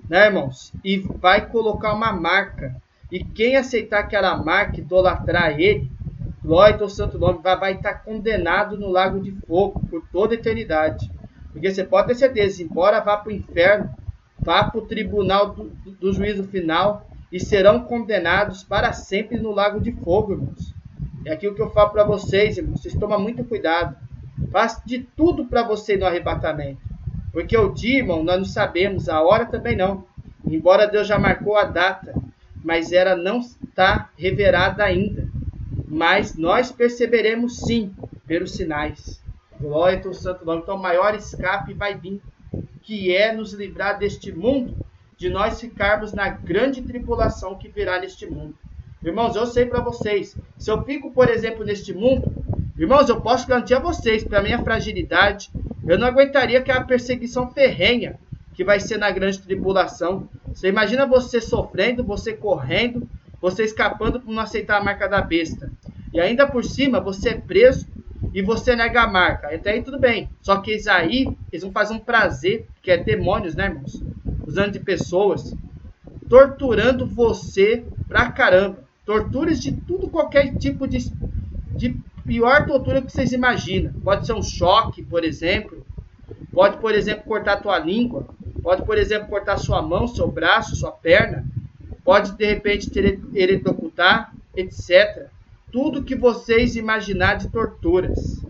né, 0.09 0.29
irmãos? 0.29 0.73
E 0.83 0.97
vai 0.97 1.47
colocar 1.51 1.93
uma 1.93 2.15
marca. 2.15 2.75
E 3.13 3.23
quem 3.23 3.57
aceitar 3.57 3.99
aquela 3.99 4.35
marca, 4.39 4.81
idolatrar 4.81 5.61
ele, 5.61 5.93
glória 6.43 6.81
ao 6.81 6.89
santo 6.89 7.19
nome, 7.19 7.41
vai, 7.43 7.75
estar 7.75 7.97
condenado 7.97 8.79
no 8.79 8.89
lago 8.89 9.21
de 9.21 9.33
fogo 9.47 9.81
por 9.87 10.03
toda 10.11 10.33
a 10.33 10.39
eternidade. 10.39 11.15
Porque 11.57 11.73
você 11.73 11.85
pode 11.85 12.09
ter 12.09 12.17
certeza, 12.17 12.63
embora 12.63 13.01
vá 13.01 13.17
para 13.17 13.33
o 13.33 13.35
inferno, 13.35 13.89
vá 14.39 14.65
para 14.65 14.79
o 14.79 14.87
tribunal 14.87 15.55
do, 15.55 15.73
do 15.99 16.13
juízo 16.13 16.45
final 16.45 17.09
e 17.33 17.41
serão 17.41 17.81
condenados 17.81 18.63
para 18.63 18.93
sempre 18.93 19.39
no 19.39 19.53
lago 19.53 19.81
de 19.81 19.91
fogo, 19.91 20.35
irmãos. 20.35 20.75
É 21.25 21.33
aquilo 21.33 21.55
que 21.55 21.63
eu 21.63 21.71
falo 21.71 21.89
para 21.93 22.05
vocês, 22.05 22.59
irmãos. 22.59 22.83
Vocês 22.83 22.95
tomam 22.95 23.19
muito 23.19 23.43
cuidado. 23.43 23.97
Faz 24.53 24.83
de 24.85 24.99
tudo 25.17 25.47
para 25.47 25.63
você 25.63 25.97
no 25.97 26.05
arrebatamento. 26.05 26.83
Porque 27.33 27.57
o 27.57 27.73
dia, 27.73 28.01
irmão, 28.01 28.23
nós 28.23 28.37
não 28.37 28.45
sabemos, 28.45 29.09
a 29.09 29.23
hora 29.23 29.47
também 29.47 29.75
não. 29.75 30.05
Embora 30.47 30.87
Deus 30.87 31.09
já 31.09 31.19
marcou 31.19 31.57
a 31.57 31.65
data, 31.65 32.15
mas 32.63 32.93
ela 32.93 33.17
não 33.17 33.39
está 33.39 34.11
revelada 34.19 34.85
ainda. 34.85 35.27
Mas 35.89 36.37
nós 36.37 36.71
perceberemos 36.71 37.61
sim, 37.61 37.95
pelos 38.27 38.53
sinais. 38.53 39.25
Glória 39.61 40.01
ao 40.05 40.15
santo 40.15 40.45
nome. 40.45 40.63
Então, 40.63 40.77
o 40.77 40.83
maior 40.83 41.15
escape 41.15 41.73
vai 41.73 41.95
vir, 41.97 42.21
que 42.83 43.15
é 43.15 43.33
nos 43.33 43.53
livrar 43.53 43.99
deste 43.99 44.33
mundo, 44.33 44.75
de 45.17 45.29
nós 45.29 45.61
ficarmos 45.61 46.13
na 46.13 46.29
grande 46.29 46.83
tribulação 46.83 47.57
que 47.57 47.69
virá 47.69 47.99
neste 47.99 48.27
mundo. 48.27 48.55
Irmãos, 49.03 49.35
eu 49.37 49.47
sei 49.47 49.67
para 49.67 49.81
vocês, 49.81 50.37
se 50.59 50.71
eu 50.71 50.83
fico, 50.83 51.11
por 51.11 51.29
exemplo, 51.29 51.65
neste 51.65 51.95
mundo, 51.95 52.31
irmãos, 52.79 53.09
eu 53.09 53.21
posso 53.21 53.47
garantir 53.47 53.75
a 53.75 53.79
vocês, 53.79 54.25
para 54.25 54.43
minha 54.43 54.63
fragilidade, 54.63 55.51
eu 55.87 55.99
não 55.99 56.07
aguentaria 56.07 56.59
aquela 56.59 56.85
perseguição 56.85 57.51
ferrenha 57.51 58.19
que 58.55 58.65
vai 58.65 58.81
ser 58.81 58.99
na 58.99 59.11
grande 59.11 59.39
tribulação. 59.39 60.29
Você 60.49 60.69
imagina 60.69 61.07
você 61.07 61.41
sofrendo, 61.41 62.03
você 62.03 62.33
correndo, 62.33 63.09
você 63.41 63.65
escapando 63.65 64.21
por 64.21 64.33
não 64.33 64.43
aceitar 64.43 64.79
a 64.79 64.85
marca 64.85 65.09
da 65.09 65.21
besta. 65.21 65.71
E 66.13 66.19
ainda 66.19 66.47
por 66.47 66.65
cima, 66.65 66.99
você 66.99 67.31
é 67.31 67.35
preso 67.35 67.87
e 68.33 68.43
você 68.43 68.77
nega 68.77 69.03
a 69.03 69.09
marca. 69.09 69.55
Até 69.55 69.73
aí 69.73 69.83
tudo 69.83 69.99
bem. 69.99 70.29
Só 70.43 70.59
que 70.59 70.71
eles 70.73 70.87
aí, 70.87 71.29
eles 71.53 71.63
vão 71.63 71.73
fazer 71.73 71.95
um 71.95 71.99
prazer, 71.99 72.67
que 72.83 72.91
é 72.91 72.97
demônios, 72.97 73.55
né, 73.55 73.67
irmãos? 73.67 74.03
Usando 74.47 74.73
de 74.73 74.81
pessoas, 74.81 75.55
torturando 76.29 77.07
você 77.07 77.85
pra 78.09 78.31
caramba 78.31 78.87
torturas 79.07 79.63
de 79.63 79.71
tudo, 79.73 80.11
qualquer 80.11 80.57
tipo 80.57 80.87
de, 80.89 80.99
de 81.77 81.97
pior 82.27 82.67
tortura 82.67 83.01
que 83.01 83.13
vocês 83.13 83.33
imaginam. 83.33 83.93
Pode 84.03 84.27
ser 84.27 84.33
um 84.33 84.43
choque, 84.43 85.03
por 85.03 85.25
exemplo. 85.25 85.87
Pode, 86.53 86.79
por 86.79 86.93
exemplo, 86.93 87.23
cortar 87.25 87.63
tua 87.63 87.79
língua. 87.79 88.27
Pode, 88.61 88.85
por 88.85 88.99
exemplo, 88.99 89.29
cortar 89.29 89.59
sua 89.59 89.81
mão, 89.81 90.09
seu 90.09 90.27
braço, 90.29 90.75
sua 90.75 90.91
perna. 90.91 91.47
Pode, 92.05 92.33
de 92.33 92.45
repente, 92.45 92.91
eletrocutar, 93.33 94.33
etc. 94.57 95.29
Tudo 95.77 96.03
que 96.03 96.17
vocês 96.17 96.75
imaginar 96.75 97.35
de 97.35 97.51
torturas. 97.51 98.41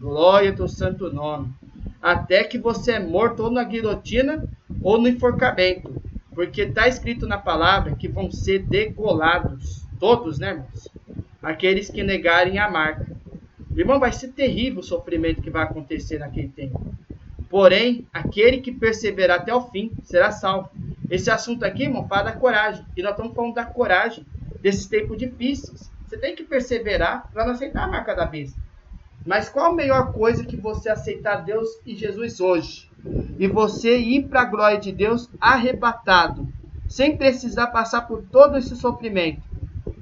Glória 0.00 0.52
ao 0.58 0.66
santo 0.66 1.12
nome. 1.12 1.54
Até 2.02 2.42
que 2.42 2.58
você 2.58 2.94
é 2.94 2.98
morto 2.98 3.44
ou 3.44 3.52
na 3.52 3.62
guilhotina 3.62 4.44
ou 4.82 5.00
no 5.00 5.06
enforcamento. 5.06 5.94
Porque 6.34 6.62
está 6.62 6.88
escrito 6.88 7.24
na 7.24 7.38
palavra 7.38 7.94
que 7.94 8.08
vão 8.08 8.32
ser 8.32 8.64
degolados. 8.64 9.86
Todos, 10.00 10.40
né, 10.40 10.54
irmãos? 10.54 10.88
Aqueles 11.40 11.88
que 11.88 12.02
negarem 12.02 12.58
a 12.58 12.68
marca. 12.68 13.06
Irmão, 13.76 14.00
vai 14.00 14.10
ser 14.10 14.32
terrível 14.32 14.80
o 14.80 14.82
sofrimento 14.82 15.42
que 15.42 15.50
vai 15.50 15.62
acontecer 15.62 16.18
naquele 16.18 16.48
tempo. 16.48 16.84
Porém, 17.48 18.08
aquele 18.12 18.58
que 18.58 18.72
perseverar 18.72 19.38
até 19.38 19.54
o 19.54 19.70
fim 19.70 19.92
será 20.02 20.32
salvo. 20.32 20.68
Esse 21.08 21.30
assunto 21.30 21.62
aqui, 21.62 21.84
irmão, 21.84 22.08
fala 22.08 22.24
da 22.24 22.32
coragem. 22.32 22.84
E 22.96 23.02
nós 23.04 23.12
estamos 23.12 23.36
falando 23.36 23.54
da 23.54 23.64
coragem 23.64 24.26
desses 24.60 24.86
tempos 24.86 25.16
difíceis. 25.16 25.94
Você 26.06 26.16
tem 26.18 26.36
que 26.36 26.44
perseverar 26.44 27.28
para 27.32 27.44
não 27.44 27.52
aceitar 27.52 27.84
a 27.84 27.88
marca 27.88 28.14
da 28.14 28.24
besta. 28.24 28.60
Mas 29.26 29.48
qual 29.48 29.72
a 29.72 29.74
melhor 29.74 30.12
coisa 30.12 30.44
que 30.44 30.56
você 30.56 30.88
aceitar 30.88 31.44
Deus 31.44 31.68
e 31.84 31.96
Jesus 31.96 32.40
hoje? 32.40 32.88
E 33.38 33.48
você 33.48 33.98
ir 33.98 34.28
para 34.28 34.42
a 34.42 34.44
glória 34.44 34.78
de 34.78 34.92
Deus 34.92 35.28
arrebatado, 35.40 36.46
sem 36.88 37.16
precisar 37.16 37.68
passar 37.68 38.02
por 38.02 38.22
todo 38.22 38.56
esse 38.56 38.76
sofrimento. 38.76 39.42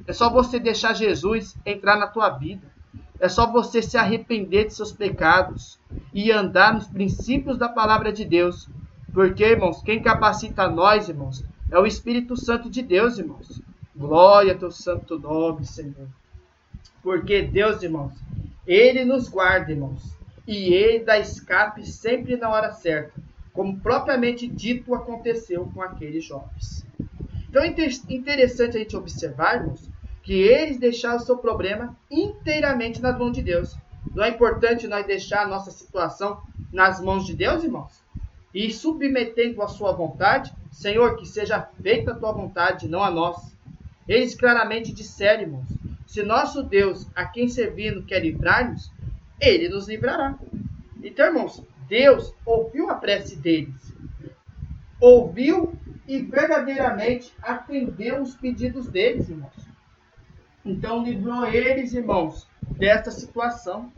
É 0.07 0.13
só 0.13 0.29
você 0.29 0.59
deixar 0.59 0.93
Jesus 0.93 1.57
entrar 1.65 1.97
na 1.97 2.07
tua 2.07 2.29
vida. 2.29 2.67
É 3.19 3.29
só 3.29 3.51
você 3.51 3.81
se 3.81 3.97
arrepender 3.97 4.67
de 4.67 4.75
seus 4.75 4.93
pecados 4.93 5.79
e 6.13 6.31
andar 6.31 6.75
nos 6.75 6.87
princípios 6.87 7.57
da 7.57 7.69
palavra 7.69 8.13
de 8.13 8.27
Deus. 8.27 8.69
Porque, 9.15 9.45
irmãos, 9.45 9.83
quem 9.83 10.03
capacita 10.03 10.69
nós, 10.69 11.09
irmãos, 11.09 11.43
é 11.71 11.79
o 11.79 11.87
Espírito 11.87 12.37
Santo 12.37 12.69
de 12.69 12.83
Deus, 12.83 13.19
irmãos. 13.19 13.63
Glória 13.97 14.53
ao 14.53 14.59
teu 14.59 14.71
santo 14.71 15.19
nome, 15.19 15.65
Senhor. 15.65 16.09
Porque 17.03 17.43
Deus, 17.43 17.83
irmãos, 17.83 18.13
Ele 18.67 19.05
nos 19.05 19.29
guarda, 19.29 19.71
irmãos. 19.71 20.17
E 20.47 20.75
Ele 20.75 21.05
dá 21.05 21.19
escape 21.19 21.87
sempre 21.87 22.37
na 22.37 22.51
hora 22.51 22.73
certa. 22.73 23.13
Como 23.53 23.79
propriamente 23.79 24.49
dito 24.49 24.95
aconteceu 24.95 25.71
com 25.73 25.81
aqueles 25.81 26.25
jovens. 26.25 26.85
Então 27.49 27.63
é 27.63 27.69
interessante 27.69 28.77
a 28.77 28.81
gente 28.81 28.97
observar, 28.97 29.61
irmãos, 29.61 29.89
que 30.25 30.33
eles 30.33 30.79
deixaram 30.79 31.19
o 31.19 31.21
seu 31.21 31.37
problema 31.37 31.97
inteiramente 32.11 33.01
nas 33.01 33.17
mãos 33.17 33.33
de 33.33 33.43
Deus. 33.43 33.77
Não 34.13 34.25
é 34.25 34.31
importante 34.31 34.89
nós 34.89 35.07
deixar 35.07 35.43
a 35.43 35.47
nossa 35.47 35.71
situação 35.71 36.43
nas 36.73 37.01
mãos 37.01 37.25
de 37.25 37.35
Deus, 37.35 37.63
irmãos? 37.63 38.03
E 38.53 38.73
submetendo 38.73 39.63
a 39.63 39.69
sua 39.69 39.93
vontade, 39.93 40.53
Senhor, 40.73 41.17
que 41.17 41.27
seja 41.27 41.61
feita 41.81 42.11
a 42.11 42.15
tua 42.17 42.33
vontade, 42.33 42.89
não 42.89 43.05
a 43.05 43.11
nossa. 43.11 43.54
Eles 44.07 44.35
claramente 44.35 44.93
disseram, 44.93 45.43
irmãos, 45.43 45.69
se 46.07 46.23
nosso 46.23 46.63
Deus, 46.63 47.09
a 47.15 47.25
quem 47.25 47.49
servindo, 47.49 48.05
quer 48.05 48.21
livrar-nos, 48.21 48.93
ele 49.41 49.69
nos 49.69 49.89
livrará. 49.89 50.39
Então, 51.03 51.27
irmãos, 51.27 51.63
Deus 51.89 52.33
ouviu 52.45 52.91
a 52.91 52.95
prece 52.95 53.37
deles, 53.37 53.95
ouviu 55.01 55.75
e 56.07 56.23
verdadeiramente 56.23 57.33
atendeu 57.43 58.23
os 58.23 58.35
pedidos 58.35 58.89
deles, 58.89 59.29
irmãos. 59.29 59.75
Então 60.65 61.05
livrou 61.05 61.47
eles, 61.47 61.93
irmãos, 61.93 62.47
desta 62.79 63.11
situação. 63.11 63.93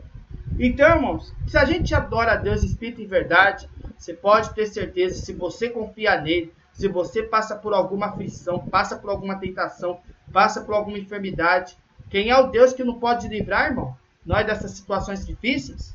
Então, 0.59 0.95
irmãos, 0.95 1.33
se 1.47 1.57
a 1.57 1.65
gente 1.65 1.93
adora 1.95 2.33
a 2.33 2.35
Deus 2.35 2.63
Espírito 2.63 3.01
em 3.01 3.07
verdade, 3.07 3.69
você 3.97 4.13
pode 4.13 4.53
ter 4.53 4.65
certeza, 4.65 5.15
se 5.23 5.33
você 5.33 5.69
confia 5.69 6.19
nele, 6.19 6.51
se 6.77 6.87
você 6.87 7.23
passa 7.23 7.55
por 7.55 7.73
alguma 7.73 8.05
aflição, 8.07 8.59
passa 8.59 8.95
por 8.95 9.09
alguma 9.09 9.35
tentação, 9.39 9.99
passa 10.31 10.61
por 10.61 10.75
alguma 10.75 10.99
enfermidade, 10.99 11.75
quem 12.09 12.29
é 12.29 12.37
o 12.37 12.47
Deus 12.47 12.71
que 12.71 12.83
não 12.83 12.99
pode 12.99 13.27
livrar, 13.27 13.71
irmão? 13.71 13.97
Nós 14.23 14.45
dessas 14.45 14.71
situações 14.71 15.25
difíceis? 15.25 15.93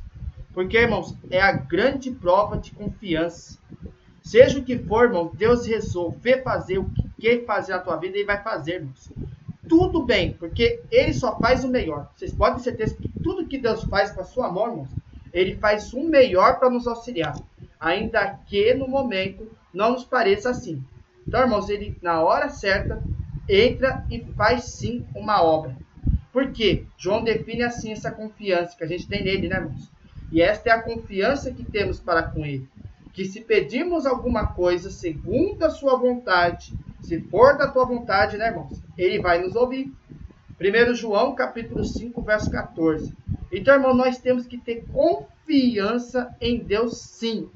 Porque, 0.53 0.77
irmãos, 0.77 1.17
é 1.31 1.41
a 1.41 1.53
grande 1.53 2.11
prova 2.11 2.59
de 2.59 2.73
confiança. 2.73 3.57
Seja 4.23 4.59
o 4.59 4.65
que 4.65 4.77
for, 4.77 5.05
irmão, 5.05 5.31
Deus 5.33 5.67
resolver 5.67 6.43
fazer 6.43 6.79
o 6.79 6.91
que 6.91 7.09
quer 7.21 7.45
fazer 7.45 7.73
na 7.73 7.79
tua 7.79 7.97
vida, 7.97 8.17
ele 8.17 8.27
vai 8.27 8.43
fazer, 8.43 8.75
irmãos 8.75 9.11
tudo 9.69 10.03
bem, 10.03 10.35
porque 10.35 10.83
ele 10.91 11.15
só 11.15 11.39
faz 11.39 11.65
o 11.65 11.69
melhor. 11.69 12.11
Vocês 12.15 12.35
podem 12.35 12.59
ter 12.59 12.65
certeza 12.65 12.95
que 12.95 13.09
tudo 13.23 13.47
que 13.47 13.57
Deus 13.57 13.85
faz 13.85 14.11
para 14.11 14.25
sua 14.25 14.51
mão, 14.53 14.67
irmãos, 14.69 14.89
ele 15.33 15.57
faz 15.57 15.95
o 15.95 16.03
melhor 16.03 16.59
para 16.59 16.69
nos 16.69 16.87
auxiliar, 16.87 17.35
ainda 17.81 18.39
que 18.47 18.75
no 18.75 18.87
momento 18.87 19.49
não 19.73 19.93
nos 19.93 20.05
pareça 20.05 20.51
assim. 20.51 20.83
Então, 21.27 21.41
irmãos, 21.41 21.69
ele 21.69 21.97
na 22.03 22.21
hora 22.21 22.49
certa 22.49 23.03
entra 23.49 24.05
e 24.11 24.21
faz 24.37 24.65
sim 24.65 25.05
uma 25.15 25.43
obra. 25.43 25.77
Por 26.33 26.51
quê? 26.51 26.85
João 26.97 27.23
define 27.23 27.63
assim 27.63 27.93
essa 27.93 28.11
confiança 28.11 28.77
que 28.77 28.85
a 28.85 28.87
gente 28.87 29.07
tem 29.07 29.23
nele, 29.23 29.49
né, 29.49 29.57
irmãos? 29.57 29.91
E 30.31 30.41
esta 30.41 30.71
é 30.71 30.73
a 30.73 30.83
confiança 30.83 31.53
que 31.53 31.63
temos 31.63 32.01
para 32.01 32.23
com 32.23 32.45
ele. 32.45 32.67
Que 33.13 33.27
se 33.27 33.43
pedirmos 33.43 34.07
alguma 34.07 34.47
coisa 34.47 34.91
segundo 34.91 35.63
a 35.63 35.71
sua 35.71 35.99
vontade, 35.99 36.73
se 37.03 37.21
for 37.21 37.59
da 37.59 37.69
tua 37.69 37.85
vontade, 37.85 38.39
né, 38.39 38.49
irmãos? 38.49 38.83
Ele 38.97 39.21
vai 39.21 39.43
nos 39.43 39.55
ouvir. 39.55 39.93
1 40.59 40.95
João, 40.95 41.35
capítulo 41.35 41.85
5, 41.85 42.23
verso 42.23 42.51
14. 42.51 43.13
Então, 43.53 43.75
irmão, 43.75 43.95
nós 43.95 44.19
temos 44.19 44.47
que 44.47 44.57
ter 44.57 44.87
confiança 44.87 46.35
em 46.41 46.59
Deus, 46.59 46.99
sim. 46.99 47.51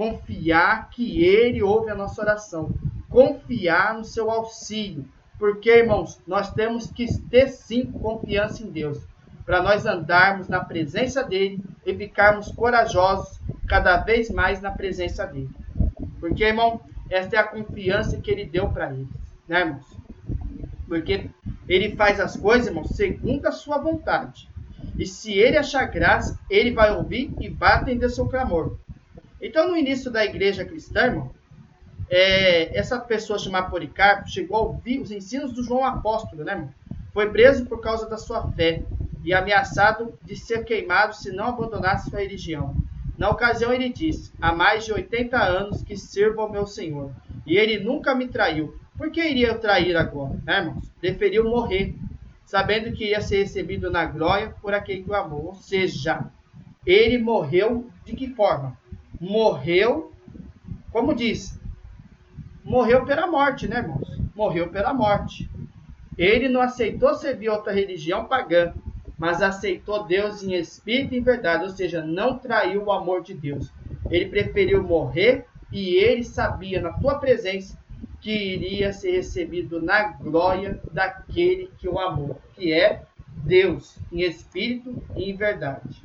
Confiar 0.00 0.88
que 0.88 1.22
Ele 1.22 1.62
ouve 1.62 1.90
a 1.90 1.94
nossa 1.94 2.22
oração. 2.22 2.70
Confiar 3.10 3.92
no 3.92 4.02
seu 4.02 4.30
auxílio. 4.30 5.04
Porque, 5.38 5.70
irmãos, 5.70 6.18
nós 6.26 6.50
temos 6.54 6.90
que 6.90 7.06
ter, 7.24 7.48
sim, 7.48 7.84
confiança 7.84 8.62
em 8.62 8.70
Deus. 8.70 8.98
Para 9.44 9.62
nós 9.62 9.84
andarmos 9.84 10.48
na 10.48 10.64
presença 10.64 11.22
dEle 11.22 11.62
e 11.84 11.94
ficarmos 11.94 12.50
corajosos 12.50 13.38
cada 13.68 13.98
vez 13.98 14.30
mais 14.30 14.62
na 14.62 14.70
presença 14.70 15.26
dEle. 15.26 15.50
Porque, 16.18 16.44
irmão, 16.44 16.80
esta 17.10 17.36
é 17.36 17.38
a 17.38 17.46
confiança 17.46 18.18
que 18.22 18.30
Ele 18.30 18.46
deu 18.46 18.70
para 18.70 18.90
eles. 18.90 19.06
Né, 19.46 19.60
irmãos? 19.60 19.86
Porque 20.88 21.28
Ele 21.68 21.94
faz 21.94 22.18
as 22.18 22.38
coisas, 22.38 22.68
irmãos, 22.68 22.88
segundo 22.96 23.44
a 23.44 23.52
sua 23.52 23.76
vontade 23.76 24.48
e 24.98 25.04
se 25.04 25.32
ele 25.32 25.58
achar 25.58 25.84
graça, 25.86 26.38
ele 26.48 26.72
vai 26.72 26.90
ouvir 26.90 27.30
e 27.38 27.50
vai 27.50 27.74
atender 27.74 28.08
seu 28.08 28.26
clamor. 28.26 28.78
Então, 29.40 29.68
no 29.68 29.76
início 29.76 30.10
da 30.10 30.24
igreja 30.24 30.64
cristã, 30.64 31.06
irmão, 31.06 31.30
é, 32.08 32.76
essa 32.76 32.98
pessoa 32.98 33.38
chamada 33.38 33.70
Policarpo 33.70 34.28
chegou 34.28 34.56
a 34.56 34.60
ouvir 34.60 35.00
os 35.00 35.10
ensinos 35.10 35.52
do 35.52 35.62
João 35.62 35.84
Apóstolo, 35.84 36.44
né, 36.44 36.52
irmão? 36.52 36.74
Foi 37.12 37.30
preso 37.30 37.66
por 37.66 37.80
causa 37.80 38.08
da 38.08 38.16
sua 38.16 38.50
fé 38.52 38.82
e 39.24 39.34
ameaçado 39.34 40.18
de 40.22 40.36
ser 40.36 40.64
queimado 40.64 41.14
se 41.14 41.32
não 41.32 41.46
abandonasse 41.46 42.10
sua 42.10 42.20
religião. 42.20 42.74
Na 43.18 43.28
ocasião, 43.28 43.72
ele 43.72 43.88
disse: 43.90 44.32
Há 44.40 44.52
mais 44.52 44.84
de 44.84 44.92
80 44.92 45.36
anos 45.36 45.82
que 45.82 45.96
sirvo 45.96 46.40
ao 46.40 46.50
meu 46.50 46.66
Senhor, 46.66 47.12
e 47.46 47.56
ele 47.56 47.82
nunca 47.82 48.14
me 48.14 48.28
traiu. 48.28 48.78
Por 48.96 49.10
que 49.10 49.22
iria 49.22 49.48
eu 49.48 49.58
trair 49.58 49.96
agora? 49.96 50.38
Né? 50.44 50.74
Preferiu 51.00 51.44
morrer 51.44 51.94
sabendo 52.50 52.92
que 52.92 53.10
ia 53.10 53.20
ser 53.20 53.42
recebido 53.42 53.90
na 53.90 54.04
glória 54.04 54.54
por 54.60 54.74
aquele 54.74 55.04
que 55.04 55.10
o 55.10 55.14
amou. 55.14 55.46
Ou 55.46 55.54
seja, 55.54 56.26
ele 56.84 57.16
morreu 57.16 57.88
de 58.04 58.14
que 58.16 58.34
forma? 58.34 58.76
Morreu, 59.20 60.12
como 60.90 61.14
diz, 61.14 61.60
morreu 62.64 63.04
pela 63.04 63.26
morte, 63.26 63.68
né, 63.68 63.80
irmãos? 63.80 64.08
Morreu 64.34 64.70
pela 64.70 64.94
morte. 64.94 65.50
Ele 66.16 66.48
não 66.48 66.62
aceitou 66.62 67.14
servir 67.14 67.50
outra 67.50 67.70
religião 67.70 68.24
pagã, 68.24 68.72
mas 69.18 69.42
aceitou 69.42 70.04
Deus 70.04 70.42
em 70.42 70.54
espírito 70.54 71.14
e 71.14 71.18
em 71.18 71.22
verdade, 71.22 71.64
ou 71.64 71.70
seja, 71.70 72.02
não 72.02 72.38
traiu 72.38 72.84
o 72.84 72.92
amor 72.92 73.22
de 73.22 73.34
Deus. 73.34 73.70
Ele 74.10 74.30
preferiu 74.30 74.82
morrer 74.82 75.44
e 75.70 75.96
ele 75.96 76.24
sabia 76.24 76.80
na 76.80 76.92
tua 76.92 77.18
presença 77.18 77.78
que 78.22 78.30
iria 78.30 78.90
ser 78.92 79.12
recebido 79.12 79.82
na 79.82 80.12
glória 80.12 80.80
daquele 80.92 81.70
que 81.78 81.86
o 81.86 81.98
amou, 81.98 82.40
que 82.54 82.72
é 82.72 83.02
Deus, 83.44 83.98
em 84.10 84.22
espírito 84.22 85.02
e 85.14 85.30
em 85.30 85.36
verdade. 85.36 86.02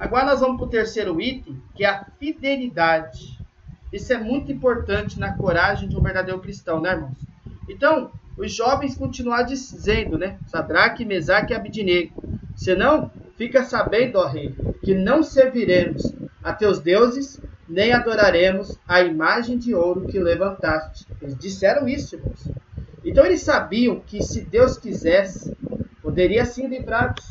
Agora 0.00 0.24
nós 0.24 0.40
vamos 0.40 0.56
para 0.56 0.66
o 0.66 0.70
terceiro 0.70 1.20
item, 1.20 1.62
que 1.74 1.84
é 1.84 1.88
a 1.88 2.04
fidelidade. 2.18 3.38
Isso 3.92 4.12
é 4.12 4.18
muito 4.18 4.50
importante 4.50 5.20
na 5.20 5.36
coragem 5.36 5.88
de 5.88 5.96
um 5.96 6.02
verdadeiro 6.02 6.40
cristão, 6.40 6.80
né, 6.80 6.92
irmãos? 6.92 7.18
Então, 7.68 8.10
os 8.36 8.52
jovens 8.52 8.96
continuar 8.96 9.42
dizendo, 9.42 10.16
né? 10.16 10.38
Sadraque, 10.46 11.04
Mesaque 11.04 11.52
e 11.52 11.56
Abidinego. 11.56 12.24
Senão, 12.56 13.10
fica 13.36 13.62
sabendo, 13.62 14.18
ó 14.18 14.26
rei, 14.26 14.54
que 14.82 14.94
não 14.94 15.22
serviremos 15.22 16.12
a 16.42 16.52
teus 16.52 16.80
deuses 16.80 17.40
nem 17.70 17.92
adoraremos 17.92 18.76
a 18.86 19.00
imagem 19.00 19.56
de 19.56 19.72
ouro 19.72 20.08
que 20.08 20.18
levantaste. 20.18 21.06
Eles 21.22 21.38
disseram 21.38 21.86
isso, 21.86 22.16
irmãos. 22.16 22.48
Então 23.04 23.24
eles 23.24 23.42
sabiam 23.42 24.00
que 24.00 24.20
se 24.22 24.40
Deus 24.40 24.76
quisesse, 24.76 25.56
poderia 26.02 26.44
sim 26.44 26.66
livrá-los. 26.66 27.29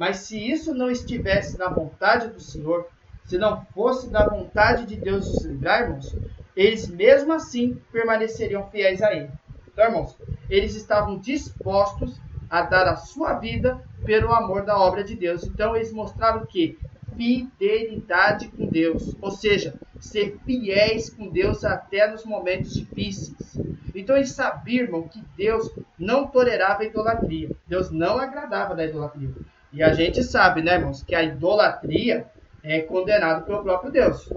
Mas 0.00 0.20
se 0.20 0.50
isso 0.50 0.72
não 0.72 0.90
estivesse 0.90 1.58
na 1.58 1.68
vontade 1.68 2.28
do 2.28 2.40
Senhor, 2.40 2.88
se 3.26 3.36
não 3.36 3.66
fosse 3.66 4.08
da 4.08 4.26
vontade 4.26 4.86
de 4.86 4.96
Deus 4.96 5.28
os 5.28 5.44
livrar, 5.44 5.82
irmãos, 5.82 6.16
eles 6.56 6.88
mesmo 6.88 7.34
assim 7.34 7.78
permaneceriam 7.92 8.66
fiéis 8.70 9.02
a 9.02 9.14
Ele. 9.14 9.28
Então, 9.70 9.84
irmãos, 9.84 10.16
eles 10.48 10.74
estavam 10.74 11.18
dispostos 11.18 12.18
a 12.48 12.62
dar 12.62 12.88
a 12.88 12.96
sua 12.96 13.34
vida 13.34 13.78
pelo 14.02 14.32
amor 14.32 14.64
da 14.64 14.80
obra 14.80 15.04
de 15.04 15.14
Deus. 15.14 15.44
Então, 15.44 15.76
eles 15.76 15.92
mostraram 15.92 16.46
que 16.46 16.78
fidelidade 17.14 18.48
com 18.48 18.66
Deus, 18.68 19.14
ou 19.20 19.30
seja, 19.30 19.74
ser 20.00 20.38
fiéis 20.46 21.10
com 21.10 21.28
Deus 21.28 21.62
até 21.62 22.10
nos 22.10 22.24
momentos 22.24 22.72
difíceis. 22.72 23.58
Então 23.94 24.16
eles 24.16 24.32
sabiam, 24.32 24.84
irmão, 24.84 25.08
que 25.08 25.22
Deus 25.36 25.70
não 25.98 26.26
tolerava 26.26 26.82
a 26.82 26.86
idolatria. 26.86 27.50
Deus 27.66 27.90
não 27.90 28.18
agradava 28.18 28.74
da 28.74 28.86
idolatria. 28.86 29.30
E 29.72 29.82
a 29.82 29.92
gente 29.92 30.22
sabe, 30.22 30.62
né, 30.62 30.74
irmãos, 30.74 31.02
que 31.02 31.14
a 31.14 31.22
idolatria 31.22 32.26
é 32.62 32.80
condenada 32.80 33.42
pelo 33.42 33.62
próprio 33.62 33.92
Deus. 33.92 34.28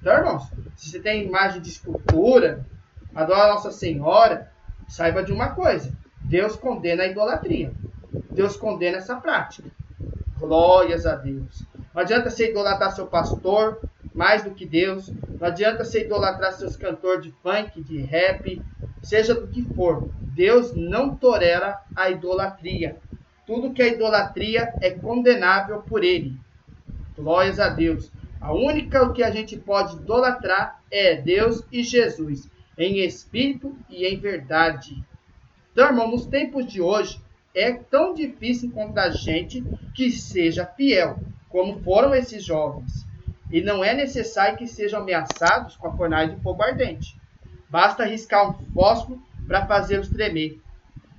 Então, 0.00 0.12
irmãos, 0.12 0.50
se 0.76 0.90
você 0.90 1.00
tem 1.00 1.24
imagem 1.24 1.60
de 1.60 1.70
escultura, 1.70 2.66
adora 3.14 3.54
Nossa 3.54 3.70
Senhora, 3.70 4.50
saiba 4.88 5.22
de 5.22 5.32
uma 5.32 5.50
coisa: 5.50 5.92
Deus 6.22 6.56
condena 6.56 7.04
a 7.04 7.06
idolatria. 7.06 7.72
Deus 8.30 8.56
condena 8.56 8.98
essa 8.98 9.16
prática. 9.16 9.68
Glórias 10.38 11.06
a 11.06 11.14
Deus. 11.14 11.62
Não 11.94 12.02
adianta 12.02 12.30
você 12.30 12.50
idolatrar 12.50 12.92
seu 12.92 13.06
pastor 13.06 13.80
mais 14.14 14.42
do 14.44 14.50
que 14.50 14.66
Deus. 14.66 15.08
Não 15.08 15.46
adianta 15.46 15.84
você 15.84 16.04
idolatrar 16.04 16.52
seus 16.52 16.76
cantores 16.76 17.22
de 17.24 17.32
funk, 17.42 17.82
de 17.82 17.98
rap, 18.02 18.60
seja 19.02 19.34
do 19.34 19.46
que 19.46 19.62
for. 19.74 20.08
Deus 20.20 20.74
não 20.74 21.14
tolera 21.14 21.80
a 21.94 22.10
idolatria. 22.10 22.96
Tudo 23.52 23.74
que 23.74 23.82
é 23.82 23.92
idolatria 23.92 24.72
é 24.80 24.92
condenável 24.92 25.82
por 25.82 26.02
ele. 26.02 26.34
Glórias 27.14 27.60
a 27.60 27.68
Deus. 27.68 28.10
A 28.40 28.50
única 28.50 29.12
que 29.12 29.22
a 29.22 29.30
gente 29.30 29.58
pode 29.58 29.96
idolatrar 29.96 30.80
é 30.90 31.16
Deus 31.16 31.62
e 31.70 31.84
Jesus, 31.84 32.48
em 32.78 33.00
espírito 33.00 33.76
e 33.90 34.06
em 34.06 34.18
verdade. 34.18 34.96
Então, 35.70 35.86
irmão, 35.86 36.10
nos 36.10 36.24
tempos 36.24 36.66
de 36.66 36.80
hoje, 36.80 37.20
é 37.54 37.74
tão 37.74 38.14
difícil 38.14 38.70
encontrar 38.70 39.10
gente 39.10 39.62
que 39.94 40.10
seja 40.10 40.64
fiel 40.64 41.18
como 41.50 41.78
foram 41.82 42.14
esses 42.14 42.42
jovens. 42.42 43.04
E 43.50 43.60
não 43.60 43.84
é 43.84 43.92
necessário 43.92 44.56
que 44.56 44.66
sejam 44.66 45.02
ameaçados 45.02 45.76
com 45.76 45.88
a 45.88 45.94
fornalha 45.94 46.34
de 46.34 46.42
fogo 46.42 46.62
ardente. 46.62 47.20
Basta 47.68 48.02
arriscar 48.02 48.48
um 48.48 48.54
fósforo 48.72 49.22
para 49.46 49.66
fazê-los 49.66 50.08
tremer. 50.08 50.58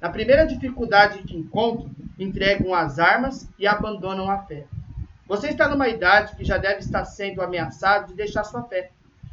Na 0.04 0.10
primeira 0.10 0.46
dificuldade 0.46 1.24
que 1.24 1.38
encontram, 1.38 1.90
entregam 2.20 2.74
as 2.74 3.00
armas 3.00 3.48
e 3.58 3.66
abandonam 3.66 4.30
a 4.30 4.40
fé. 4.40 4.66
Você 5.26 5.48
está 5.48 5.70
numa 5.70 5.88
idade 5.88 6.36
que 6.36 6.44
já 6.44 6.58
deve 6.58 6.80
estar 6.80 7.06
sendo 7.06 7.42
ameaçado 7.42 8.08
de 8.08 8.14
deixar 8.14 8.44
sua 8.44 8.64
fé. 8.64 8.90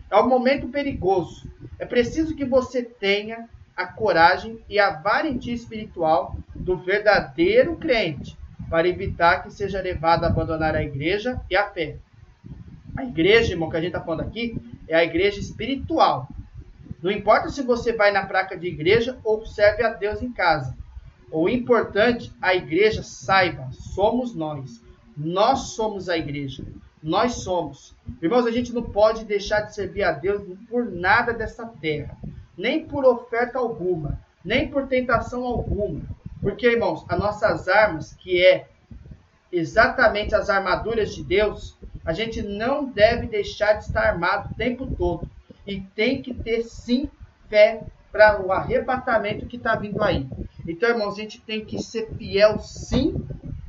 É 0.09 0.17
um 0.17 0.29
momento 0.29 0.69
perigoso. 0.69 1.51
É 1.77 1.85
preciso 1.85 2.37
que 2.37 2.45
você 2.45 2.85
tenha 2.85 3.49
a 3.77 3.85
coragem 3.85 4.61
e 4.69 4.79
a 4.79 4.91
valentia 4.91 5.53
espiritual 5.53 6.37
do 6.55 6.77
verdadeiro 6.77 7.75
crente 7.75 8.39
para 8.69 8.87
evitar 8.87 9.43
que 9.43 9.53
seja 9.53 9.83
levado 9.83 10.23
a 10.23 10.29
abandonar 10.29 10.77
a 10.77 10.85
igreja 10.85 11.41
e 11.51 11.57
a 11.57 11.69
fé. 11.69 11.97
A 12.97 13.03
igreja, 13.03 13.55
irmão, 13.55 13.69
que 13.69 13.77
a 13.77 13.81
gente 13.81 13.89
está 13.89 14.01
falando 14.01 14.21
aqui, 14.21 14.57
é 14.87 14.95
a 14.95 15.03
igreja 15.03 15.41
espiritual. 15.41 16.29
Não 17.03 17.11
importa 17.11 17.49
se 17.49 17.63
você 17.63 17.93
vai 17.93 18.11
na 18.11 18.27
placa 18.27 18.57
de 18.57 18.67
igreja 18.67 19.19
ou 19.25 19.47
serve 19.47 19.83
a 19.83 19.91
Deus 19.91 20.23
em 20.23 20.33
casa. 20.33 20.77
O 21.31 21.49
importante, 21.49 22.33
a 22.43 22.55
igreja 22.55 23.03
saiba, 23.03 23.69
somos 23.73 24.35
nós. 24.35 24.83
Nós 25.17 25.71
somos 25.71 26.09
a 26.09 26.17
igreja. 26.19 26.65
Nós 27.03 27.35
somos. 27.37 27.95
Irmãos, 28.21 28.47
a 28.47 28.51
gente 28.51 28.73
não 28.73 28.83
pode 28.83 29.25
deixar 29.25 29.63
de 29.63 29.75
servir 29.75 30.03
a 30.03 30.13
Deus 30.13 30.43
por 30.69 30.85
nada 30.85 31.33
dessa 31.33 31.67
terra. 31.67 32.17
Nem 32.57 32.85
por 32.85 33.05
oferta 33.05 33.59
alguma. 33.59 34.21
Nem 34.45 34.69
por 34.69 34.87
tentação 34.87 35.45
alguma. 35.45 36.03
Porque, 36.43 36.67
irmãos, 36.67 37.05
as 37.09 37.19
nossas 37.19 37.69
armas, 37.69 38.15
que 38.15 38.45
é 38.45 38.67
exatamente 39.53 40.35
as 40.35 40.51
armaduras 40.51 41.15
de 41.15 41.23
Deus, 41.23 41.77
a 42.05 42.13
gente 42.13 42.43
não 42.43 42.85
deve 42.85 43.27
deixar 43.27 43.75
de 43.75 43.85
estar 43.85 44.07
armado 44.07 44.51
o 44.51 44.57
tempo 44.57 44.87
todo. 44.87 45.29
E 45.67 45.81
tem 45.81 46.23
que 46.23 46.35
ter 46.35 46.63
sim 46.65 47.09
fé 47.49 47.85
para 48.11 48.45
o 48.45 48.53
arrebatamento 48.53 49.47
que 49.47 49.57
está 49.57 49.77
vindo 49.77 50.03
aí. 50.03 50.29
Então, 50.67 50.89
irmãos, 50.89 51.15
a 51.15 51.21
gente 51.21 51.41
tem 51.41 51.65
que 51.65 51.83
ser 51.83 52.11
fiel 52.17 52.59
sim 52.59 53.15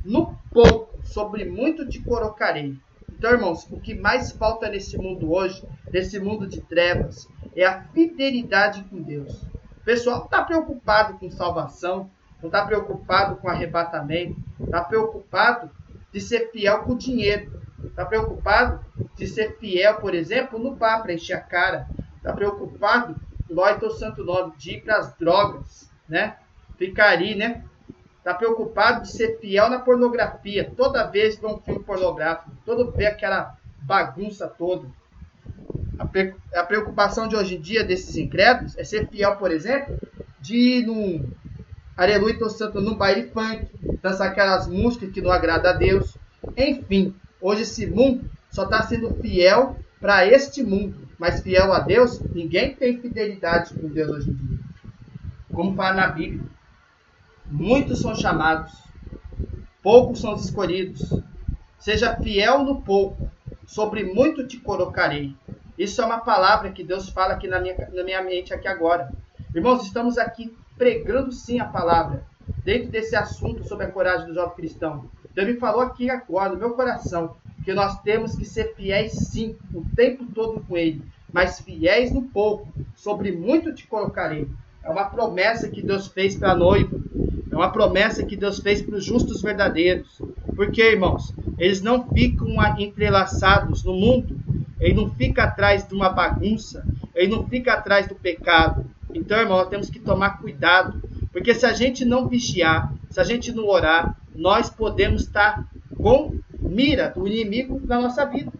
no 0.04 0.34
pouco, 0.50 0.98
sobre 1.04 1.44
muito 1.44 1.88
te 1.88 2.00
colocarei. 2.00 2.76
Então, 3.08 3.30
irmãos, 3.30 3.68
o 3.70 3.78
que 3.78 3.94
mais 3.94 4.32
falta 4.32 4.68
nesse 4.68 4.98
mundo 4.98 5.32
hoje, 5.32 5.64
nesse 5.92 6.18
mundo 6.18 6.46
de 6.46 6.60
trevas, 6.60 7.28
é 7.54 7.64
a 7.64 7.82
fidelidade 7.84 8.82
com 8.84 9.00
Deus. 9.00 9.42
O 9.80 9.84
pessoal 9.84 10.18
não 10.18 10.24
está 10.24 10.42
preocupado 10.42 11.18
com 11.18 11.30
salvação, 11.30 12.10
não 12.40 12.48
está 12.48 12.66
preocupado 12.66 13.36
com 13.36 13.48
arrebatamento, 13.48 14.36
está 14.60 14.82
preocupado 14.82 15.70
de 16.12 16.20
ser 16.20 16.50
fiel 16.50 16.80
com 16.80 16.92
o 16.92 16.98
dinheiro, 16.98 17.61
está 17.86 18.04
preocupado 18.04 18.84
de 19.16 19.26
ser 19.26 19.56
fiel, 19.58 19.96
por 19.96 20.14
exemplo, 20.14 20.58
no 20.58 20.74
bar 20.74 21.02
para 21.02 21.12
encher 21.12 21.34
a 21.34 21.40
cara, 21.40 21.86
está 22.16 22.32
preocupado, 22.32 23.16
glória 23.48 23.78
ao 23.82 23.90
santo 23.90 24.24
nome, 24.24 24.52
de 24.56 24.72
ir 24.72 24.82
para 24.82 24.98
as 24.98 25.14
drogas, 25.16 25.90
né? 26.08 26.36
Ficar 26.76 27.10
ali, 27.10 27.34
né? 27.34 27.64
Está 28.18 28.34
preocupado 28.34 29.02
de 29.02 29.12
ser 29.12 29.38
fiel 29.40 29.68
na 29.68 29.80
pornografia. 29.80 30.70
Toda 30.76 31.04
vez 31.04 31.36
vê 31.38 31.46
um 31.46 31.58
filme 31.58 31.82
pornográfico, 31.82 32.50
todo 32.64 32.90
vê 32.92 33.06
aquela 33.06 33.56
bagunça 33.80 34.46
toda. 34.48 34.86
A 36.54 36.64
preocupação 36.64 37.28
de 37.28 37.36
hoje 37.36 37.56
em 37.56 37.60
dia 37.60 37.84
desses 37.84 38.16
incrédulos 38.16 38.76
é 38.78 38.84
ser 38.84 39.08
fiel, 39.08 39.36
por 39.36 39.50
exemplo, 39.50 39.98
de 40.40 40.56
ir 40.56 40.86
num 40.86 41.30
aleluia, 41.96 42.38
tô 42.38 42.48
santo 42.48 42.80
num 42.80 42.96
baile 42.96 43.28
funk, 43.30 43.66
dançar 44.00 44.28
aquelas 44.28 44.66
músicas 44.66 45.12
que 45.12 45.20
não 45.20 45.30
agradam 45.30 45.70
a 45.70 45.74
Deus. 45.74 46.16
Enfim, 46.56 47.14
hoje 47.42 47.62
esse 47.62 47.86
mundo 47.86 48.30
só 48.50 48.64
está 48.64 48.82
sendo 48.82 49.12
fiel 49.14 49.76
para 50.00 50.26
este 50.26 50.62
mundo, 50.62 51.08
mas 51.18 51.40
fiel 51.40 51.72
a 51.72 51.80
Deus, 51.80 52.20
ninguém 52.34 52.74
tem 52.74 53.00
fidelidade 53.00 53.74
com 53.74 53.88
Deus 53.88 54.10
hoje 54.10 54.30
em 54.30 54.34
dia. 54.34 54.58
Como 55.52 55.74
fala 55.74 55.94
na 55.94 56.06
Bíblia. 56.08 56.44
Muitos 57.46 58.00
são 58.00 58.14
chamados, 58.14 58.72
poucos 59.82 60.20
são 60.20 60.34
escolhidos. 60.34 61.22
Seja 61.78 62.16
fiel 62.16 62.64
no 62.64 62.80
pouco, 62.80 63.30
sobre 63.66 64.04
muito 64.04 64.46
te 64.46 64.58
colocarei. 64.58 65.36
Isso 65.76 66.00
é 66.00 66.04
uma 66.04 66.18
palavra 66.18 66.70
que 66.70 66.84
Deus 66.84 67.08
fala 67.08 67.34
aqui 67.34 67.48
na 67.48 67.60
minha, 67.60 67.76
na 67.92 68.04
minha 68.04 68.22
mente 68.22 68.54
aqui 68.54 68.68
agora. 68.68 69.12
Irmãos, 69.54 69.84
estamos 69.84 70.16
aqui 70.16 70.56
pregando 70.76 71.32
sim 71.32 71.60
a 71.60 71.64
palavra, 71.64 72.24
dentro 72.64 72.90
desse 72.90 73.14
assunto 73.14 73.64
sobre 73.64 73.86
a 73.86 73.90
coragem 73.90 74.26
do 74.26 74.34
jovem 74.34 74.54
cristão. 74.54 75.10
Deus 75.34 75.48
me 75.48 75.54
falou 75.54 75.80
aqui 75.80 76.10
agora, 76.10 76.52
no 76.52 76.58
meu 76.58 76.70
coração, 76.70 77.36
que 77.64 77.72
nós 77.72 78.00
temos 78.02 78.36
que 78.36 78.44
ser 78.44 78.74
fiéis 78.74 79.12
sim, 79.12 79.56
o 79.72 79.84
tempo 79.96 80.26
todo 80.34 80.60
com 80.60 80.76
Ele, 80.76 81.02
mas 81.32 81.60
fiéis 81.60 82.12
no 82.12 82.22
pouco, 82.22 82.68
sobre 82.94 83.32
muito 83.32 83.72
te 83.72 83.86
colocarei. 83.86 84.48
É 84.84 84.90
uma 84.90 85.04
promessa 85.04 85.68
que 85.68 85.80
Deus 85.80 86.08
fez 86.08 86.34
para 86.34 86.52
a 86.52 86.56
noiva. 86.56 87.00
É 87.50 87.54
uma 87.54 87.70
promessa 87.70 88.24
que 88.24 88.36
Deus 88.36 88.58
fez 88.58 88.82
para 88.82 88.96
os 88.96 89.04
justos 89.04 89.40
verdadeiros. 89.40 90.20
Porque, 90.56 90.82
irmãos, 90.82 91.32
eles 91.56 91.80
não 91.80 92.08
ficam 92.08 92.48
entrelaçados 92.78 93.84
no 93.84 93.92
mundo. 93.92 94.36
Ele 94.80 94.94
não 94.94 95.08
fica 95.10 95.44
atrás 95.44 95.86
de 95.86 95.94
uma 95.94 96.08
bagunça. 96.08 96.84
Ele 97.14 97.30
não 97.30 97.46
fica 97.46 97.74
atrás 97.74 98.08
do 98.08 98.16
pecado. 98.16 98.84
Então, 99.14 99.38
irmão, 99.38 99.58
nós 99.58 99.68
temos 99.68 99.88
que 99.88 100.00
tomar 100.00 100.40
cuidado. 100.40 101.00
Porque 101.30 101.54
se 101.54 101.64
a 101.64 101.72
gente 101.72 102.04
não 102.04 102.26
vigiar, 102.26 102.92
se 103.08 103.20
a 103.20 103.24
gente 103.24 103.52
não 103.52 103.68
orar, 103.68 104.16
nós 104.42 104.68
podemos 104.68 105.22
estar 105.22 105.64
com 105.96 106.36
mira 106.58 107.10
do 107.10 107.28
inimigo 107.28 107.80
na 107.86 108.00
nossa 108.00 108.24
vida. 108.24 108.52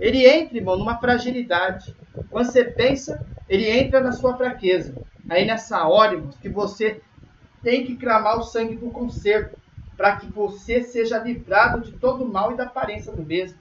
Ele 0.00 0.26
entra, 0.26 0.56
irmão, 0.56 0.78
numa 0.78 0.96
fragilidade. 0.96 1.94
Quando 2.30 2.46
você 2.46 2.64
pensa, 2.64 3.22
ele 3.46 3.68
entra 3.68 4.00
na 4.00 4.12
sua 4.12 4.34
fraqueza. 4.34 4.94
Aí 5.28 5.44
nessa 5.44 5.86
hora, 5.86 6.14
irmãos, 6.14 6.38
que 6.38 6.48
você 6.48 7.02
tem 7.62 7.84
que 7.84 7.96
clamar 7.96 8.38
o 8.38 8.42
sangue 8.42 8.76
do 8.76 8.88
conserto, 8.90 9.58
para 9.94 10.16
que 10.16 10.26
você 10.26 10.82
seja 10.82 11.18
livrado 11.18 11.82
de 11.82 11.92
todo 11.92 12.24
o 12.24 12.32
mal 12.32 12.52
e 12.52 12.56
da 12.56 12.64
aparência 12.64 13.12
do 13.12 13.22
mesmo. 13.22 13.58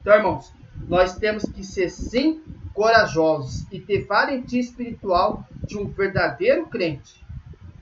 Então, 0.00 0.14
irmãos, 0.14 0.52
nós 0.86 1.16
temos 1.16 1.42
que 1.42 1.64
ser 1.64 1.90
sim 1.90 2.40
corajosos 2.72 3.66
e 3.72 3.80
ter 3.80 4.06
valentia 4.06 4.60
espiritual 4.60 5.44
de 5.66 5.76
um 5.76 5.88
verdadeiro 5.88 6.66
crente, 6.66 7.21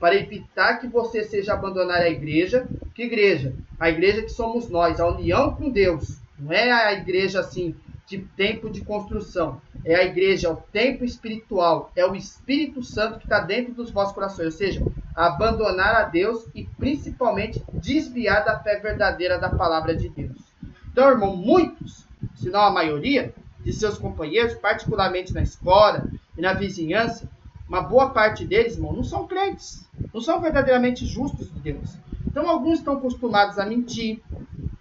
para 0.01 0.15
evitar 0.15 0.79
que 0.79 0.87
você 0.87 1.23
seja 1.23 1.53
abandonar 1.53 2.01
a 2.01 2.09
igreja. 2.09 2.67
Que 2.95 3.03
igreja? 3.03 3.53
A 3.79 3.87
igreja 3.87 4.23
que 4.23 4.29
somos 4.29 4.67
nós, 4.67 4.99
a 4.99 5.07
união 5.07 5.53
com 5.53 5.69
Deus. 5.69 6.17
Não 6.39 6.51
é 6.51 6.71
a 6.71 6.91
igreja 6.93 7.39
assim 7.39 7.75
de 8.07 8.17
tempo 8.17 8.67
de 8.67 8.81
construção. 8.83 9.61
É 9.85 9.93
a 9.93 10.03
igreja, 10.03 10.47
é 10.47 10.51
o 10.51 10.55
tempo 10.55 11.05
espiritual, 11.05 11.91
é 11.95 12.03
o 12.03 12.15
Espírito 12.15 12.83
Santo 12.83 13.19
que 13.19 13.25
está 13.25 13.39
dentro 13.39 13.73
dos 13.75 13.91
vossos 13.91 14.13
corações. 14.13 14.45
Ou 14.45 14.51
seja, 14.51 14.83
abandonar 15.15 15.93
a 15.93 16.03
Deus 16.03 16.47
e 16.55 16.63
principalmente 16.63 17.63
desviar 17.71 18.43
da 18.43 18.59
fé 18.59 18.79
verdadeira 18.79 19.37
da 19.37 19.49
palavra 19.49 19.95
de 19.95 20.09
Deus. 20.09 20.37
Então, 20.91 21.09
irmão, 21.09 21.35
muitos, 21.35 22.07
se 22.35 22.49
não 22.49 22.61
a 22.61 22.71
maioria, 22.71 23.33
de 23.63 23.71
seus 23.71 23.99
companheiros, 23.99 24.55
particularmente 24.55 25.31
na 25.31 25.43
escola 25.43 26.05
e 26.35 26.41
na 26.41 26.53
vizinhança, 26.53 27.29
uma 27.71 27.81
boa 27.81 28.09
parte 28.09 28.43
deles, 28.43 28.75
irmão, 28.75 28.91
não 28.91 29.03
são 29.03 29.25
crentes, 29.25 29.87
não 30.13 30.19
são 30.19 30.41
verdadeiramente 30.41 31.05
justos 31.05 31.49
de 31.53 31.59
Deus. 31.61 31.95
Então, 32.27 32.49
alguns 32.49 32.79
estão 32.79 32.95
acostumados 32.95 33.57
a 33.57 33.65
mentir, 33.65 34.19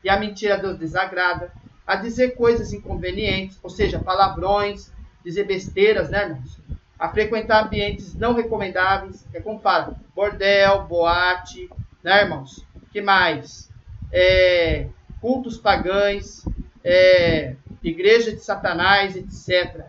e 0.02 0.10
a 0.10 0.18
mentira 0.18 0.54
a 0.54 0.56
Deus 0.56 0.76
desagrada, 0.76 1.52
a 1.86 1.94
dizer 1.94 2.30
coisas 2.30 2.72
inconvenientes, 2.72 3.60
ou 3.62 3.70
seja, 3.70 4.00
palavrões, 4.00 4.92
dizer 5.24 5.44
besteiras, 5.44 6.10
né, 6.10 6.24
irmãos? 6.24 6.58
A 6.98 7.08
frequentar 7.10 7.64
ambientes 7.64 8.12
não 8.16 8.34
recomendáveis, 8.34 9.24
é 9.32 9.40
como 9.40 9.60
fala, 9.60 9.94
bordel, 10.12 10.82
boate, 10.88 11.70
né, 12.02 12.22
irmãos? 12.22 12.66
que 12.90 13.00
mais? 13.00 13.70
É, 14.10 14.88
cultos 15.20 15.56
pagães, 15.56 16.44
é, 16.82 17.54
igreja 17.84 18.32
de 18.32 18.40
Satanás, 18.40 19.14
etc. 19.14 19.84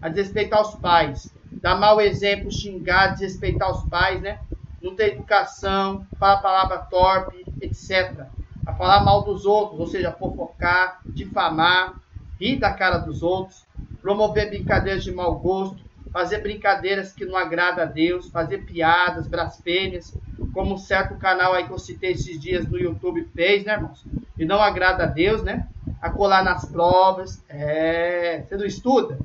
A 0.00 0.08
desrespeitar 0.08 0.62
os 0.62 0.74
pais, 0.76 1.35
dar 1.62 1.78
mau 1.78 2.00
exemplo, 2.00 2.50
xingar, 2.50 3.08
desrespeitar 3.08 3.70
os 3.70 3.82
pais, 3.84 4.20
né? 4.20 4.38
Não 4.82 4.94
ter 4.94 5.14
educação, 5.14 6.06
falar 6.18 6.38
palavra 6.38 6.78
torpe, 6.78 7.46
etc 7.60 8.26
a 8.66 8.74
falar 8.74 9.04
mal 9.04 9.22
dos 9.22 9.46
outros, 9.46 9.78
ou 9.78 9.86
seja, 9.86 10.10
fofocar, 10.10 11.00
difamar, 11.14 11.94
rir 12.38 12.56
da 12.58 12.74
cara 12.74 12.98
dos 12.98 13.22
outros, 13.22 13.64
promover 14.02 14.50
brincadeiras 14.50 15.04
de 15.04 15.12
mau 15.12 15.38
gosto, 15.38 15.80
fazer 16.12 16.38
brincadeiras 16.38 17.12
que 17.12 17.24
não 17.24 17.36
agrada 17.36 17.82
a 17.82 17.86
Deus, 17.86 18.28
fazer 18.28 18.58
piadas, 18.64 19.28
blasfêmias, 19.28 20.12
como 20.52 20.74
um 20.74 20.78
certo 20.78 21.16
canal 21.16 21.52
aí 21.52 21.64
que 21.64 21.72
eu 21.72 21.78
citei 21.78 22.12
esses 22.12 22.40
dias 22.40 22.66
no 22.68 22.78
YouTube 22.78 23.28
fez, 23.34 23.64
né, 23.64 23.74
irmãos? 23.74 24.04
E 24.36 24.44
não 24.44 24.60
agrada 24.60 25.04
a 25.04 25.06
Deus, 25.06 25.42
né? 25.42 25.68
A 26.02 26.10
colar 26.10 26.42
nas 26.42 26.64
provas. 26.64 27.42
É, 27.48 28.42
você 28.42 28.56
não 28.56 28.66
estuda? 28.66 29.18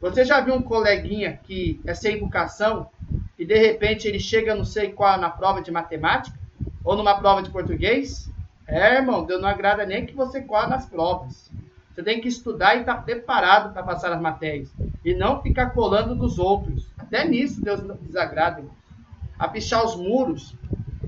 Você 0.00 0.24
já 0.24 0.40
viu 0.40 0.54
um 0.54 0.62
coleguinha 0.62 1.40
que 1.42 1.80
é 1.84 1.92
sem 1.92 2.16
educação 2.16 2.88
e 3.36 3.44
de 3.44 3.58
repente 3.58 4.06
ele 4.06 4.20
chega 4.20 4.54
não 4.54 4.64
sei 4.64 4.92
qual 4.92 5.18
na 5.18 5.28
prova 5.28 5.60
de 5.60 5.72
matemática 5.72 6.38
ou 6.84 6.96
numa 6.96 7.18
prova 7.18 7.42
de 7.42 7.50
português? 7.50 8.30
É, 8.66 8.96
irmão, 8.96 9.24
Deus 9.24 9.42
não 9.42 9.48
agrada 9.48 9.84
nem 9.84 10.06
que 10.06 10.14
você 10.14 10.40
corra 10.40 10.68
nas 10.68 10.86
provas. 10.86 11.50
Você 11.92 12.02
tem 12.02 12.20
que 12.20 12.28
estudar 12.28 12.76
e 12.76 12.80
estar 12.80 12.94
tá 12.94 13.02
preparado 13.02 13.72
para 13.72 13.82
passar 13.82 14.12
as 14.12 14.20
matérias. 14.20 14.72
E 15.04 15.14
não 15.14 15.42
ficar 15.42 15.70
colando 15.70 16.14
dos 16.14 16.38
outros. 16.38 16.86
Até 16.96 17.26
nisso 17.26 17.60
Deus 17.60 17.80
desagrada. 18.02 18.60
Irmão. 18.60 18.74
A 19.36 19.48
pichar 19.48 19.84
os 19.84 19.96
muros. 19.96 20.54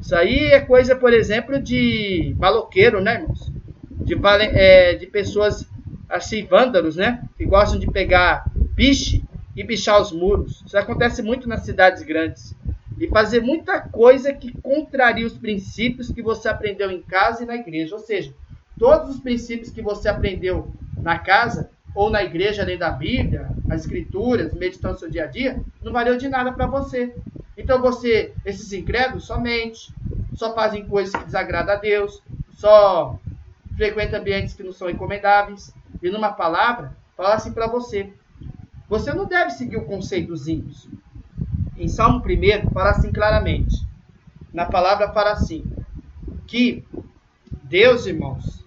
Isso 0.00 0.16
aí 0.16 0.46
é 0.46 0.60
coisa, 0.60 0.96
por 0.96 1.12
exemplo, 1.12 1.62
de 1.62 2.34
maloqueiro, 2.40 3.00
né, 3.00 3.20
irmãos? 3.20 3.52
De, 3.90 4.18
é, 4.24 4.94
de 4.94 5.06
pessoas 5.06 5.68
assim, 6.08 6.44
vândalos, 6.44 6.96
né? 6.96 7.22
Que 7.36 7.44
gostam 7.44 7.78
de 7.78 7.86
pegar 7.86 8.49
piche 8.80 9.22
e 9.54 9.62
pichar 9.62 10.00
os 10.00 10.10
muros. 10.10 10.64
Isso 10.64 10.78
acontece 10.78 11.22
muito 11.22 11.46
nas 11.46 11.66
cidades 11.66 12.02
grandes 12.02 12.56
e 12.98 13.06
fazer 13.08 13.42
muita 13.42 13.78
coisa 13.78 14.32
que 14.32 14.58
contraria 14.62 15.26
os 15.26 15.36
princípios 15.36 16.10
que 16.10 16.22
você 16.22 16.48
aprendeu 16.48 16.90
em 16.90 17.02
casa 17.02 17.42
e 17.42 17.46
na 17.46 17.56
igreja. 17.56 17.94
Ou 17.94 18.00
seja, 18.00 18.32
todos 18.78 19.10
os 19.10 19.20
princípios 19.20 19.70
que 19.70 19.82
você 19.82 20.08
aprendeu 20.08 20.72
na 20.96 21.18
casa 21.18 21.70
ou 21.94 22.08
na 22.08 22.24
igreja, 22.24 22.62
além 22.62 22.78
da 22.78 22.90
Bíblia, 22.90 23.50
as 23.68 23.82
escrituras, 23.82 24.54
meditando 24.54 24.98
seu 24.98 25.10
dia 25.10 25.24
a 25.24 25.26
dia, 25.26 25.60
não 25.82 25.92
valeu 25.92 26.16
de 26.16 26.26
nada 26.30 26.50
para 26.50 26.66
você. 26.66 27.14
Então 27.58 27.82
você, 27.82 28.32
esses 28.46 28.72
incrédulos, 28.72 29.26
somente 29.26 29.92
só 30.32 30.54
fazem 30.54 30.86
coisas 30.86 31.14
que 31.14 31.26
desagradam 31.26 31.74
a 31.74 31.78
Deus, 31.78 32.22
só 32.52 33.18
frequentam 33.76 34.20
ambientes 34.20 34.54
que 34.54 34.62
não 34.62 34.72
são 34.72 34.88
encomendáveis. 34.88 35.70
E 36.02 36.08
numa 36.08 36.32
palavra, 36.32 36.96
fala 37.14 37.34
assim 37.34 37.52
para 37.52 37.66
você: 37.66 38.10
você 38.90 39.12
não 39.12 39.24
deve 39.24 39.52
seguir 39.52 39.76
o 39.76 39.84
conceito 39.84 40.28
dos 40.28 40.48
ímpios. 40.48 40.88
Em 41.78 41.86
Salmo 41.86 42.18
1, 42.18 42.70
fala 42.70 42.90
assim 42.90 43.12
claramente. 43.12 43.86
Na 44.52 44.66
palavra 44.66 45.12
fala 45.12 45.30
assim, 45.30 45.64
que 46.44 46.84
Deus, 47.62 48.04
irmãos, 48.04 48.66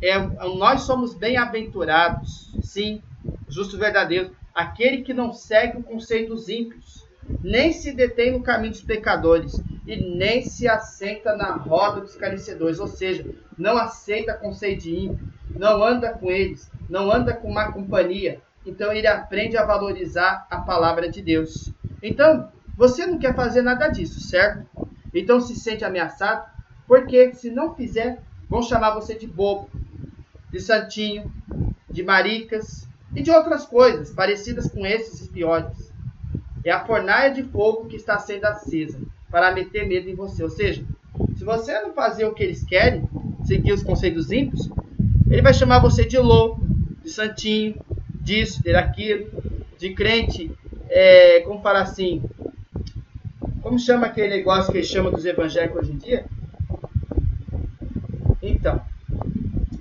é, 0.00 0.16
nós 0.56 0.82
somos 0.82 1.12
bem-aventurados, 1.12 2.56
sim, 2.62 3.02
justo 3.48 3.74
e 3.74 3.80
verdadeiro, 3.80 4.30
aquele 4.54 5.02
que 5.02 5.12
não 5.12 5.32
segue 5.32 5.78
o 5.78 5.82
conceito 5.82 6.32
dos 6.32 6.48
ímpios, 6.48 7.04
nem 7.42 7.72
se 7.72 7.90
detém 7.92 8.30
no 8.30 8.44
caminho 8.44 8.70
dos 8.70 8.82
pecadores, 8.82 9.60
e 9.84 9.96
nem 10.16 10.42
se 10.42 10.68
assenta 10.68 11.36
na 11.36 11.56
roda 11.56 12.00
dos 12.00 12.12
escarnecedores, 12.12 12.78
ou 12.78 12.86
seja, 12.86 13.26
não 13.58 13.76
aceita 13.76 14.34
conselho 14.34 14.78
de 14.78 14.94
ímpio, 14.94 15.28
não 15.50 15.82
anda 15.82 16.12
com 16.12 16.30
eles, 16.30 16.70
não 16.88 17.10
anda 17.10 17.34
com 17.34 17.52
má 17.52 17.72
companhia. 17.72 18.40
Então 18.64 18.92
ele 18.92 19.06
aprende 19.06 19.56
a 19.56 19.64
valorizar 19.64 20.46
a 20.50 20.58
palavra 20.60 21.08
de 21.08 21.20
Deus. 21.20 21.72
Então, 22.02 22.48
você 22.76 23.06
não 23.06 23.18
quer 23.18 23.34
fazer 23.34 23.62
nada 23.62 23.88
disso, 23.88 24.20
certo? 24.20 24.66
Então 25.12 25.40
se 25.40 25.54
sente 25.54 25.84
ameaçado, 25.84 26.44
porque 26.86 27.32
se 27.34 27.50
não 27.50 27.74
fizer, 27.74 28.20
vão 28.48 28.62
chamar 28.62 28.94
você 28.94 29.14
de 29.14 29.26
bobo, 29.26 29.70
de 30.50 30.60
santinho, 30.60 31.32
de 31.90 32.02
maricas 32.02 32.88
e 33.14 33.22
de 33.22 33.30
outras 33.30 33.64
coisas 33.64 34.10
parecidas 34.10 34.68
com 34.70 34.84
esses 34.84 35.26
e 35.26 35.28
piores. 35.28 35.92
É 36.64 36.70
a 36.70 36.84
fornalha 36.84 37.32
de 37.32 37.42
fogo 37.42 37.86
que 37.86 37.96
está 37.96 38.18
sendo 38.18 38.46
acesa 38.46 38.98
para 39.30 39.52
meter 39.52 39.86
medo 39.86 40.08
em 40.08 40.14
você. 40.14 40.42
Ou 40.42 40.50
seja, 40.50 40.84
se 41.36 41.44
você 41.44 41.78
não 41.80 41.92
fazer 41.92 42.24
o 42.24 42.32
que 42.32 42.42
eles 42.42 42.64
querem, 42.64 43.08
seguir 43.44 43.72
os 43.72 43.82
conselhos 43.82 44.32
ímpios, 44.32 44.70
ele 45.30 45.42
vai 45.42 45.54
chamar 45.54 45.80
você 45.80 46.04
de 46.04 46.18
louco, 46.18 46.64
de 47.02 47.10
santinho, 47.10 47.76
disso, 48.24 48.62
daquilo, 48.64 49.30
de 49.78 49.94
crente, 49.94 50.50
é, 50.88 51.40
como 51.40 51.60
falar 51.60 51.82
assim, 51.82 52.22
como 53.62 53.78
chama 53.78 54.06
aquele 54.06 54.36
negócio 54.36 54.72
que 54.72 54.78
eles 54.78 54.88
chamam 54.88 55.12
dos 55.12 55.24
evangélicos 55.24 55.82
hoje 55.82 55.92
em 55.92 55.96
dia? 55.98 56.26
Então, 58.42 58.80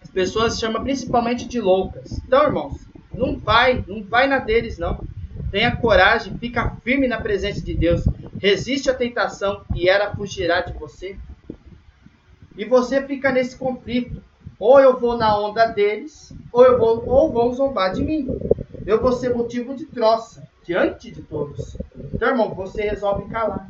as 0.02 0.10
pessoas 0.10 0.60
chamam 0.60 0.84
principalmente 0.84 1.48
de 1.48 1.60
loucas. 1.60 2.20
Então, 2.26 2.44
irmãos, 2.44 2.80
não 3.14 3.38
vai, 3.38 3.84
não 3.88 4.04
vai 4.04 4.28
na 4.28 4.40
deles, 4.40 4.78
não. 4.78 5.00
Tenha 5.52 5.76
coragem, 5.76 6.38
fica 6.38 6.76
firme 6.84 7.08
na 7.08 7.20
presença 7.22 7.62
de 7.62 7.74
Deus. 7.74 8.04
Resiste 8.40 8.90
à 8.90 8.94
tentação 8.94 9.64
e 9.76 9.88
ela 9.88 10.16
fugirá 10.16 10.62
de 10.62 10.74
você. 10.74 11.18
E 12.58 12.66
você 12.66 13.06
fica 13.06 13.32
nesse 13.32 13.58
conflito. 13.58 14.24
Ou 14.64 14.80
eu 14.80 14.98
vou 14.98 15.18
na 15.18 15.38
onda 15.38 15.66
deles, 15.66 16.32
ou 16.50 16.64
eu 16.64 16.80
vou, 16.80 17.06
ou 17.06 17.30
vão 17.34 17.52
zombar 17.52 17.92
de 17.92 18.02
mim. 18.02 18.30
Eu 18.86 19.02
vou 19.02 19.12
ser 19.12 19.36
motivo 19.36 19.76
de 19.76 19.86
troça 19.86 20.48
diante 20.66 21.12
de 21.12 21.22
todos. 21.22 21.76
Então, 22.14 22.30
irmão, 22.30 22.54
você 22.54 22.84
resolve 22.84 23.30
calar, 23.30 23.70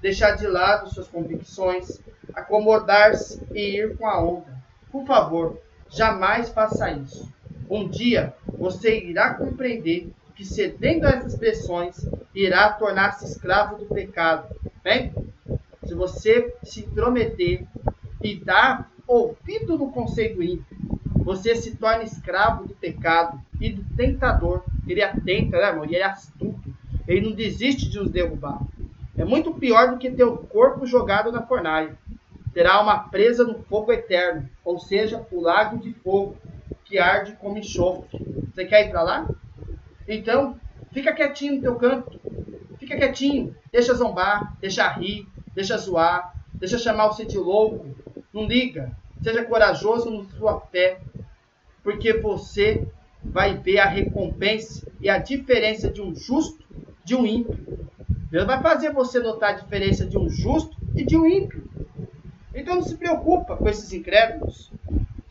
deixar 0.00 0.36
de 0.36 0.46
lado 0.46 0.88
suas 0.88 1.08
convicções, 1.08 2.00
acomodar-se 2.32 3.38
e 3.52 3.80
ir 3.80 3.98
com 3.98 4.06
a 4.06 4.18
onda. 4.18 4.50
Por 4.90 5.04
favor, 5.04 5.58
jamais 5.90 6.48
faça 6.48 6.90
isso. 6.90 7.30
Um 7.68 7.86
dia 7.86 8.32
você 8.46 8.98
irá 8.98 9.34
compreender 9.34 10.10
que 10.34 10.42
cedendo 10.42 11.04
a 11.04 11.10
essas 11.10 11.36
pressões, 11.36 12.08
irá 12.34 12.72
tornar-se 12.72 13.26
escravo 13.26 13.76
do 13.76 13.84
pecado. 13.94 14.48
Bem, 14.82 15.12
se 15.84 15.94
você 15.94 16.54
se 16.62 16.80
intrometer 16.80 17.66
e 18.22 18.36
dar 18.36 18.90
ouvido 19.10 19.76
no 19.76 19.90
conselho 19.90 20.42
ímpio, 20.42 20.76
você 21.16 21.54
se 21.54 21.76
torna 21.76 22.04
escravo 22.04 22.66
do 22.66 22.74
pecado 22.74 23.40
e 23.60 23.70
do 23.70 23.84
tentador. 23.96 24.62
Ele 24.86 25.02
atenta, 25.02 25.58
né, 25.58 25.68
irmão? 25.68 25.84
Ele 25.84 25.96
é 25.96 26.04
astuto. 26.04 26.74
Ele 27.06 27.28
não 27.28 27.32
desiste 27.32 27.88
de 27.88 27.98
nos 27.98 28.10
derrubar. 28.10 28.60
É 29.16 29.24
muito 29.24 29.52
pior 29.52 29.90
do 29.90 29.98
que 29.98 30.10
ter 30.10 30.24
o 30.24 30.36
corpo 30.36 30.86
jogado 30.86 31.30
na 31.30 31.42
fornalha. 31.42 31.98
Terá 32.54 32.80
uma 32.80 32.98
presa 32.98 33.44
no 33.44 33.62
fogo 33.64 33.92
eterno, 33.92 34.48
ou 34.64 34.78
seja, 34.78 35.24
o 35.30 35.40
lago 35.40 35.78
de 35.78 35.92
fogo, 35.92 36.36
que 36.84 36.98
arde 36.98 37.36
como 37.40 37.58
enxofre. 37.58 38.18
Você 38.52 38.64
quer 38.64 38.86
ir 38.86 38.90
para 38.90 39.02
lá? 39.02 39.28
Então, 40.08 40.58
fica 40.92 41.12
quietinho 41.12 41.56
no 41.56 41.60
teu 41.62 41.74
canto. 41.76 42.20
Fica 42.78 42.96
quietinho. 42.96 43.54
Deixa 43.70 43.94
zombar, 43.94 44.56
deixa 44.60 44.88
rir, 44.88 45.28
deixa 45.54 45.76
zoar, 45.78 46.34
deixa 46.54 46.78
chamar 46.78 47.08
você 47.08 47.24
de 47.24 47.38
louco. 47.38 47.86
Não 48.32 48.46
liga. 48.46 48.96
Seja 49.22 49.44
corajoso 49.44 50.10
na 50.10 50.24
sua 50.38 50.60
fé, 50.60 51.00
porque 51.82 52.12
você 52.14 52.86
vai 53.22 53.56
ver 53.56 53.78
a 53.78 53.86
recompensa 53.86 54.86
e 55.00 55.08
a 55.08 55.18
diferença 55.18 55.90
de 55.90 56.00
um 56.00 56.14
justo 56.14 56.64
de 57.04 57.14
um 57.14 57.26
ímpio. 57.26 57.88
Deus 58.30 58.46
vai 58.46 58.62
fazer 58.62 58.92
você 58.92 59.18
notar 59.18 59.50
a 59.50 59.56
diferença 59.56 60.06
de 60.06 60.16
um 60.16 60.28
justo 60.28 60.76
e 60.94 61.04
de 61.04 61.16
um 61.16 61.26
ímpio. 61.26 61.68
Então 62.54 62.76
não 62.76 62.82
se 62.82 62.96
preocupa 62.96 63.56
com 63.56 63.68
esses 63.68 63.92
incrédulos. 63.92 64.70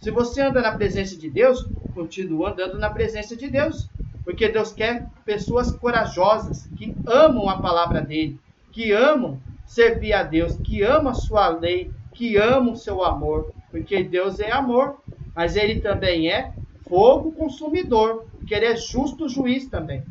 Se 0.02 0.12
você 0.12 0.42
anda 0.42 0.62
na 0.62 0.76
presença 0.76 1.18
de 1.18 1.30
Deus, 1.30 1.66
continua 1.94 2.52
andando 2.52 2.78
na 2.78 2.90
presença 2.90 3.36
de 3.36 3.50
Deus. 3.50 3.90
Porque 4.24 4.48
Deus 4.50 4.72
quer 4.72 5.08
pessoas 5.26 5.72
corajosas, 5.72 6.68
que 6.78 6.96
amam 7.08 7.50
a 7.50 7.60
palavra 7.60 8.02
dele, 8.02 8.40
que 8.72 8.92
amam 8.92 9.40
servir 9.66 10.14
a 10.14 10.24
Deus, 10.24 10.56
que 10.58 10.84
amam 10.84 11.12
a 11.12 11.16
sua 11.16 11.50
lei, 11.50 11.92
que 12.14 12.38
amam 12.38 12.74
o 12.74 12.78
seu 12.78 13.04
amor. 13.04 13.52
Porque 13.72 14.04
Deus 14.04 14.40
é 14.40 14.52
amor, 14.52 15.02
mas 15.36 15.56
ele 15.56 15.80
também 15.80 16.32
é 16.32 16.54
fogo 16.88 17.32
consumidor, 17.32 18.26
porque 18.32 18.54
ele 18.54 18.66
é 18.66 18.76
justo 18.76 19.30
juiz 19.30 19.68
também. 19.68 20.04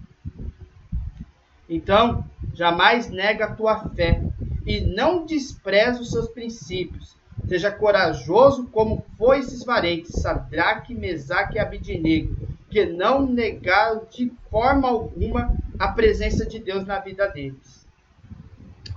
Então, 1.68 2.24
jamais 2.54 3.10
nega 3.10 3.46
a 3.46 3.54
tua 3.54 3.88
fé 3.90 4.22
e 4.64 4.80
não 4.80 5.26
despreza 5.26 6.00
os 6.00 6.10
seus 6.10 6.28
princípios. 6.28 7.16
Seja 7.46 7.70
corajoso 7.70 8.66
como 8.68 9.04
foi 9.16 9.38
esses 9.40 9.64
valentes, 9.64 10.20
Sadraque, 10.20 10.94
Mesaque 10.94 11.56
e 11.56 11.58
Abidinego, 11.58 12.36
que 12.70 12.84
não 12.84 13.26
negaram 13.26 14.02
de 14.10 14.32
forma 14.50 14.88
alguma 14.88 15.56
a 15.78 15.88
presença 15.88 16.44
de 16.44 16.58
Deus 16.58 16.86
na 16.86 16.98
vida 16.98 17.26
deles. 17.28 17.86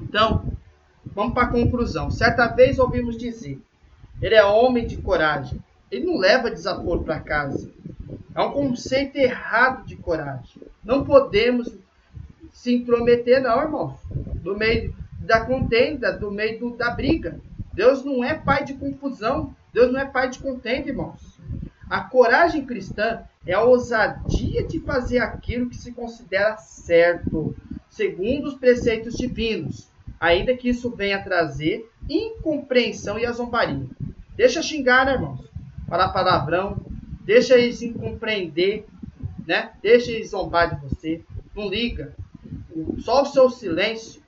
Então, 0.02 0.44
vamos 1.06 1.34
para 1.34 1.44
a 1.44 1.52
conclusão. 1.52 2.10
Certa 2.10 2.48
vez 2.48 2.80
ouvimos 2.80 3.18
dizer: 3.18 3.62
ele 4.22 4.36
é 4.36 4.44
homem 4.46 4.86
de 4.86 4.98
coragem. 4.98 5.60
Ele 5.90 6.06
não 6.06 6.18
leva 6.18 6.52
desaforo 6.52 7.04
para 7.04 7.20
casa. 7.20 7.70
É 8.36 8.42
um 8.42 8.52
conceito 8.52 9.18
errado 9.18 9.86
de 9.86 9.96
coragem. 9.96 10.62
Não 10.84 11.04
podemos 11.04 11.76
se 12.54 12.74
intrometer, 12.74 13.42
não, 13.42 13.62
irmãos. 13.62 14.00
Do 14.36 14.56
meio 14.56 14.96
da 15.20 15.44
contenda, 15.46 16.12
do 16.12 16.32
meio 16.32 16.60
do, 16.60 16.78
da 16.78 16.92
briga. 16.92 17.40
Deus 17.74 18.04
não 18.04 18.24
é 18.24 18.36
pai 18.36 18.64
de 18.64 18.76
confusão. 18.76 19.56
Deus 19.74 19.92
não 19.92 20.00
é 20.00 20.06
pai 20.06 20.30
de 20.30 20.40
contenda, 20.40 20.90
irmãos. 20.90 21.40
A 21.90 22.02
coragem 22.02 22.66
cristã 22.66 23.24
é 23.46 23.54
a 23.54 23.64
ousadia 23.64 24.64
de 24.64 24.80
fazer 24.80 25.20
aquilo 25.20 25.70
que 25.70 25.76
se 25.76 25.92
considera 25.92 26.56
certo, 26.58 27.56
segundo 27.90 28.48
os 28.48 28.54
preceitos 28.54 29.16
divinos, 29.16 29.90
ainda 30.20 30.56
que 30.56 30.70
isso 30.70 30.90
venha 30.92 31.24
trazer 31.24 31.90
incompreensão 32.10 33.18
e 33.18 33.26
a 33.26 33.32
zombaria. 33.32 33.88
Deixa 34.36 34.62
xingar, 34.62 35.06
né, 35.06 35.14
irmãos? 35.14 35.46
Falar 35.88 36.10
palavrão, 36.10 36.78
deixa 37.26 37.58
eles 37.58 37.82
incompreender, 37.82 38.86
né? 39.46 39.72
Deixa 39.82 40.12
eles 40.12 40.32
zombar 40.32 40.74
de 40.74 40.82
você. 40.82 41.22
Não 41.56 41.68
liga. 41.68 42.16
Só 43.00 43.24
o 43.24 43.26
seu 43.26 43.50
silêncio 43.50 44.22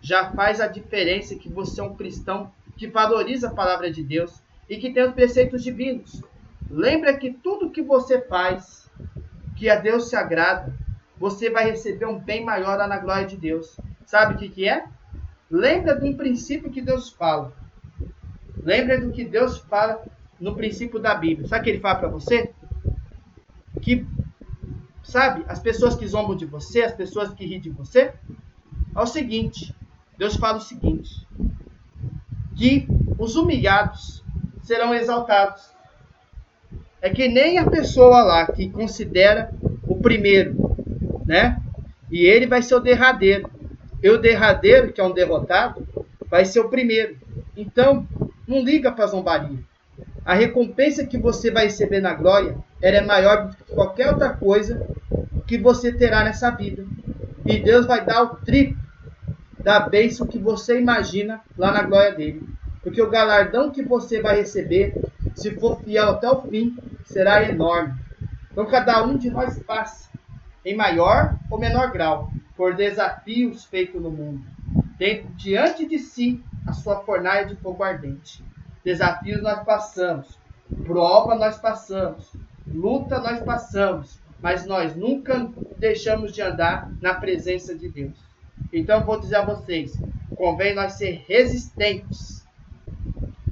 já 0.00 0.30
faz 0.32 0.60
a 0.60 0.66
diferença 0.66 1.36
que 1.36 1.48
você 1.48 1.80
é 1.80 1.84
um 1.84 1.94
cristão 1.94 2.50
que 2.76 2.88
valoriza 2.88 3.48
a 3.48 3.54
palavra 3.54 3.90
de 3.90 4.02
Deus 4.02 4.42
e 4.68 4.76
que 4.78 4.92
tem 4.92 5.04
os 5.04 5.12
preceitos 5.12 5.62
divinos. 5.62 6.22
Lembra 6.70 7.16
que 7.16 7.30
tudo 7.30 7.70
que 7.70 7.82
você 7.82 8.20
faz, 8.20 8.90
que 9.56 9.68
a 9.68 9.76
Deus 9.76 10.08
se 10.08 10.16
agrada, 10.16 10.74
você 11.18 11.50
vai 11.50 11.64
receber 11.64 12.06
um 12.06 12.18
bem 12.18 12.44
maior 12.44 12.76
lá 12.78 12.88
na 12.88 12.98
glória 12.98 13.26
de 13.26 13.36
Deus. 13.36 13.76
Sabe 14.06 14.34
o 14.34 14.38
que, 14.38 14.48
que 14.48 14.68
é? 14.68 14.86
Lembra 15.50 15.94
de 15.94 16.08
um 16.08 16.16
princípio 16.16 16.70
que 16.70 16.80
Deus 16.80 17.10
fala. 17.10 17.52
Lembra 18.56 19.00
do 19.00 19.12
que 19.12 19.24
Deus 19.24 19.58
fala 19.58 20.02
no 20.40 20.54
princípio 20.54 20.98
da 20.98 21.14
Bíblia. 21.14 21.48
Sabe 21.48 21.60
o 21.60 21.64
que 21.64 21.70
ele 21.70 21.80
fala 21.80 21.98
para 21.98 22.08
você? 22.08 22.50
Que, 23.80 24.06
sabe, 25.02 25.44
as 25.48 25.60
pessoas 25.60 25.94
que 25.94 26.06
zombam 26.06 26.36
de 26.36 26.46
você, 26.46 26.82
as 26.82 26.94
pessoas 26.94 27.32
que 27.32 27.44
riem 27.44 27.60
de 27.60 27.70
você, 27.70 28.12
é 28.94 29.00
o 29.00 29.06
seguinte: 29.06 29.74
Deus 30.18 30.36
fala 30.36 30.58
o 30.58 30.60
seguinte, 30.60 31.26
que 32.56 32.86
os 33.18 33.36
humilhados 33.36 34.22
serão 34.62 34.94
exaltados 34.94 35.72
é 37.02 37.10
que 37.10 37.26
nem 37.26 37.58
a 37.58 37.68
pessoa 37.68 38.22
lá 38.22 38.46
que 38.46 38.70
considera 38.70 39.52
o 39.82 39.96
primeiro, 39.96 40.76
né? 41.26 41.60
E 42.08 42.24
ele 42.24 42.46
vai 42.46 42.62
ser 42.62 42.76
o 42.76 42.80
derradeiro. 42.80 43.50
E 44.00 44.08
o 44.08 44.18
derradeiro, 44.18 44.92
que 44.92 45.00
é 45.00 45.04
um 45.04 45.12
derrotado, 45.12 45.84
vai 46.30 46.44
ser 46.44 46.60
o 46.60 46.68
primeiro. 46.68 47.16
Então, 47.56 48.06
não 48.52 48.62
liga 48.62 48.92
para 48.92 49.06
zombaria. 49.06 49.58
A 50.24 50.34
recompensa 50.34 51.06
que 51.06 51.18
você 51.18 51.50
vai 51.50 51.64
receber 51.64 52.00
na 52.00 52.14
glória 52.14 52.56
ela 52.80 52.96
é 52.96 53.00
maior 53.00 53.46
do 53.46 53.56
que 53.56 53.72
qualquer 53.72 54.08
outra 54.10 54.30
coisa 54.30 54.84
que 55.46 55.56
você 55.56 55.92
terá 55.92 56.24
nessa 56.24 56.50
vida. 56.50 56.84
E 57.46 57.58
Deus 57.58 57.86
vai 57.86 58.04
dar 58.04 58.22
o 58.22 58.36
triplo 58.36 58.80
da 59.58 59.80
bênção 59.80 60.26
que 60.26 60.38
você 60.38 60.80
imagina 60.80 61.40
lá 61.56 61.72
na 61.72 61.82
glória 61.82 62.12
dele. 62.12 62.42
Porque 62.82 63.00
o 63.00 63.10
galardão 63.10 63.70
que 63.70 63.82
você 63.82 64.20
vai 64.20 64.36
receber, 64.36 64.94
se 65.36 65.52
for 65.52 65.80
fiel 65.82 66.10
até 66.10 66.28
o 66.28 66.42
fim, 66.42 66.76
será 67.04 67.48
enorme. 67.48 67.94
Então 68.50 68.66
cada 68.66 69.04
um 69.04 69.16
de 69.16 69.30
nós 69.30 69.58
passa, 69.62 70.10
em 70.64 70.76
maior 70.76 71.36
ou 71.48 71.58
menor 71.58 71.92
grau, 71.92 72.30
por 72.56 72.74
desafios 72.74 73.64
feitos 73.64 74.02
no 74.02 74.10
mundo. 74.10 74.44
tem 74.98 75.26
diante 75.36 75.86
de 75.86 75.98
si 75.98 76.42
a 76.66 76.72
sua 76.72 77.00
fornalha 77.00 77.46
de 77.46 77.56
fogo 77.56 77.82
ardente. 77.82 78.42
Desafios 78.84 79.42
nós 79.42 79.64
passamos, 79.64 80.38
prova 80.84 81.34
nós 81.34 81.58
passamos, 81.58 82.32
luta 82.66 83.18
nós 83.20 83.40
passamos, 83.40 84.18
mas 84.40 84.66
nós 84.66 84.96
nunca 84.96 85.48
deixamos 85.78 86.32
de 86.32 86.42
andar 86.42 86.90
na 87.00 87.14
presença 87.14 87.74
de 87.74 87.88
Deus. 87.88 88.16
Então 88.72 89.00
eu 89.00 89.06
vou 89.06 89.20
dizer 89.20 89.36
a 89.36 89.44
vocês, 89.44 89.96
convém 90.36 90.74
nós 90.74 90.94
ser 90.94 91.24
resistentes, 91.28 92.44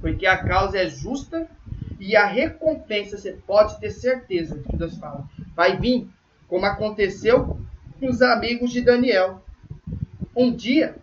porque 0.01 0.27
a 0.27 0.43
causa 0.43 0.79
é 0.79 0.89
justa 0.89 1.47
e 1.99 2.17
a 2.17 2.27
recompensa 2.27 3.19
você 3.19 3.33
pode 3.47 3.79
ter 3.79 3.91
certeza 3.91 4.59
que 4.59 4.77
Deus 4.77 4.97
fala. 4.97 5.29
Vai 5.55 5.77
vir, 5.77 6.09
como 6.49 6.67
aconteceu 6.67 7.61
com 8.01 8.09
os 8.09 8.23
amigos 8.23 8.73
de 8.73 8.81
Daniel. 8.81 9.43
Um 10.35 10.51
dia, 10.51 10.97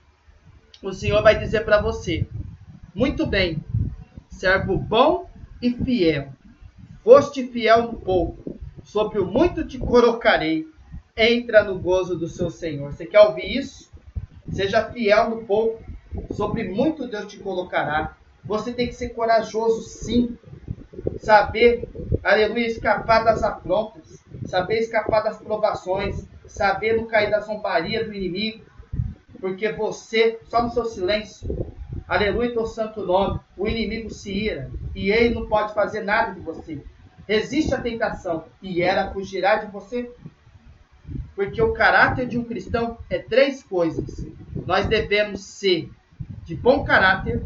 o 0.88 0.94
Senhor 0.94 1.22
vai 1.22 1.38
dizer 1.38 1.66
para 1.66 1.82
você: 1.82 2.26
Muito 2.96 3.26
bem, 3.26 3.64
servo 4.30 4.78
bom 4.78 5.30
e 5.62 5.72
fiel. 5.72 6.30
Foste 7.04 7.46
fiel 7.48 7.84
no 7.84 8.00
pouco, 8.00 8.58
sobre 8.84 9.20
o 9.20 9.26
muito 9.26 9.66
te 9.66 9.78
colocarei. 9.78 10.66
Entra 11.16 11.64
no 11.64 11.80
gozo 11.80 12.16
do 12.16 12.28
seu 12.28 12.50
Senhor. 12.50 12.92
Você 12.92 13.06
quer 13.06 13.22
ouvir 13.22 13.58
isso? 13.58 13.90
Seja 14.52 14.92
fiel 14.92 15.32
no 15.32 15.46
pouco, 15.46 15.84
sobre 16.32 16.64
muito 16.66 17.08
Deus 17.08 17.26
te 17.26 17.40
colocará. 17.40 18.16
Você 18.46 18.72
tem 18.72 18.88
que 18.88 18.94
ser 18.94 19.10
corajoso, 19.10 19.82
sim. 19.82 20.38
Saber, 21.18 21.90
aleluia, 22.24 22.68
escapar 22.68 23.24
das 23.24 23.42
afrontas, 23.42 24.24
saber 24.46 24.78
escapar 24.78 25.22
das 25.22 25.38
provações, 25.40 26.28
saber 26.46 26.96
não 26.96 27.08
cair 27.08 27.32
da 27.32 27.40
zombaria 27.40 28.06
do 28.06 28.14
inimigo, 28.14 28.64
porque 29.40 29.72
você, 29.72 30.40
só 30.50 30.64
no 30.64 30.72
seu 30.72 30.86
silêncio, 30.86 31.48
aleluia, 32.08 32.52
teu 32.52 32.66
santo 32.66 33.06
nome, 33.06 33.40
o 33.56 33.68
inimigo 33.68 34.10
se 34.10 34.32
ira 34.32 34.70
e 34.96 35.12
ele 35.12 35.36
não 35.36 35.48
pode 35.48 35.74
fazer 35.74 36.02
nada 36.02 36.34
de 36.34 36.40
você. 36.40 36.84
Resiste 37.28 37.74
à 37.74 37.82
tentação 37.82 38.46
e 38.62 38.82
ela 38.82 39.12
fugirá 39.12 39.58
de 39.58 39.72
você. 39.72 40.12
Porque 41.36 41.62
o 41.62 41.74
caráter 41.74 42.28
de 42.28 42.38
um 42.38 42.44
cristão 42.44 42.98
é 43.10 43.20
três 43.20 43.62
coisas. 43.64 44.26
Nós 44.66 44.88
devemos 44.88 45.44
ser 45.44 45.92
de 46.44 46.56
bom 46.56 46.84
caráter 46.84 47.44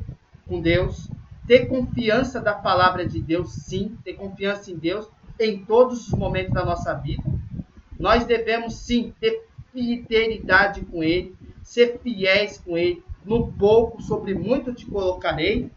com 0.47 0.61
Deus, 0.61 1.09
ter 1.47 1.65
confiança 1.65 2.39
da 2.39 2.53
palavra 2.53 3.05
de 3.05 3.21
Deus, 3.21 3.51
sim, 3.51 3.97
ter 4.03 4.13
confiança 4.13 4.71
em 4.71 4.77
Deus 4.77 5.09
em 5.39 5.65
todos 5.65 6.07
os 6.07 6.13
momentos 6.13 6.53
da 6.53 6.63
nossa 6.63 6.93
vida. 6.93 7.23
Nós 7.99 8.25
devemos 8.25 8.75
sim 8.75 9.13
ter 9.19 9.47
fidelidade 9.73 10.81
com 10.85 11.03
Ele, 11.03 11.35
ser 11.71 11.99
fiéis 12.03 12.57
com 12.57 12.77
Ele. 12.77 13.01
No 13.23 13.49
pouco, 13.53 14.01
sobre 14.01 14.33
muito 14.33 14.73
te 14.73 14.85
colocarei. 14.85 15.71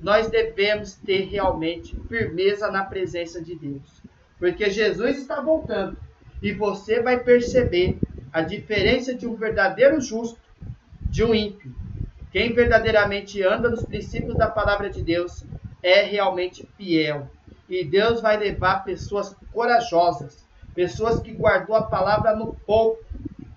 Nós 0.00 0.30
devemos 0.30 0.94
ter 0.94 1.24
realmente 1.24 1.98
firmeza 2.08 2.70
na 2.70 2.84
presença 2.84 3.42
de 3.42 3.56
Deus, 3.56 4.00
porque 4.38 4.70
Jesus 4.70 5.18
está 5.18 5.40
voltando 5.40 5.96
e 6.40 6.52
você 6.52 7.02
vai 7.02 7.18
perceber 7.18 7.98
a 8.32 8.42
diferença 8.42 9.12
de 9.12 9.26
um 9.26 9.34
verdadeiro 9.34 10.00
justo 10.00 10.38
de 11.02 11.24
um 11.24 11.34
ímpio. 11.34 11.74
Quem 12.30 12.52
verdadeiramente 12.52 13.42
anda 13.42 13.68
nos 13.68 13.84
princípios 13.84 14.36
da 14.36 14.46
palavra 14.46 14.88
de 14.88 15.02
Deus 15.02 15.44
é 15.82 16.02
realmente 16.02 16.68
fiel. 16.76 17.28
E 17.68 17.84
Deus 17.84 18.20
vai 18.20 18.36
levar 18.36 18.84
pessoas 18.84 19.34
corajosas, 19.52 20.46
pessoas 20.76 21.18
que 21.18 21.32
guardou 21.32 21.74
a 21.74 21.82
palavra 21.82 22.36
no 22.36 22.54
pouco 22.64 23.07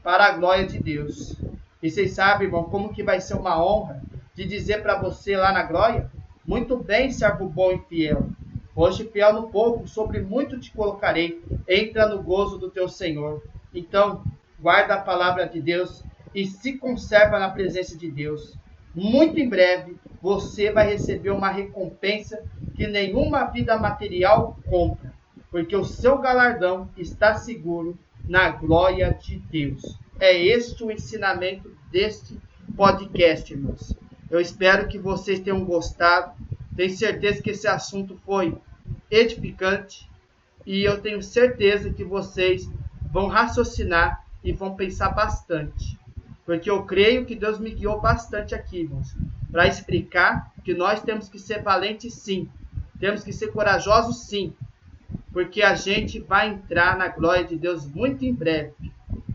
para 0.04 0.26
a 0.26 0.32
glória 0.32 0.66
de 0.66 0.80
Deus. 0.80 1.36
E 1.82 1.90
vocês 1.90 2.12
sabem, 2.12 2.48
irmão, 2.48 2.64
como 2.64 2.94
que 2.94 3.04
vai 3.04 3.20
ser 3.20 3.36
uma 3.36 3.64
honra 3.64 4.02
de 4.34 4.46
dizer 4.46 4.82
para 4.82 5.00
você 5.00 5.36
lá 5.36 5.52
na 5.52 5.64
glória? 5.64 6.10
Muito 6.46 6.78
bem, 6.78 7.12
servo 7.12 7.48
bom 7.48 7.72
e 7.72 7.80
fiel. 7.80 8.30
Hoje 8.76 9.06
fiel 9.06 9.34
no 9.34 9.50
pouco, 9.50 9.88
sobre 9.88 10.22
muito 10.22 10.60
te 10.60 10.72
colocarei. 10.72 11.42
Entra 11.68 12.08
no 12.08 12.22
gozo 12.22 12.58
do 12.58 12.70
teu 12.70 12.88
Senhor. 12.88 13.44
Então, 13.74 14.24
guarda 14.60 14.96
a 14.96 15.02
palavra 15.02 15.48
de 15.48 15.62
Deus 15.62 16.04
e 16.34 16.46
se 16.46 16.78
conserva 16.78 17.38
na 17.40 17.50
presença 17.50 17.98
de 17.98 18.10
Deus. 18.10 18.58
Muito 18.94 19.40
em 19.40 19.48
breve 19.48 19.96
você 20.22 20.72
vai 20.72 20.88
receber 20.88 21.32
uma 21.32 21.50
recompensa 21.50 22.44
que 22.76 22.88
nenhuma 22.88 23.46
vida 23.46 23.78
material 23.78 24.58
compra, 24.70 25.14
porque 25.50 25.76
o 25.76 25.84
seu 25.84 26.18
galardão 26.18 26.90
está 26.98 27.36
seguro 27.36 27.98
na 28.32 28.50
glória 28.50 29.14
de 29.22 29.38
Deus. 29.38 29.82
É 30.18 30.42
este 30.42 30.86
o 30.86 30.90
ensinamento 30.90 31.70
deste 31.92 32.40
podcast, 32.78 33.52
irmãos. 33.52 33.94
Eu 34.30 34.40
espero 34.40 34.88
que 34.88 34.98
vocês 34.98 35.42
tenham 35.42 35.66
gostado. 35.66 36.32
Tenho 36.74 36.96
certeza 36.96 37.44
que 37.44 37.50
esse 37.50 37.68
assunto 37.68 38.16
foi 38.26 38.58
edificante 39.10 40.10
e 40.66 40.82
eu 40.82 41.02
tenho 41.02 41.22
certeza 41.22 41.92
que 41.92 42.06
vocês 42.06 42.70
vão 43.12 43.28
raciocinar 43.28 44.26
e 44.42 44.54
vão 44.54 44.78
pensar 44.78 45.10
bastante. 45.10 46.00
Porque 46.46 46.70
eu 46.70 46.86
creio 46.86 47.26
que 47.26 47.36
Deus 47.36 47.60
me 47.60 47.72
guiou 47.72 48.00
bastante 48.00 48.56
aqui, 48.56 48.84
irmãos, 48.84 49.14
para 49.52 49.68
explicar 49.68 50.54
que 50.64 50.74
nós 50.74 51.02
temos 51.02 51.28
que 51.28 51.38
ser 51.38 51.62
valentes 51.62 52.14
sim, 52.14 52.48
temos 52.98 53.26
que 53.26 53.34
ser 53.34 53.52
corajosos 53.52 54.22
sim, 54.28 54.54
porque 55.32 55.62
a 55.62 55.76
gente 55.76 56.20
vai 56.20 56.50
entrar 56.50 56.98
na 56.98 57.08
glória 57.08 57.46
de 57.46 57.56
Deus 57.56 57.86
muito 57.86 58.26
em 58.26 58.34
breve, 58.34 58.74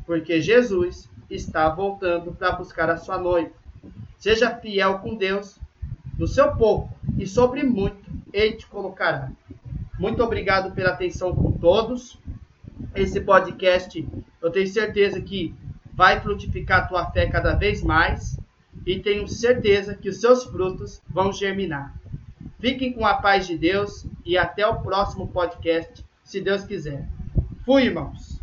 porque 0.05 0.41
Jesus 0.41 1.09
está 1.31 1.69
voltando 1.69 2.33
para 2.33 2.53
buscar 2.53 2.91
a 2.91 2.97
sua 2.97 3.19
noiva. 3.19 3.53
Seja 4.19 4.55
fiel 4.55 4.99
com 4.99 5.15
Deus 5.15 5.59
no 6.19 6.27
seu 6.27 6.53
pouco 6.57 6.95
e 7.19 7.27
sobre 7.27 7.63
muito 7.63 8.11
ele 8.33 8.57
te 8.57 8.67
colocará. 8.67 9.31
Muito 9.99 10.23
obrigado 10.23 10.75
pela 10.75 10.91
atenção 10.91 11.35
com 11.35 11.53
todos. 11.53 12.19
Esse 12.95 13.21
podcast, 13.21 14.07
eu 14.43 14.51
tenho 14.51 14.67
certeza 14.67 15.21
que 15.21 15.55
vai 15.95 16.21
frutificar 16.21 16.81
a 16.81 16.87
tua 16.87 17.11
fé 17.11 17.27
cada 17.27 17.55
vez 17.55 17.83
mais 17.83 18.39
e 18.85 18.99
tenho 18.99 19.27
certeza 19.27 19.95
que 19.95 20.09
os 20.09 20.21
seus 20.21 20.45
frutos 20.45 21.03
vão 21.09 21.33
germinar. 21.33 21.95
Fiquem 22.67 22.93
com 22.93 23.07
a 23.07 23.15
paz 23.15 23.47
de 23.47 23.57
Deus 23.57 24.09
e 24.25 24.37
até 24.37 24.67
o 24.67 24.81
próximo 24.81 25.29
podcast, 25.29 26.05
se 26.25 26.41
Deus 26.41 26.65
quiser. 26.65 27.09
Fui, 27.65 27.85
irmãos! 27.85 28.36